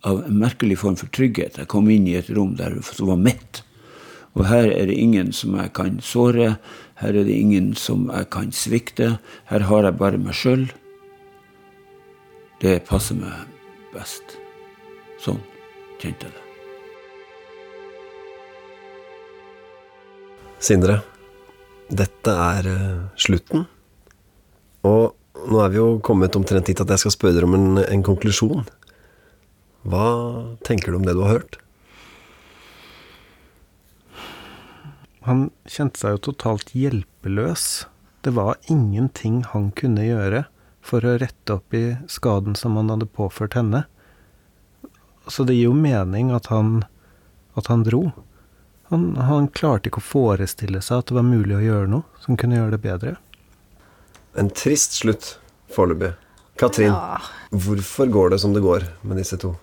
av 0.08 0.22
en 0.26 0.38
merkelig 0.40 0.80
form 0.82 0.96
for 1.00 1.12
trygghet. 1.16 1.60
Jeg 1.60 1.70
kom 1.72 1.90
inn 1.92 2.08
i 2.08 2.18
et 2.20 2.32
rom 2.36 2.56
der 2.60 2.76
som 2.88 3.12
var 3.12 3.20
mitt. 3.20 3.62
Og 4.38 4.46
her 4.48 4.70
er 4.72 4.90
det 4.90 4.98
ingen 5.00 5.32
som 5.36 5.56
jeg 5.60 5.74
kan 5.76 6.00
såre. 6.04 6.54
Her 7.00 7.16
er 7.16 7.24
det 7.24 7.36
ingen 7.36 7.72
som 7.80 8.10
jeg 8.12 8.28
kan 8.34 8.52
svikte. 8.52 9.14
Her 9.48 9.64
har 9.70 9.88
jeg 9.88 10.00
bare 10.02 10.20
meg 10.20 10.36
sjøl. 10.36 10.68
Det 12.60 12.82
passer 12.90 13.16
meg 13.16 13.48
best. 13.94 14.36
Sånn 15.24 15.40
kjente 16.02 16.28
jeg 16.28 16.36
det. 16.36 16.44
Sindre, 20.60 20.98
dette 21.88 22.34
er 22.36 22.68
eh, 22.68 23.00
slutten. 23.16 23.64
Og 24.84 25.16
nå 25.48 25.64
er 25.64 25.72
vi 25.72 25.80
jo 25.80 25.88
kommet 26.04 26.36
omtrent 26.36 26.68
dit 26.68 26.84
at 26.84 26.92
jeg 26.92 27.06
skal 27.06 27.16
spørre 27.16 27.40
deg 27.40 27.48
om 27.48 27.56
en, 27.56 27.80
en 27.86 28.04
konklusjon. 28.04 28.68
Hva 29.88 30.06
tenker 30.68 30.92
du 30.92 31.00
om 31.00 31.08
det 31.08 31.16
du 31.16 31.24
har 31.24 31.40
hørt? 31.40 31.62
Han 35.30 35.50
kjente 35.70 36.02
seg 36.02 36.16
jo 36.18 36.22
totalt 36.30 36.74
hjelpeløs. 36.76 37.66
Det 38.26 38.34
var 38.36 38.58
ingenting 38.68 39.44
han 39.54 39.70
kunne 39.78 40.04
gjøre 40.08 40.44
for 40.84 41.06
å 41.06 41.18
rette 41.22 41.56
opp 41.60 41.76
i 41.78 41.84
skaden 42.12 42.56
som 42.58 42.76
han 42.80 42.90
hadde 42.92 43.08
påført 43.08 43.54
henne. 43.56 43.84
Så 45.30 45.46
det 45.46 45.56
gir 45.60 45.70
jo 45.70 45.76
mening 45.78 46.32
at 46.36 46.50
han, 46.50 46.82
at 47.60 47.70
han 47.70 47.84
dro. 47.86 48.10
Han, 48.90 49.12
han 49.22 49.48
klarte 49.54 49.92
ikke 49.92 50.02
å 50.02 50.08
forestille 50.10 50.82
seg 50.82 51.04
at 51.04 51.12
det 51.12 51.18
var 51.20 51.28
mulig 51.28 51.60
å 51.60 51.62
gjøre 51.64 51.92
noe 51.92 52.24
som 52.24 52.38
kunne 52.40 52.58
gjøre 52.58 52.74
det 52.74 52.82
bedre. 52.88 53.16
En 54.40 54.50
trist 54.50 54.98
slutt 54.98 55.36
foreløpig. 55.74 56.16
Katrin, 56.60 56.92
Ja. 56.92 57.20
hvorfor 57.54 58.10
går 58.12 58.34
det 58.34 58.40
som 58.42 58.54
det 58.54 58.64
går 58.66 58.88
med 59.04 59.18
disse 59.22 59.38
to? 59.40 59.54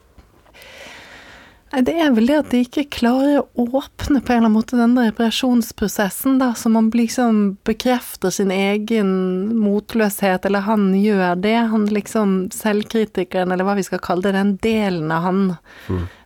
Det 1.74 1.92
er 1.98 2.12
vel 2.14 2.28
det 2.30 2.36
at 2.38 2.52
de 2.52 2.60
ikke 2.62 2.84
klarer 2.94 3.40
å 3.42 3.64
åpne 3.66 4.20
på 4.22 4.30
en 4.32 4.38
eller 4.38 4.44
annen 4.44 4.54
måte 4.54 4.78
den 4.78 4.94
reparasjonsprosessen, 5.00 6.36
da, 6.38 6.52
så 6.54 6.70
man 6.70 6.92
liksom 6.94 7.56
bekrefter 7.66 8.30
sin 8.30 8.52
egen 8.54 9.10
motløshet, 9.58 10.46
eller 10.46 10.62
han 10.68 10.92
gjør 10.94 11.34
det. 11.42 11.56
Han 11.72 11.88
liksom, 11.90 12.36
selvkritikeren, 12.54 13.50
eller 13.50 13.66
hva 13.66 13.74
vi 13.78 13.84
skal 13.86 14.00
kalle 14.04 14.28
det, 14.28 14.36
den 14.38 14.52
delen 14.62 15.10
av 15.10 15.26
han, 15.26 15.40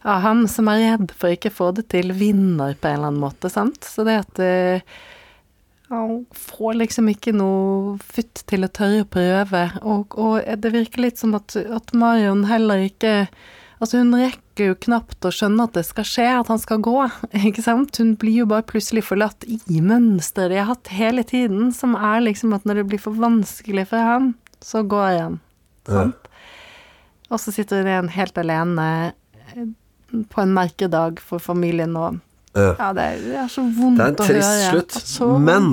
av 0.04 0.20
han 0.26 0.44
som 0.52 0.68
er 0.68 0.84
redd 0.84 1.14
for 1.16 1.32
ikke 1.32 1.54
å 1.54 1.56
få 1.56 1.70
det 1.78 1.86
til, 1.94 2.12
vinner 2.20 2.76
på 2.76 2.90
en 2.90 2.98
eller 3.00 3.08
annen 3.08 3.24
måte, 3.24 3.48
sant. 3.50 3.80
Så 3.88 4.04
det 4.06 4.18
at 4.20 4.42
eh, 4.44 4.84
han 5.88 6.20
får 6.36 6.76
liksom 6.82 7.08
ikke 7.10 7.32
noe 7.34 7.96
futt 8.12 8.44
til 8.52 8.68
å 8.68 8.70
tørre 8.76 9.06
å 9.06 9.08
prøve, 9.16 9.64
og, 9.80 10.20
og 10.20 10.44
det 10.60 10.74
virker 10.76 11.08
litt 11.08 11.18
som 11.18 11.32
at, 11.40 11.56
at 11.56 11.96
Marion 11.96 12.44
heller 12.52 12.84
ikke 12.90 13.24
Altså, 13.80 14.02
hun 14.02 14.12
rekker 14.12 14.70
jo 14.70 14.76
knapt 14.84 15.24
å 15.24 15.30
skjønne 15.32 15.64
at 15.64 15.76
det 15.78 15.86
skal 15.88 16.04
skje, 16.04 16.26
at 16.42 16.50
han 16.52 16.60
skal 16.60 16.82
gå, 16.84 16.96
ikke 17.48 17.64
sant? 17.64 17.96
Hun 17.96 18.12
blir 18.20 18.42
jo 18.42 18.48
bare 18.50 18.66
plutselig 18.68 19.06
forlatt 19.08 19.46
i 19.48 19.80
mønsteret 19.80 20.52
de 20.52 20.58
har 20.60 20.68
hatt 20.74 20.90
hele 20.92 21.24
tiden, 21.24 21.70
som 21.72 21.96
er 21.96 22.20
liksom 22.26 22.52
at 22.56 22.66
når 22.68 22.82
det 22.82 22.88
blir 22.92 23.00
for 23.00 23.16
vanskelig 23.16 23.86
for 23.88 24.04
ham, 24.04 24.34
så 24.60 24.82
går 24.84 25.14
han, 25.16 25.38
sant? 25.88 26.28
Og 27.30 27.38
så 27.40 27.54
sitter 27.54 27.80
hun 27.80 27.88
igjen 27.88 28.10
helt 28.12 28.38
alene 28.42 28.86
eh, 29.54 29.68
på 30.28 30.42
en 30.42 30.52
merkedag 30.56 31.22
for 31.24 31.40
familien, 31.42 31.96
og 31.96 32.20
Ja. 32.50 32.72
ja, 32.80 32.86
det 32.92 33.02
er, 33.30 33.46
så 33.46 33.62
vondt 33.62 34.00
Det 34.00 34.04
er 34.04 34.10
en 34.10 34.16
trist 34.26 34.96
slutt, 34.98 35.36
men 35.38 35.68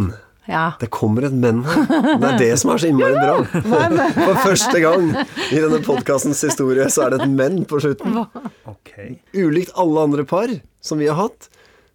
Ja. 0.48 0.78
det 0.80 0.88
kommer 0.96 1.28
et 1.28 1.36
men 1.36 1.60
her. 1.68 1.84
Det 2.22 2.28
er 2.30 2.38
det 2.40 2.52
som 2.62 2.72
er 2.72 2.80
så 2.80 2.88
innmari 2.88 3.20
bra. 3.20 3.64
For 4.16 4.40
første 4.46 4.80
gang 4.84 5.10
i 5.52 5.60
denne 5.60 5.82
podkastens 5.84 6.44
historie 6.48 6.88
så 6.94 7.08
er 7.08 7.16
det 7.16 7.26
et 7.26 7.34
men 7.36 7.62
på 7.68 7.82
slutten. 7.84 8.22
Okay. 8.72 9.18
Ulikt 9.36 9.76
alle 9.76 10.08
andre 10.08 10.24
par 10.28 10.52
som 10.80 11.02
vi 11.04 11.10
har 11.12 11.20
hatt, 11.20 11.50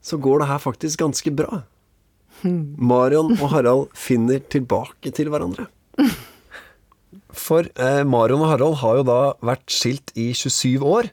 så 0.04 0.18
går 0.20 0.42
det 0.42 0.50
her 0.50 0.60
faktisk 0.62 1.00
ganske 1.04 1.32
bra. 1.34 1.62
Marion 2.42 3.32
og 3.38 3.48
Harald 3.54 3.88
finner 3.96 4.42
tilbake 4.52 5.12
til 5.14 5.30
hverandre. 5.32 5.68
For 7.32 7.64
eh, 7.80 8.02
Marion 8.04 8.42
og 8.44 8.50
Harald 8.52 8.78
har 8.82 9.00
jo 9.00 9.04
da 9.08 9.18
vært 9.44 9.64
skilt 9.72 10.12
i 10.18 10.32
27 10.36 10.84
år. 10.84 11.08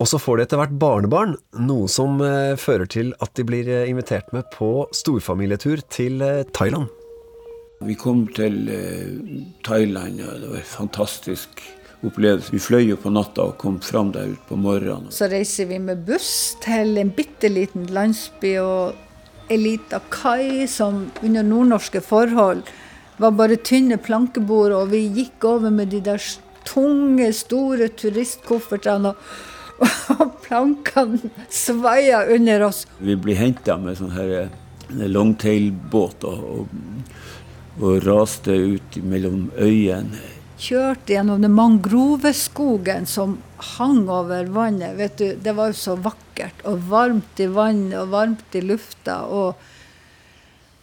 Og 0.00 0.08
så 0.08 0.16
får 0.16 0.38
de 0.38 0.44
etter 0.46 0.60
hvert 0.60 0.78
barnebarn, 0.80 1.34
noe 1.60 1.88
som 1.92 2.22
eh, 2.24 2.54
fører 2.56 2.88
til 2.88 3.12
at 3.20 3.34
de 3.36 3.44
blir 3.44 3.68
eh, 3.68 3.88
invitert 3.90 4.30
med 4.32 4.48
på 4.54 4.86
storfamilietur 4.96 5.82
til 5.92 6.24
eh, 6.24 6.46
Thailand. 6.56 6.88
Vi 7.84 7.96
kom 7.96 8.26
til 8.36 8.68
Thailand, 9.64 10.18
og 10.20 10.40
det 10.40 10.48
var 10.50 10.58
en 10.58 10.66
fantastisk 10.68 11.62
opplevelse. 12.04 12.52
Vi 12.52 12.60
fløy 12.60 12.82
jo 12.90 12.98
på 13.00 13.12
natta 13.12 13.46
og 13.48 13.54
kom 13.60 13.78
fram 13.84 14.10
der 14.12 14.34
ut 14.34 14.42
på 14.48 14.58
morgenen. 14.60 15.08
Så 15.12 15.30
reiser 15.32 15.68
vi 15.68 15.78
med 15.80 16.02
buss 16.08 16.58
til 16.64 17.00
en 17.00 17.12
bitte 17.16 17.48
liten 17.48 17.88
landsby 17.88 18.52
og 18.60 19.48
ei 19.50 19.56
lita 19.56 20.02
kai 20.12 20.68
som 20.68 21.06
under 21.24 21.44
nordnorske 21.44 22.04
forhold 22.04 22.60
var 23.20 23.32
bare 23.36 23.56
tynne 23.56 23.96
plankebord, 24.00 24.76
og 24.76 24.92
vi 24.92 25.06
gikk 25.16 25.48
over 25.48 25.72
med 25.72 25.92
de 25.92 26.02
der 26.04 26.20
tunge, 26.68 27.32
store 27.36 27.88
turistkoffertene, 27.96 29.12
og, 29.12 29.49
og 30.18 30.34
plankene 30.44 31.30
svaia 31.52 32.24
under 32.34 32.66
oss. 32.68 32.84
Vi 32.98 33.16
ble 33.16 33.36
henta 33.38 33.78
med 33.80 33.98
sånn 34.00 34.12
her 34.14 34.34
eh, 34.42 34.52
longtailbåt 34.90 36.26
og, 36.28 36.68
og 37.80 38.04
raste 38.04 38.54
ut 38.74 39.00
mellom 39.02 39.48
øyene. 39.56 40.20
Kjørte 40.60 41.14
gjennom 41.14 41.40
den 41.40 41.54
mangroveskogen 41.56 43.06
som 43.08 43.38
hang 43.78 44.02
over 44.12 44.50
vannet. 44.52 44.98
Vet 44.98 45.16
du, 45.16 45.28
det 45.40 45.54
var 45.56 45.70
jo 45.70 45.78
så 45.78 45.94
vakkert, 45.96 46.60
og 46.68 46.82
varmt 46.90 47.40
i 47.40 47.48
vannet 47.48 47.96
og 48.02 48.12
varmt 48.12 48.58
i 48.58 48.60
lufta. 48.64 49.22
og 49.24 49.56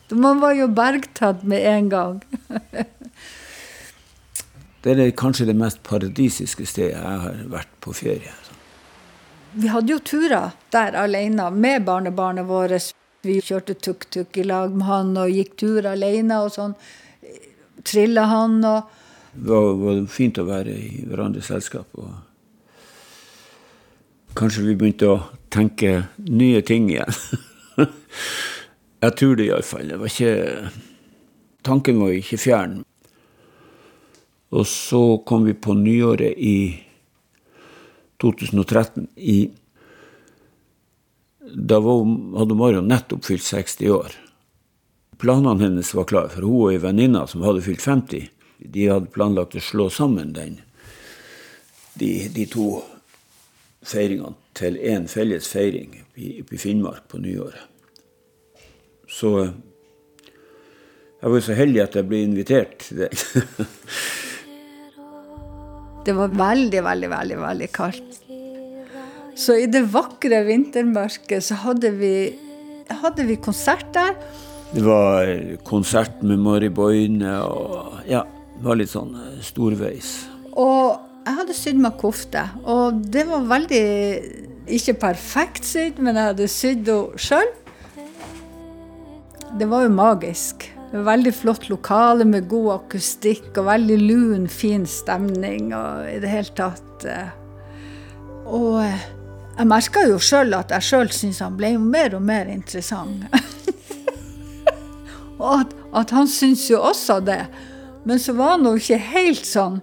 man 0.09 0.39
var 0.39 0.55
jo 0.55 0.67
bergtatt 0.71 1.43
med 1.43 1.65
en 1.67 1.89
gang. 1.89 2.21
Det 4.87 4.93
er 4.93 5.09
kanskje 5.11 5.49
det 5.49 5.55
mest 5.57 5.81
paradisiske 5.83 6.63
stedet 6.69 6.93
jeg 6.93 7.21
har 7.23 7.39
vært 7.51 7.71
på 7.83 7.91
ferie. 7.97 8.31
Vi 9.57 9.67
hadde 9.73 9.89
jo 9.89 9.99
turer 10.05 10.51
der 10.69 10.93
alene 10.93 11.49
med 11.49 11.85
barnebarnet 11.87 12.45
vårt. 12.45 12.93
Vi 13.25 13.41
kjørte 13.41 13.73
tuk-tuk 13.73 14.37
i 14.37 14.43
lag 14.45 14.75
med 14.75 14.85
han 14.85 15.17
og 15.17 15.33
gikk 15.33 15.55
tur 15.57 15.87
alene 15.89 16.37
og 16.45 16.51
sånn. 16.53 16.75
Trilla 17.81 18.27
han 18.29 18.59
og 18.61 18.81
Det 19.33 19.49
var, 19.49 19.73
var 19.81 20.05
fint 20.09 20.37
å 20.37 20.45
være 20.45 20.73
i 20.77 21.03
hverandres 21.09 21.49
selskap. 21.49 21.87
og 21.97 22.09
Kanskje 24.37 24.63
vi 24.67 24.75
begynte 24.77 25.09
å 25.09 25.17
tenke 25.49 26.03
nye 26.17 26.61
ting 26.61 26.89
igjen. 26.93 27.13
Jeg 29.05 29.13
tror 29.17 29.35
det 29.37 29.45
iallfall. 29.49 29.87
Det 29.89 29.97
var 30.01 30.07
ikke 30.13 30.33
Tanken 31.65 31.99
var 31.99 32.13
ikke 32.13 32.37
fjern. 32.39 32.83
Og 34.53 34.65
så 34.69 35.17
kom 35.27 35.49
vi 35.49 35.53
på 35.57 35.73
nyåret 35.75 36.37
i 36.37 36.86
2013. 38.21 39.07
I, 39.15 39.49
da 41.53 41.79
var, 41.83 42.03
hadde 42.37 42.57
Marion 42.57 42.89
nettopp 42.89 43.25
fylt 43.25 43.45
60 43.45 43.91
år. 43.93 44.17
Planene 45.17 45.63
hennes 45.63 45.93
var 45.97 46.05
klare, 46.09 46.29
for 46.33 46.45
hun 46.45 46.67
og 46.67 46.73
ei 46.73 46.81
venninne 46.81 47.23
som 47.29 47.45
hadde 47.45 47.63
fylt 47.65 47.81
50, 47.81 48.27
de 48.57 48.89
hadde 48.89 49.13
planlagt 49.13 49.57
å 49.57 49.63
slå 49.63 49.87
sammen 49.93 50.33
den, 50.35 50.59
de, 51.97 52.27
de 52.33 52.45
to 52.49 52.67
feiringene 53.87 54.37
til 54.57 54.77
én 54.77 55.07
felles 55.09 55.47
feiring 55.49 55.95
i, 56.17 56.41
i 56.41 56.59
Finnmark 56.59 57.07
på 57.09 57.21
nyåret. 57.21 57.65
Så 59.07 59.31
eh, 59.41 59.51
jeg 61.17 61.31
var 61.31 61.39
jo 61.39 61.45
så 61.47 61.57
heldig 61.57 61.81
at 61.81 61.95
jeg 61.97 62.09
ble 62.09 62.21
invitert 62.25 62.77
til 62.83 63.05
det. 63.05 63.11
det 66.07 66.15
var 66.15 66.31
veldig, 66.31 66.81
veldig, 66.85 67.09
veldig, 67.11 67.37
veldig 67.43 67.69
kaldt. 67.75 68.19
Så 69.37 69.57
i 69.59 69.67
det 69.69 69.83
vakre 69.93 70.41
vintermørket 70.47 71.45
så 71.45 71.59
hadde 71.65 71.91
vi, 71.99 72.13
hadde 73.03 73.27
vi 73.27 73.35
konsert 73.43 73.91
der. 73.93 74.15
Det 74.71 74.83
var 74.83 75.29
konsert 75.67 76.23
med 76.23 76.41
Mari 76.43 76.71
Boine 76.73 77.35
og 77.43 77.99
ja, 78.09 78.23
det 78.57 78.65
var 78.65 78.79
litt 78.79 78.91
sånn 78.91 79.13
eh, 79.19 79.35
storveis. 79.45 80.15
Og 80.57 80.97
jeg 81.27 81.37
hadde 81.41 81.55
sydd 81.55 81.79
meg 81.83 81.99
kofte. 82.01 82.43
Og 82.65 83.03
det 83.11 83.27
var 83.27 83.47
veldig 83.47 83.85
Ikke 84.77 84.97
perfekt 84.99 85.63
sydd, 85.63 86.01
men 86.03 86.17
jeg 86.17 86.31
hadde 86.33 86.47
sydd 86.51 86.89
henne 86.91 87.21
sjøl. 87.21 87.53
Det 89.59 89.67
var 89.71 89.85
jo 89.85 89.93
magisk. 89.95 90.67
Veldig 90.91 91.33
flott 91.35 91.65
lokale 91.69 92.25
med 92.25 92.47
god 92.49 92.69
akustikk 92.77 93.57
og 93.59 93.65
veldig 93.67 93.97
lun, 94.01 94.45
fin 94.47 94.85
stemning 94.87 95.73
og 95.75 96.07
i 96.09 96.17
det 96.23 96.29
hele 96.31 96.53
tatt. 96.55 97.05
eh. 97.05 97.33
Og 98.47 98.77
eh, 98.85 99.03
jeg 99.57 99.67
merka 99.67 100.05
jo 100.07 100.19
sjøl 100.23 100.55
at 100.55 100.71
jeg 100.71 100.85
sjøl 100.87 101.11
syntes 101.11 101.41
han 101.43 101.57
ble 101.59 101.73
jo 101.75 101.81
mer 101.83 102.15
og 102.15 102.23
mer 102.23 102.47
interessant. 102.51 103.27
og 105.43 105.59
at, 105.59 105.75
at 106.03 106.15
han 106.15 106.27
syntes 106.31 106.69
jo 106.71 106.79
også 106.87 107.19
det. 107.27 107.41
Men 108.07 108.19
så 108.23 108.33
var 108.37 108.55
han 108.55 108.65
jo 108.69 108.77
ikke 108.79 109.01
helt 109.11 109.45
sånn 109.45 109.81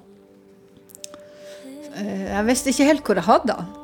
Eh, 1.95 2.25
Jeg 2.27 2.47
visste 2.49 2.73
ikke 2.73 2.87
helt 2.89 3.05
hvor 3.07 3.15
jeg 3.21 3.23
hadde 3.29 3.55
han. 3.55 3.84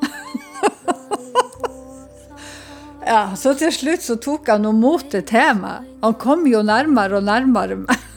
Ja, 3.11 3.35
Så 3.35 3.53
til 3.59 3.73
slutt 3.75 4.05
så 4.05 4.15
tok 4.21 4.47
han 4.51 4.67
motet 4.77 5.27
til 5.31 5.57
meg. 5.59 5.87
Han 6.03 6.15
kom 6.21 6.45
jo 6.47 6.61
nærmere 6.63 7.19
og 7.19 7.27
nærmere 7.27 7.81
meg. 7.83 8.07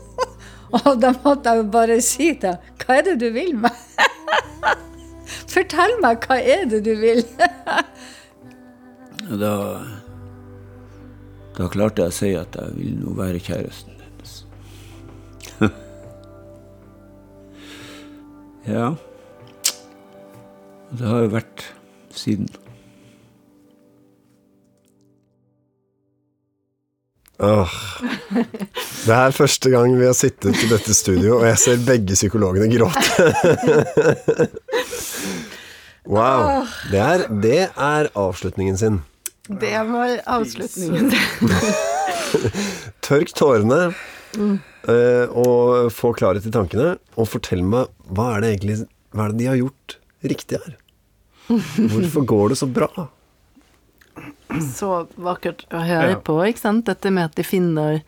og 0.80 0.98
da 1.02 1.12
måtte 1.22 1.52
jeg 1.52 1.62
jo 1.62 1.66
bare 1.70 2.00
si 2.02 2.32
til 2.40 2.56
ham 2.56 2.72
Hva 2.82 2.96
er 2.98 3.04
det 3.06 3.14
du 3.22 3.28
vil 3.34 3.52
med? 3.62 3.76
Fortell 5.54 5.94
meg, 6.02 6.26
hva 6.26 6.40
er 6.40 6.66
det 6.70 6.82
du 6.86 6.94
vil? 6.98 7.22
Da, 9.24 9.54
da 11.56 11.66
klarte 11.72 12.04
jeg 12.04 12.12
å 12.12 12.14
si 12.14 12.28
at 12.36 12.58
jeg 12.60 12.74
vil 12.76 12.98
nå 13.00 13.14
være 13.16 13.40
kjæresten 13.40 13.94
hennes. 14.02 14.34
ja. 18.68 18.90
Det 20.92 21.08
har 21.08 21.24
jo 21.24 21.32
vært 21.38 21.64
siden. 22.12 22.52
Åh. 27.42 27.72
Det 29.04 29.14
er 29.16 29.34
første 29.34 29.70
gang 29.72 29.96
vi 29.98 30.06
har 30.06 30.14
sittet 30.16 30.60
i 30.62 30.68
dette 30.70 30.94
studio, 30.94 31.40
og 31.40 31.48
jeg 31.48 31.58
ser 31.64 31.82
begge 31.86 32.14
psykologene 32.18 32.70
gråte. 32.70 33.28
Wow. 36.04 36.66
Det 36.92 36.98
er, 37.00 37.22
det 37.40 37.60
er 37.80 38.10
avslutningen 38.12 38.76
sin. 38.76 38.98
Det 39.48 39.72
var 39.88 40.18
avslutningen. 40.36 41.08
Tørk 43.08 43.32
tårene, 43.36 43.78
eh, 44.36 45.32
og 45.32 45.88
få 45.96 46.12
klarhet 46.16 46.44
i 46.44 46.52
tankene, 46.52 46.98
og 47.16 47.30
fortell 47.32 47.64
meg 47.64 47.88
hva 48.12 48.34
er 48.34 48.44
det 48.44 48.50
egentlig 48.52 48.76
hva 49.14 49.28
er 49.28 49.32
det 49.32 49.40
de 49.40 49.48
har 49.48 49.60
gjort 49.62 49.96
riktig 50.26 50.60
her? 50.60 50.76
Hvorfor 51.48 52.28
går 52.28 52.52
det 52.52 52.60
så 52.60 52.68
bra? 52.68 52.90
Så 54.76 55.06
vakkert 55.18 55.64
å 55.74 55.80
høre 55.82 56.10
Ja. 56.14 56.16
på, 56.22 56.38
ikke 56.46 56.60
sant? 56.60 56.84
Dette 56.86 57.10
med 57.10 57.24
at 57.30 57.34
de 57.34 57.42
finner 57.42 58.02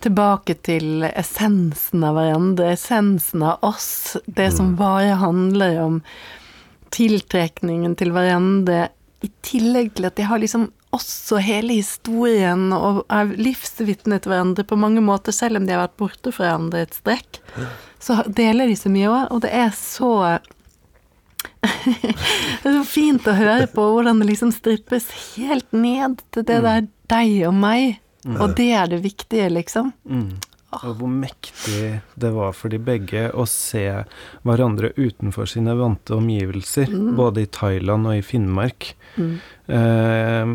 tilbake 0.00 0.54
til 0.62 1.04
essensen 1.08 2.04
av 2.04 2.16
hverandre, 2.16 2.72
essensen 2.72 3.42
av 3.42 3.58
oss. 3.62 4.16
Det 4.26 4.50
som 4.52 4.74
bare 4.76 5.16
handler 5.20 5.78
om 5.82 6.02
tiltrekningen 6.90 7.96
til 7.96 8.12
hverandre, 8.14 8.88
i 9.22 9.28
tillegg 9.44 9.94
til 9.94 10.08
at 10.08 10.16
de 10.16 10.24
har 10.24 10.40
liksom 10.40 10.70
også 10.96 11.38
hele 11.44 11.76
historien 11.76 12.72
og 12.72 13.04
er 13.12 13.28
livsvitne 13.38 14.18
til 14.18 14.32
hverandre 14.32 14.64
på 14.66 14.78
mange 14.80 15.02
måter, 15.04 15.32
selv 15.36 15.60
om 15.60 15.66
de 15.66 15.74
har 15.76 15.84
vært 15.86 15.98
borte 16.00 16.32
fra 16.34 16.48
hverandre 16.48 16.82
et 16.86 16.96
strekk. 16.96 17.38
Så 18.00 18.16
deler 18.32 18.66
de 18.66 18.78
så 18.80 18.90
mye 18.90 19.12
òg, 19.12 19.28
og 19.30 19.42
det 19.44 19.52
er 19.52 19.70
så 19.76 20.40
det 21.60 22.68
er 22.68 22.76
så 22.78 22.84
fint 22.88 23.26
å 23.28 23.34
høre 23.36 23.66
på 23.72 23.84
hvordan 23.94 24.22
det 24.22 24.30
liksom 24.30 24.52
strippes 24.54 25.10
helt 25.36 25.68
ned 25.76 26.22
til 26.34 26.46
det 26.48 26.60
der 26.64 26.86
deg 27.10 27.34
og 27.48 27.56
meg. 27.60 27.98
Og 28.36 28.54
det 28.56 28.70
er 28.76 28.88
det 28.92 29.00
viktige, 29.04 29.48
liksom. 29.52 29.92
Og 30.70 30.90
hvor 31.00 31.10
mektig 31.10 32.00
det 32.20 32.30
var 32.34 32.52
for 32.54 32.70
de 32.70 32.78
begge 32.78 33.24
å 33.34 33.46
se 33.48 33.82
hverandre 34.46 34.92
utenfor 34.96 35.48
sine 35.50 35.74
vante 35.78 36.14
omgivelser, 36.14 36.92
både 37.18 37.44
i 37.44 37.50
Thailand 37.50 38.06
og 38.06 38.20
i 38.20 38.22
Finnmark. 38.24 38.92
Eh, 39.18 40.52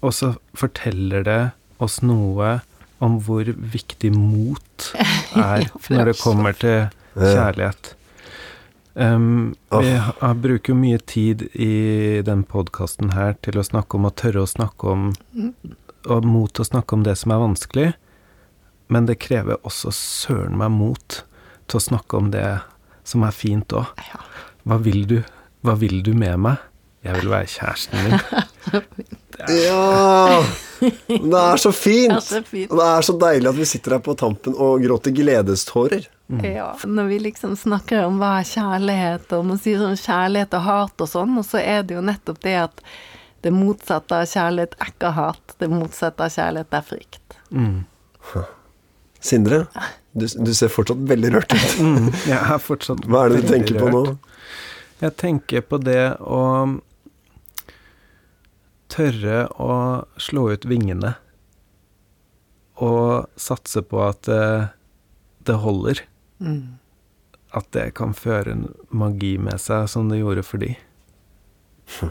og 0.00 0.12
så 0.16 0.34
forteller 0.56 1.24
det 1.26 1.40
oss 1.80 2.00
noe 2.04 2.58
om 3.00 3.16
hvor 3.24 3.48
viktig 3.48 4.12
mot 4.12 4.90
er 5.40 5.70
når 5.88 6.10
det 6.10 6.16
er 6.18 6.20
kommer 6.20 6.58
til 6.60 6.90
kjærlighet. 7.16 7.94
Um, 8.94 9.54
vi 9.70 9.92
har, 9.94 10.34
bruker 10.34 10.74
mye 10.74 10.98
tid 10.98 11.44
i 11.54 12.22
den 12.26 12.42
podkasten 12.42 13.12
her 13.14 13.36
til 13.44 13.60
å 13.60 13.64
snakke 13.66 13.96
om 13.96 14.08
å 14.08 14.10
tørre 14.10 14.42
å 14.42 14.50
snakke 14.50 14.90
om 14.90 15.12
Og 16.10 16.24
mot 16.24 16.58
å 16.58 16.64
snakke 16.64 16.96
om 16.96 17.04
det 17.04 17.14
som 17.20 17.34
er 17.34 17.42
vanskelig. 17.42 17.88
Men 18.88 19.06
det 19.06 19.18
krever 19.20 19.60
også 19.68 19.92
søren 19.94 20.56
meg 20.58 20.72
mot 20.72 21.20
til 21.68 21.76
å 21.76 21.82
snakke 21.84 22.16
om 22.16 22.30
det 22.32 22.46
som 23.04 23.26
er 23.26 23.36
fint 23.36 23.76
òg. 23.76 23.92
Hva 24.64 24.80
vil 24.80 25.04
du? 25.10 25.20
Hva 25.60 25.76
vil 25.76 26.00
du 26.02 26.14
med 26.16 26.40
meg? 26.40 26.64
Jeg 27.04 27.20
vil 27.20 27.30
være 27.32 27.52
kjæresten 27.52 28.08
din. 28.08 28.18
Ja! 29.48 30.42
Det 31.30 31.40
er 31.40 31.60
så 31.60 31.72
fint! 31.72 32.12
Det 32.12 32.16
er 32.16 32.26
så 32.26 32.42
fint. 32.46 32.70
Og 32.70 32.80
det 32.80 32.88
er 32.88 33.06
så 33.06 33.14
deilig 33.20 33.50
at 33.50 33.58
vi 33.58 33.68
sitter 33.68 33.96
her 33.96 34.02
på 34.04 34.14
tampen 34.18 34.56
og 34.56 34.82
gråter 34.84 35.14
gledestårer. 35.14 36.08
Ja. 36.46 36.70
Når 36.86 37.08
vi 37.10 37.18
liksom 37.26 37.56
snakker 37.58 38.04
om 38.06 38.20
hva 38.20 38.36
er 38.40 38.46
kjærlighet, 38.46 39.32
og 39.34 39.48
man 39.48 39.58
sier 39.60 39.80
sånn 39.82 39.98
kjærlighet 39.98 40.54
og 40.58 40.66
hat 40.66 41.04
og 41.04 41.10
sånn, 41.10 41.34
og 41.40 41.46
så 41.46 41.58
er 41.62 41.82
det 41.86 41.96
jo 41.98 42.04
nettopp 42.06 42.38
det 42.46 42.56
at 42.68 42.84
det 43.44 43.52
motsatte 43.56 44.22
av 44.22 44.28
kjærlighet 44.30 44.76
er 44.78 44.92
ikke 44.92 45.12
hat, 45.16 45.54
det 45.58 45.70
motsatte 45.72 46.26
av 46.26 46.34
kjærlighet 46.34 46.76
er 46.76 46.86
frykt. 46.86 47.38
Sindre, 49.20 49.64
du, 50.12 50.26
du 50.26 50.52
ser 50.56 50.70
fortsatt 50.72 51.00
veldig 51.10 51.32
rørt 51.34 51.54
ut. 51.54 51.80
Jeg 52.28 52.38
er 52.38 52.60
fortsatt 52.62 53.02
Hva 53.06 53.26
er 53.26 53.34
det 53.34 53.40
du 53.40 53.48
veldig 53.48 53.52
tenker 53.56 53.80
på 53.80 53.90
nå? 53.92 54.04
Jeg 55.00 55.16
tenker 55.16 55.64
på 55.64 55.80
det 55.80 56.02
å 56.20 56.40
tørre 58.92 59.46
å 59.60 59.72
slå 60.20 60.50
ut 60.54 60.64
vingene. 60.68 61.14
Og 62.80 63.26
satse 63.40 63.82
på 63.84 64.00
at 64.04 64.22
det, 64.28 64.68
det 65.48 65.56
holder. 65.64 65.96
At 67.50 67.66
det 67.74 67.94
kan 67.98 68.14
føre 68.16 68.50
en 68.54 68.64
magi 68.90 69.38
med 69.38 69.60
seg, 69.60 69.88
som 69.90 70.08
det 70.10 70.18
gjorde 70.22 70.42
for 70.46 70.58
de. 70.62 70.76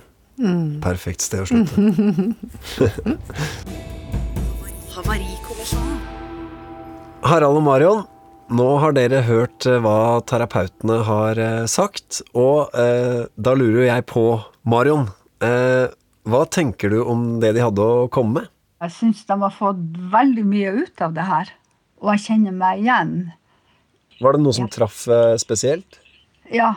Perfekt 0.86 1.22
sted 1.26 1.42
å 1.44 1.46
slutte. 1.50 1.76
Harald 7.30 7.58
og 7.60 7.64
Marion, 7.66 8.02
nå 8.50 8.68
har 8.82 8.92
dere 8.96 9.22
hørt 9.28 9.66
eh, 9.68 9.80
hva 9.84 10.22
terapeutene 10.28 10.98
har 11.06 11.40
eh, 11.40 11.66
sagt, 11.70 12.22
og 12.32 12.70
eh, 12.80 13.28
da 13.36 13.54
lurer 13.60 13.86
jeg 13.90 14.06
på, 14.10 14.24
Marion, 14.70 15.08
eh, 15.44 15.86
hva 16.30 16.46
tenker 16.46 16.94
du 16.94 17.02
om 17.04 17.40
det 17.42 17.54
de 17.58 17.64
hadde 17.64 17.84
å 17.84 18.08
komme 18.14 18.40
med? 18.40 18.52
Jeg 18.80 18.96
syns 18.96 19.26
de 19.28 19.36
har 19.42 19.56
fått 19.56 19.82
veldig 20.14 20.46
mye 20.48 20.72
ut 20.84 21.02
av 21.04 21.16
det 21.16 21.26
her. 21.28 21.52
Og 22.00 22.14
jeg 22.14 22.26
kjenner 22.30 22.56
meg 22.56 22.84
igjen. 22.84 23.14
Var 24.20 24.36
det 24.36 24.44
noe 24.44 24.56
som 24.56 24.70
traff 24.72 25.02
eh, 25.12 25.36
spesielt? 25.42 26.00
Ja, 26.52 26.74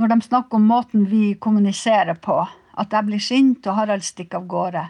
når 0.00 0.14
de 0.14 0.18
snakker 0.28 0.58
om 0.58 0.68
måten 0.70 1.04
vi 1.10 1.34
kommuniserer 1.40 2.16
på, 2.20 2.38
at 2.72 2.94
jeg 2.96 3.08
blir 3.08 3.20
sint 3.20 3.66
og 3.68 3.76
Harald 3.76 4.04
stikker 4.06 4.40
av 4.40 4.48
gårde, 4.48 4.84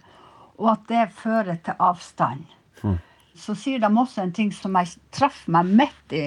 og 0.62 0.68
at 0.76 0.84
det 0.90 1.06
fører 1.18 1.58
til 1.64 1.78
avstand. 1.82 2.44
Så 3.34 3.54
sier 3.56 3.80
de 3.80 3.88
også 3.88 4.22
en 4.22 4.34
ting 4.36 4.50
som 4.52 4.74
jeg 4.76 4.92
traff 5.14 5.46
meg 5.50 5.70
midt 5.80 6.14
i, 6.14 6.24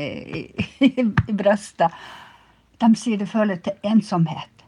i, 0.82 0.90
i 0.98 1.36
brøstet. 1.38 1.94
De 2.82 2.90
sier 2.98 3.22
det 3.22 3.30
fører 3.30 3.62
til 3.64 3.78
ensomhet. 3.86 4.66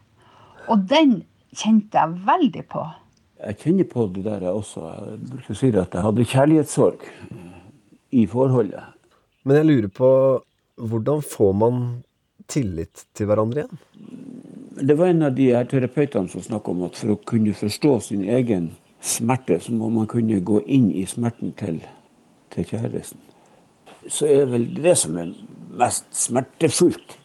Og 0.70 0.86
den 0.88 1.18
kjente 1.56 1.98
jeg 1.98 2.22
veldig 2.28 2.64
på. 2.70 2.84
Jeg 3.38 3.58
kjenner 3.62 3.86
på 3.86 4.08
det 4.14 4.24
der 4.26 4.42
jeg 4.48 4.60
også. 4.60 4.82
Jeg 4.82 5.18
bruker 5.30 5.54
å 5.54 5.58
si 5.60 5.70
at 5.70 5.94
jeg 5.94 6.06
hadde 6.08 6.28
kjærlighetssorg 6.32 7.04
i 8.18 8.24
forholdet. 8.30 8.94
Men 9.44 9.60
jeg 9.60 9.68
lurer 9.68 9.92
på, 9.94 10.10
hvordan 10.78 11.22
får 11.22 11.52
man 11.58 11.78
tillit 12.50 13.06
til 13.14 13.30
hverandre 13.30 13.64
igjen? 13.64 13.84
Det 14.78 14.94
var 14.98 15.10
en 15.10 15.26
av 15.26 15.34
de 15.34 15.48
her 15.50 15.66
terapeutene 15.70 16.30
som 16.30 16.42
snakka 16.42 16.70
om 16.70 16.84
at 16.86 16.98
for 16.98 17.14
å 17.14 17.20
kunne 17.26 17.54
forstå 17.56 17.94
sin 18.08 18.26
egen 18.30 18.72
smerte, 19.02 19.58
så 19.62 19.74
må 19.74 19.90
man 19.90 20.06
kunne 20.10 20.40
gå 20.42 20.60
inn 20.66 20.90
i 20.94 21.04
smerten 21.06 21.54
til, 21.58 21.80
til 22.54 22.66
kjæresten. 22.66 23.22
Så 24.08 24.28
er 24.30 24.46
vel 24.50 24.68
det 24.78 24.94
som 24.98 25.18
er 25.18 25.32
mest 25.78 26.06
smertefullt. 26.14 27.18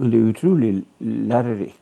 Men 0.00 0.12
det 0.12 0.20
er 0.20 0.30
utrolig 0.32 0.72
lærerikt. 1.00 1.79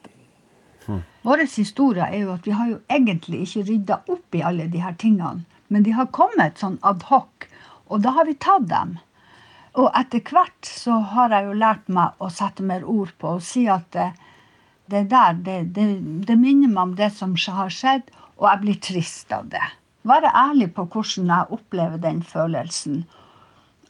Vår 1.28 1.42
historie 1.44 2.06
er 2.08 2.22
jo 2.22 2.30
at 2.32 2.46
vi 2.48 2.54
har 2.56 2.68
jo 2.70 2.78
egentlig 2.88 3.42
ikke 3.44 3.66
rydda 3.68 3.96
opp 4.14 4.36
i 4.38 4.40
alle 4.48 4.64
de 4.72 4.80
her 4.80 4.94
tingene. 4.96 5.44
Men 5.68 5.82
de 5.84 5.92
har 5.92 6.06
kommet 6.16 6.60
sånn 6.62 6.78
ad 6.88 7.02
hoc, 7.10 7.44
og 7.92 8.00
da 8.00 8.14
har 8.16 8.24
vi 8.24 8.36
tatt 8.40 8.64
dem. 8.70 8.94
Og 9.76 9.90
etter 9.98 10.22
hvert 10.24 10.64
så 10.64 10.96
har 11.12 11.34
jeg 11.34 11.44
jo 11.44 11.58
lært 11.60 11.90
meg 11.92 12.16
å 12.24 12.30
sette 12.32 12.64
mer 12.64 12.86
ord 12.88 13.10
på 13.20 13.34
og 13.36 13.44
si 13.44 13.66
at 13.68 13.84
det, 13.92 14.06
det 14.88 15.02
der, 15.12 15.36
det, 15.44 15.58
det, 15.76 15.84
det 16.30 16.36
minner 16.40 16.72
meg 16.72 16.80
om 16.86 16.94
det 16.96 17.10
som 17.18 17.34
har 17.36 17.74
skjedd, 17.76 18.08
og 18.40 18.46
jeg 18.48 18.62
blir 18.62 18.78
trist 18.88 19.34
av 19.36 19.50
det. 19.52 19.66
Være 20.08 20.32
ærlig 20.32 20.70
på 20.78 20.86
hvordan 20.88 21.28
jeg 21.34 21.58
opplever 21.58 22.00
den 22.00 22.22
følelsen. 22.24 23.02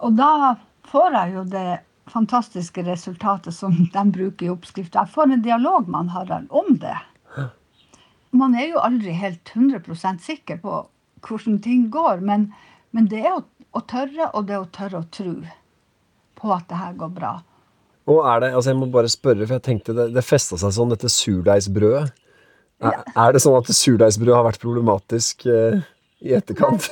Og 0.03 0.19
da 0.19 0.57
får 0.91 1.21
jeg 1.21 1.37
jo 1.37 1.45
det 1.53 1.69
fantastiske 2.11 2.83
resultatet 2.83 3.55
som 3.55 3.79
de 3.95 4.05
bruker 4.11 4.49
i 4.49 4.51
oppskrifta. 4.51 5.05
Jeg 5.05 5.15
får 5.15 5.37
en 5.37 5.47
dialog 5.47 5.87
med 5.87 6.01
han 6.01 6.13
Harald 6.17 6.51
om 6.51 6.75
det. 6.83 6.97
Man 8.37 8.55
er 8.59 8.69
jo 8.73 8.81
aldri 8.85 9.15
helt 9.17 9.53
100% 9.55 10.25
sikker 10.25 10.61
på 10.63 10.81
hvordan 11.25 11.59
ting 11.65 11.89
går, 11.93 12.21
men, 12.25 12.51
men 12.95 13.09
det 13.11 13.25
er 13.25 13.39
å, 13.39 13.43
å 13.75 13.83
tørre, 13.89 14.31
og 14.35 14.49
det 14.49 14.57
er 14.57 14.63
å 14.63 14.71
tørre 14.75 15.01
å 15.03 15.09
tro 15.13 15.35
på 16.39 16.53
at 16.55 16.69
det 16.71 16.79
her 16.79 16.99
går 16.99 17.15
bra. 17.17 17.33
Og 18.09 18.23
er 18.25 18.45
det, 18.45 18.53
altså 18.57 18.73
jeg 18.73 18.79
må 18.81 18.89
bare 18.93 19.11
spørre, 19.13 19.45
for 19.45 19.59
jeg 19.59 19.67
tenkte 19.67 19.97
det, 19.97 20.09
det 20.15 20.25
festa 20.25 20.57
seg 20.61 20.73
sånn, 20.77 20.93
dette 20.95 21.11
surdeigsbrødet. 21.13 22.07
Er, 22.79 23.01
er 23.19 23.35
det 23.35 23.43
sånn 23.43 23.59
at 23.59 23.69
surdeigsbrød 23.75 24.37
har 24.37 24.47
vært 24.47 24.63
problematisk 24.63 25.45
eh, 25.51 25.81
i 26.25 26.37
etterkant? 26.39 26.87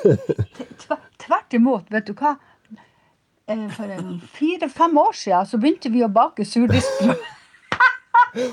Tvert 1.22 1.56
imot, 1.56 1.86
vet 1.94 2.10
du 2.10 2.12
hva? 2.18 2.34
Eh, 3.46 3.62
For 3.72 3.94
fire-fem 4.34 4.98
år 4.98 5.16
siden 5.16 5.48
så 5.48 5.60
begynte 5.62 5.92
vi 5.94 6.02
å 6.04 6.10
bake 6.12 6.44
surdeigsbrød. 6.48 7.22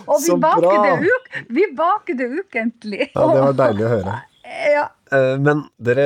Og 0.07 0.19
vi 0.23 0.36
baker, 0.43 0.84
det 0.84 1.13
uk 1.13 1.29
vi 1.57 1.65
baker 1.77 2.17
det 2.19 2.27
ukentlig. 2.39 3.09
ja, 3.13 3.27
det 3.34 3.43
var 3.47 3.57
deilig 3.65 3.88
å 3.89 3.91
høre. 3.97 4.19
Ja. 4.69 4.84
Eh, 5.11 5.38
Men 5.41 5.63
dere 5.81 6.03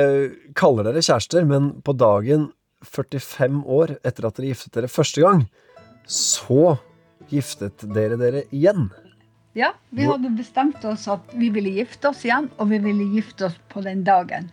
kaller 0.56 0.86
dere 0.86 1.02
kjærester, 1.04 1.44
men 1.44 1.66
på 1.84 1.92
dagen 1.98 2.46
45 2.86 3.58
år 3.66 3.96
etter 4.06 4.28
at 4.28 4.38
dere 4.38 4.52
giftet 4.54 4.72
dere 4.78 4.88
første 4.88 5.20
gang, 5.20 5.42
så 6.08 6.78
giftet 7.28 7.82
dere 7.92 8.16
dere 8.16 8.44
igjen. 8.54 8.86
Ja, 9.58 9.72
vi 9.90 10.06
hadde 10.06 10.30
bestemt 10.38 10.84
oss 10.86 11.08
at 11.10 11.34
vi 11.34 11.50
ville 11.52 11.74
gifte 11.80 12.12
oss 12.12 12.22
igjen, 12.24 12.46
og 12.56 12.70
vi 12.70 12.78
ville 12.86 13.08
gifte 13.16 13.50
oss 13.50 13.58
på 13.72 13.82
den 13.84 14.04
dagen. 14.06 14.48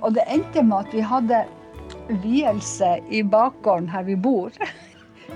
Og 0.00 0.14
det 0.16 0.24
endte 0.30 0.62
med 0.64 0.86
at 0.86 0.94
vi 0.96 1.04
hadde 1.04 1.42
vielse 2.22 2.94
i 3.10 3.22
bakgården 3.26 3.90
her 3.90 4.06
vi 4.06 4.16
bor. 4.16 4.54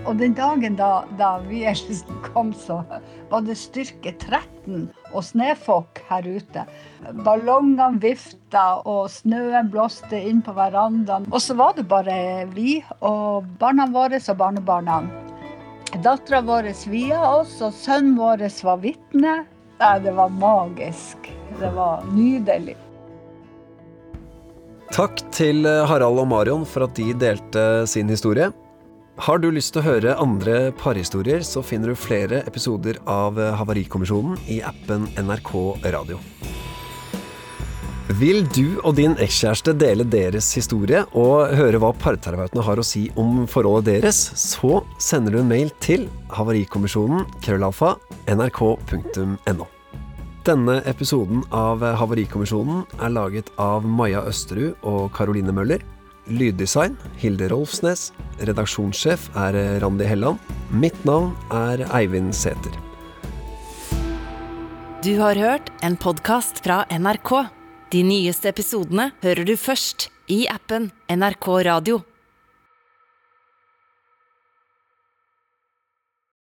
Og 0.04 0.18
den 0.20 0.34
dagen 0.36 0.76
da, 0.76 1.04
da 1.18 1.38
vielsen 1.46 2.18
kom, 2.26 2.52
så 2.52 2.82
var 3.30 3.44
det 3.46 3.56
styrke 3.56 4.12
13 4.12 4.90
og 5.14 5.24
snøfokk 5.24 6.02
her 6.10 6.26
ute. 6.28 6.64
Ballongene 7.24 8.00
vifta, 8.02 8.82
og 8.84 9.08
snøen 9.12 9.70
blåste 9.72 10.20
inn 10.20 10.42
på 10.44 10.54
verandaen. 10.56 11.28
Og 11.32 11.40
så 11.40 11.56
var 11.58 11.76
det 11.78 11.86
bare 11.88 12.44
vi 12.52 12.78
og 13.00 13.48
barna 13.60 13.88
våre 13.92 14.20
og 14.20 14.40
barnebarna. 14.40 15.02
Dattera 16.04 16.42
vår 16.42 16.72
via 16.90 17.20
oss, 17.38 17.60
og 17.62 17.74
sønnen 17.76 18.16
vår 18.18 18.44
var 18.66 18.80
vitne. 18.82 19.36
Det 19.78 20.14
var 20.16 20.32
magisk. 20.32 21.30
Det 21.60 21.70
var 21.74 22.02
nydelig. 22.12 22.76
Takk 24.94 25.22
til 25.34 25.66
Harald 25.66 26.20
og 26.22 26.28
Marion 26.30 26.66
for 26.68 26.86
at 26.86 26.94
de 26.98 27.14
delte 27.18 27.64
sin 27.90 28.10
historie. 28.10 28.52
Har 29.16 29.38
du 29.38 29.46
lyst 29.54 29.76
til 29.76 29.84
å 29.84 29.86
høre 29.86 30.16
andre 30.18 30.72
parhistorier, 30.74 31.44
så 31.46 31.62
finner 31.62 31.92
du 31.92 31.98
flere 31.98 32.42
episoder 32.48 32.98
av 33.06 33.38
Havarikommisjonen 33.60 34.40
i 34.50 34.58
appen 34.66 35.06
NRK 35.14 35.52
Radio. 35.94 36.18
Vil 38.18 38.42
du 38.52 38.80
og 38.82 38.98
din 38.98 39.14
ekskjæreste 39.22 39.72
dele 39.78 40.04
deres 40.04 40.50
historie 40.58 41.04
og 41.16 41.54
høre 41.56 41.78
hva 41.80 41.92
parterapeutene 41.96 42.66
har 42.66 42.82
å 42.82 42.84
si 42.84 43.06
om 43.16 43.46
forholdet 43.48 44.02
deres, 44.02 44.18
så 44.34 44.82
sender 44.98 45.32
du 45.32 45.40
en 45.40 45.48
mail 45.48 45.70
til 45.80 46.04
havarikommisjonen 46.34 47.24
krøllalfa 47.46 47.94
nrk.no. 48.34 49.70
Denne 50.44 50.76
episoden 50.90 51.46
av 51.54 51.80
Havarikommisjonen 52.02 52.82
er 52.98 53.14
laget 53.14 53.48
av 53.62 53.86
Maja 53.88 54.26
Østerud 54.28 54.84
og 54.84 55.06
Karoline 55.16 55.54
Møller. 55.56 55.80
Lyddesign 56.26 56.96
Hilde 57.20 57.48
Rolfsnes. 57.52 58.12
Redaksjonssjef 58.40 59.28
er 59.36 59.58
Randi 59.82 60.06
Helland. 60.08 60.40
Mitt 60.70 60.96
navn 61.04 61.34
er 61.52 61.84
Eivind 61.94 62.34
Sæther. 62.34 62.74
Du 65.04 65.18
har 65.20 65.36
hørt 65.36 65.68
en 65.84 65.98
podkast 66.00 66.62
fra 66.64 66.84
NRK. 66.88 67.34
De 67.92 68.00
nyeste 68.02 68.48
episodene 68.48 69.10
hører 69.22 69.44
du 69.44 69.56
først 69.60 70.08
i 70.32 70.46
appen 70.48 70.88
NRK 71.12 71.48
Radio. 71.68 72.00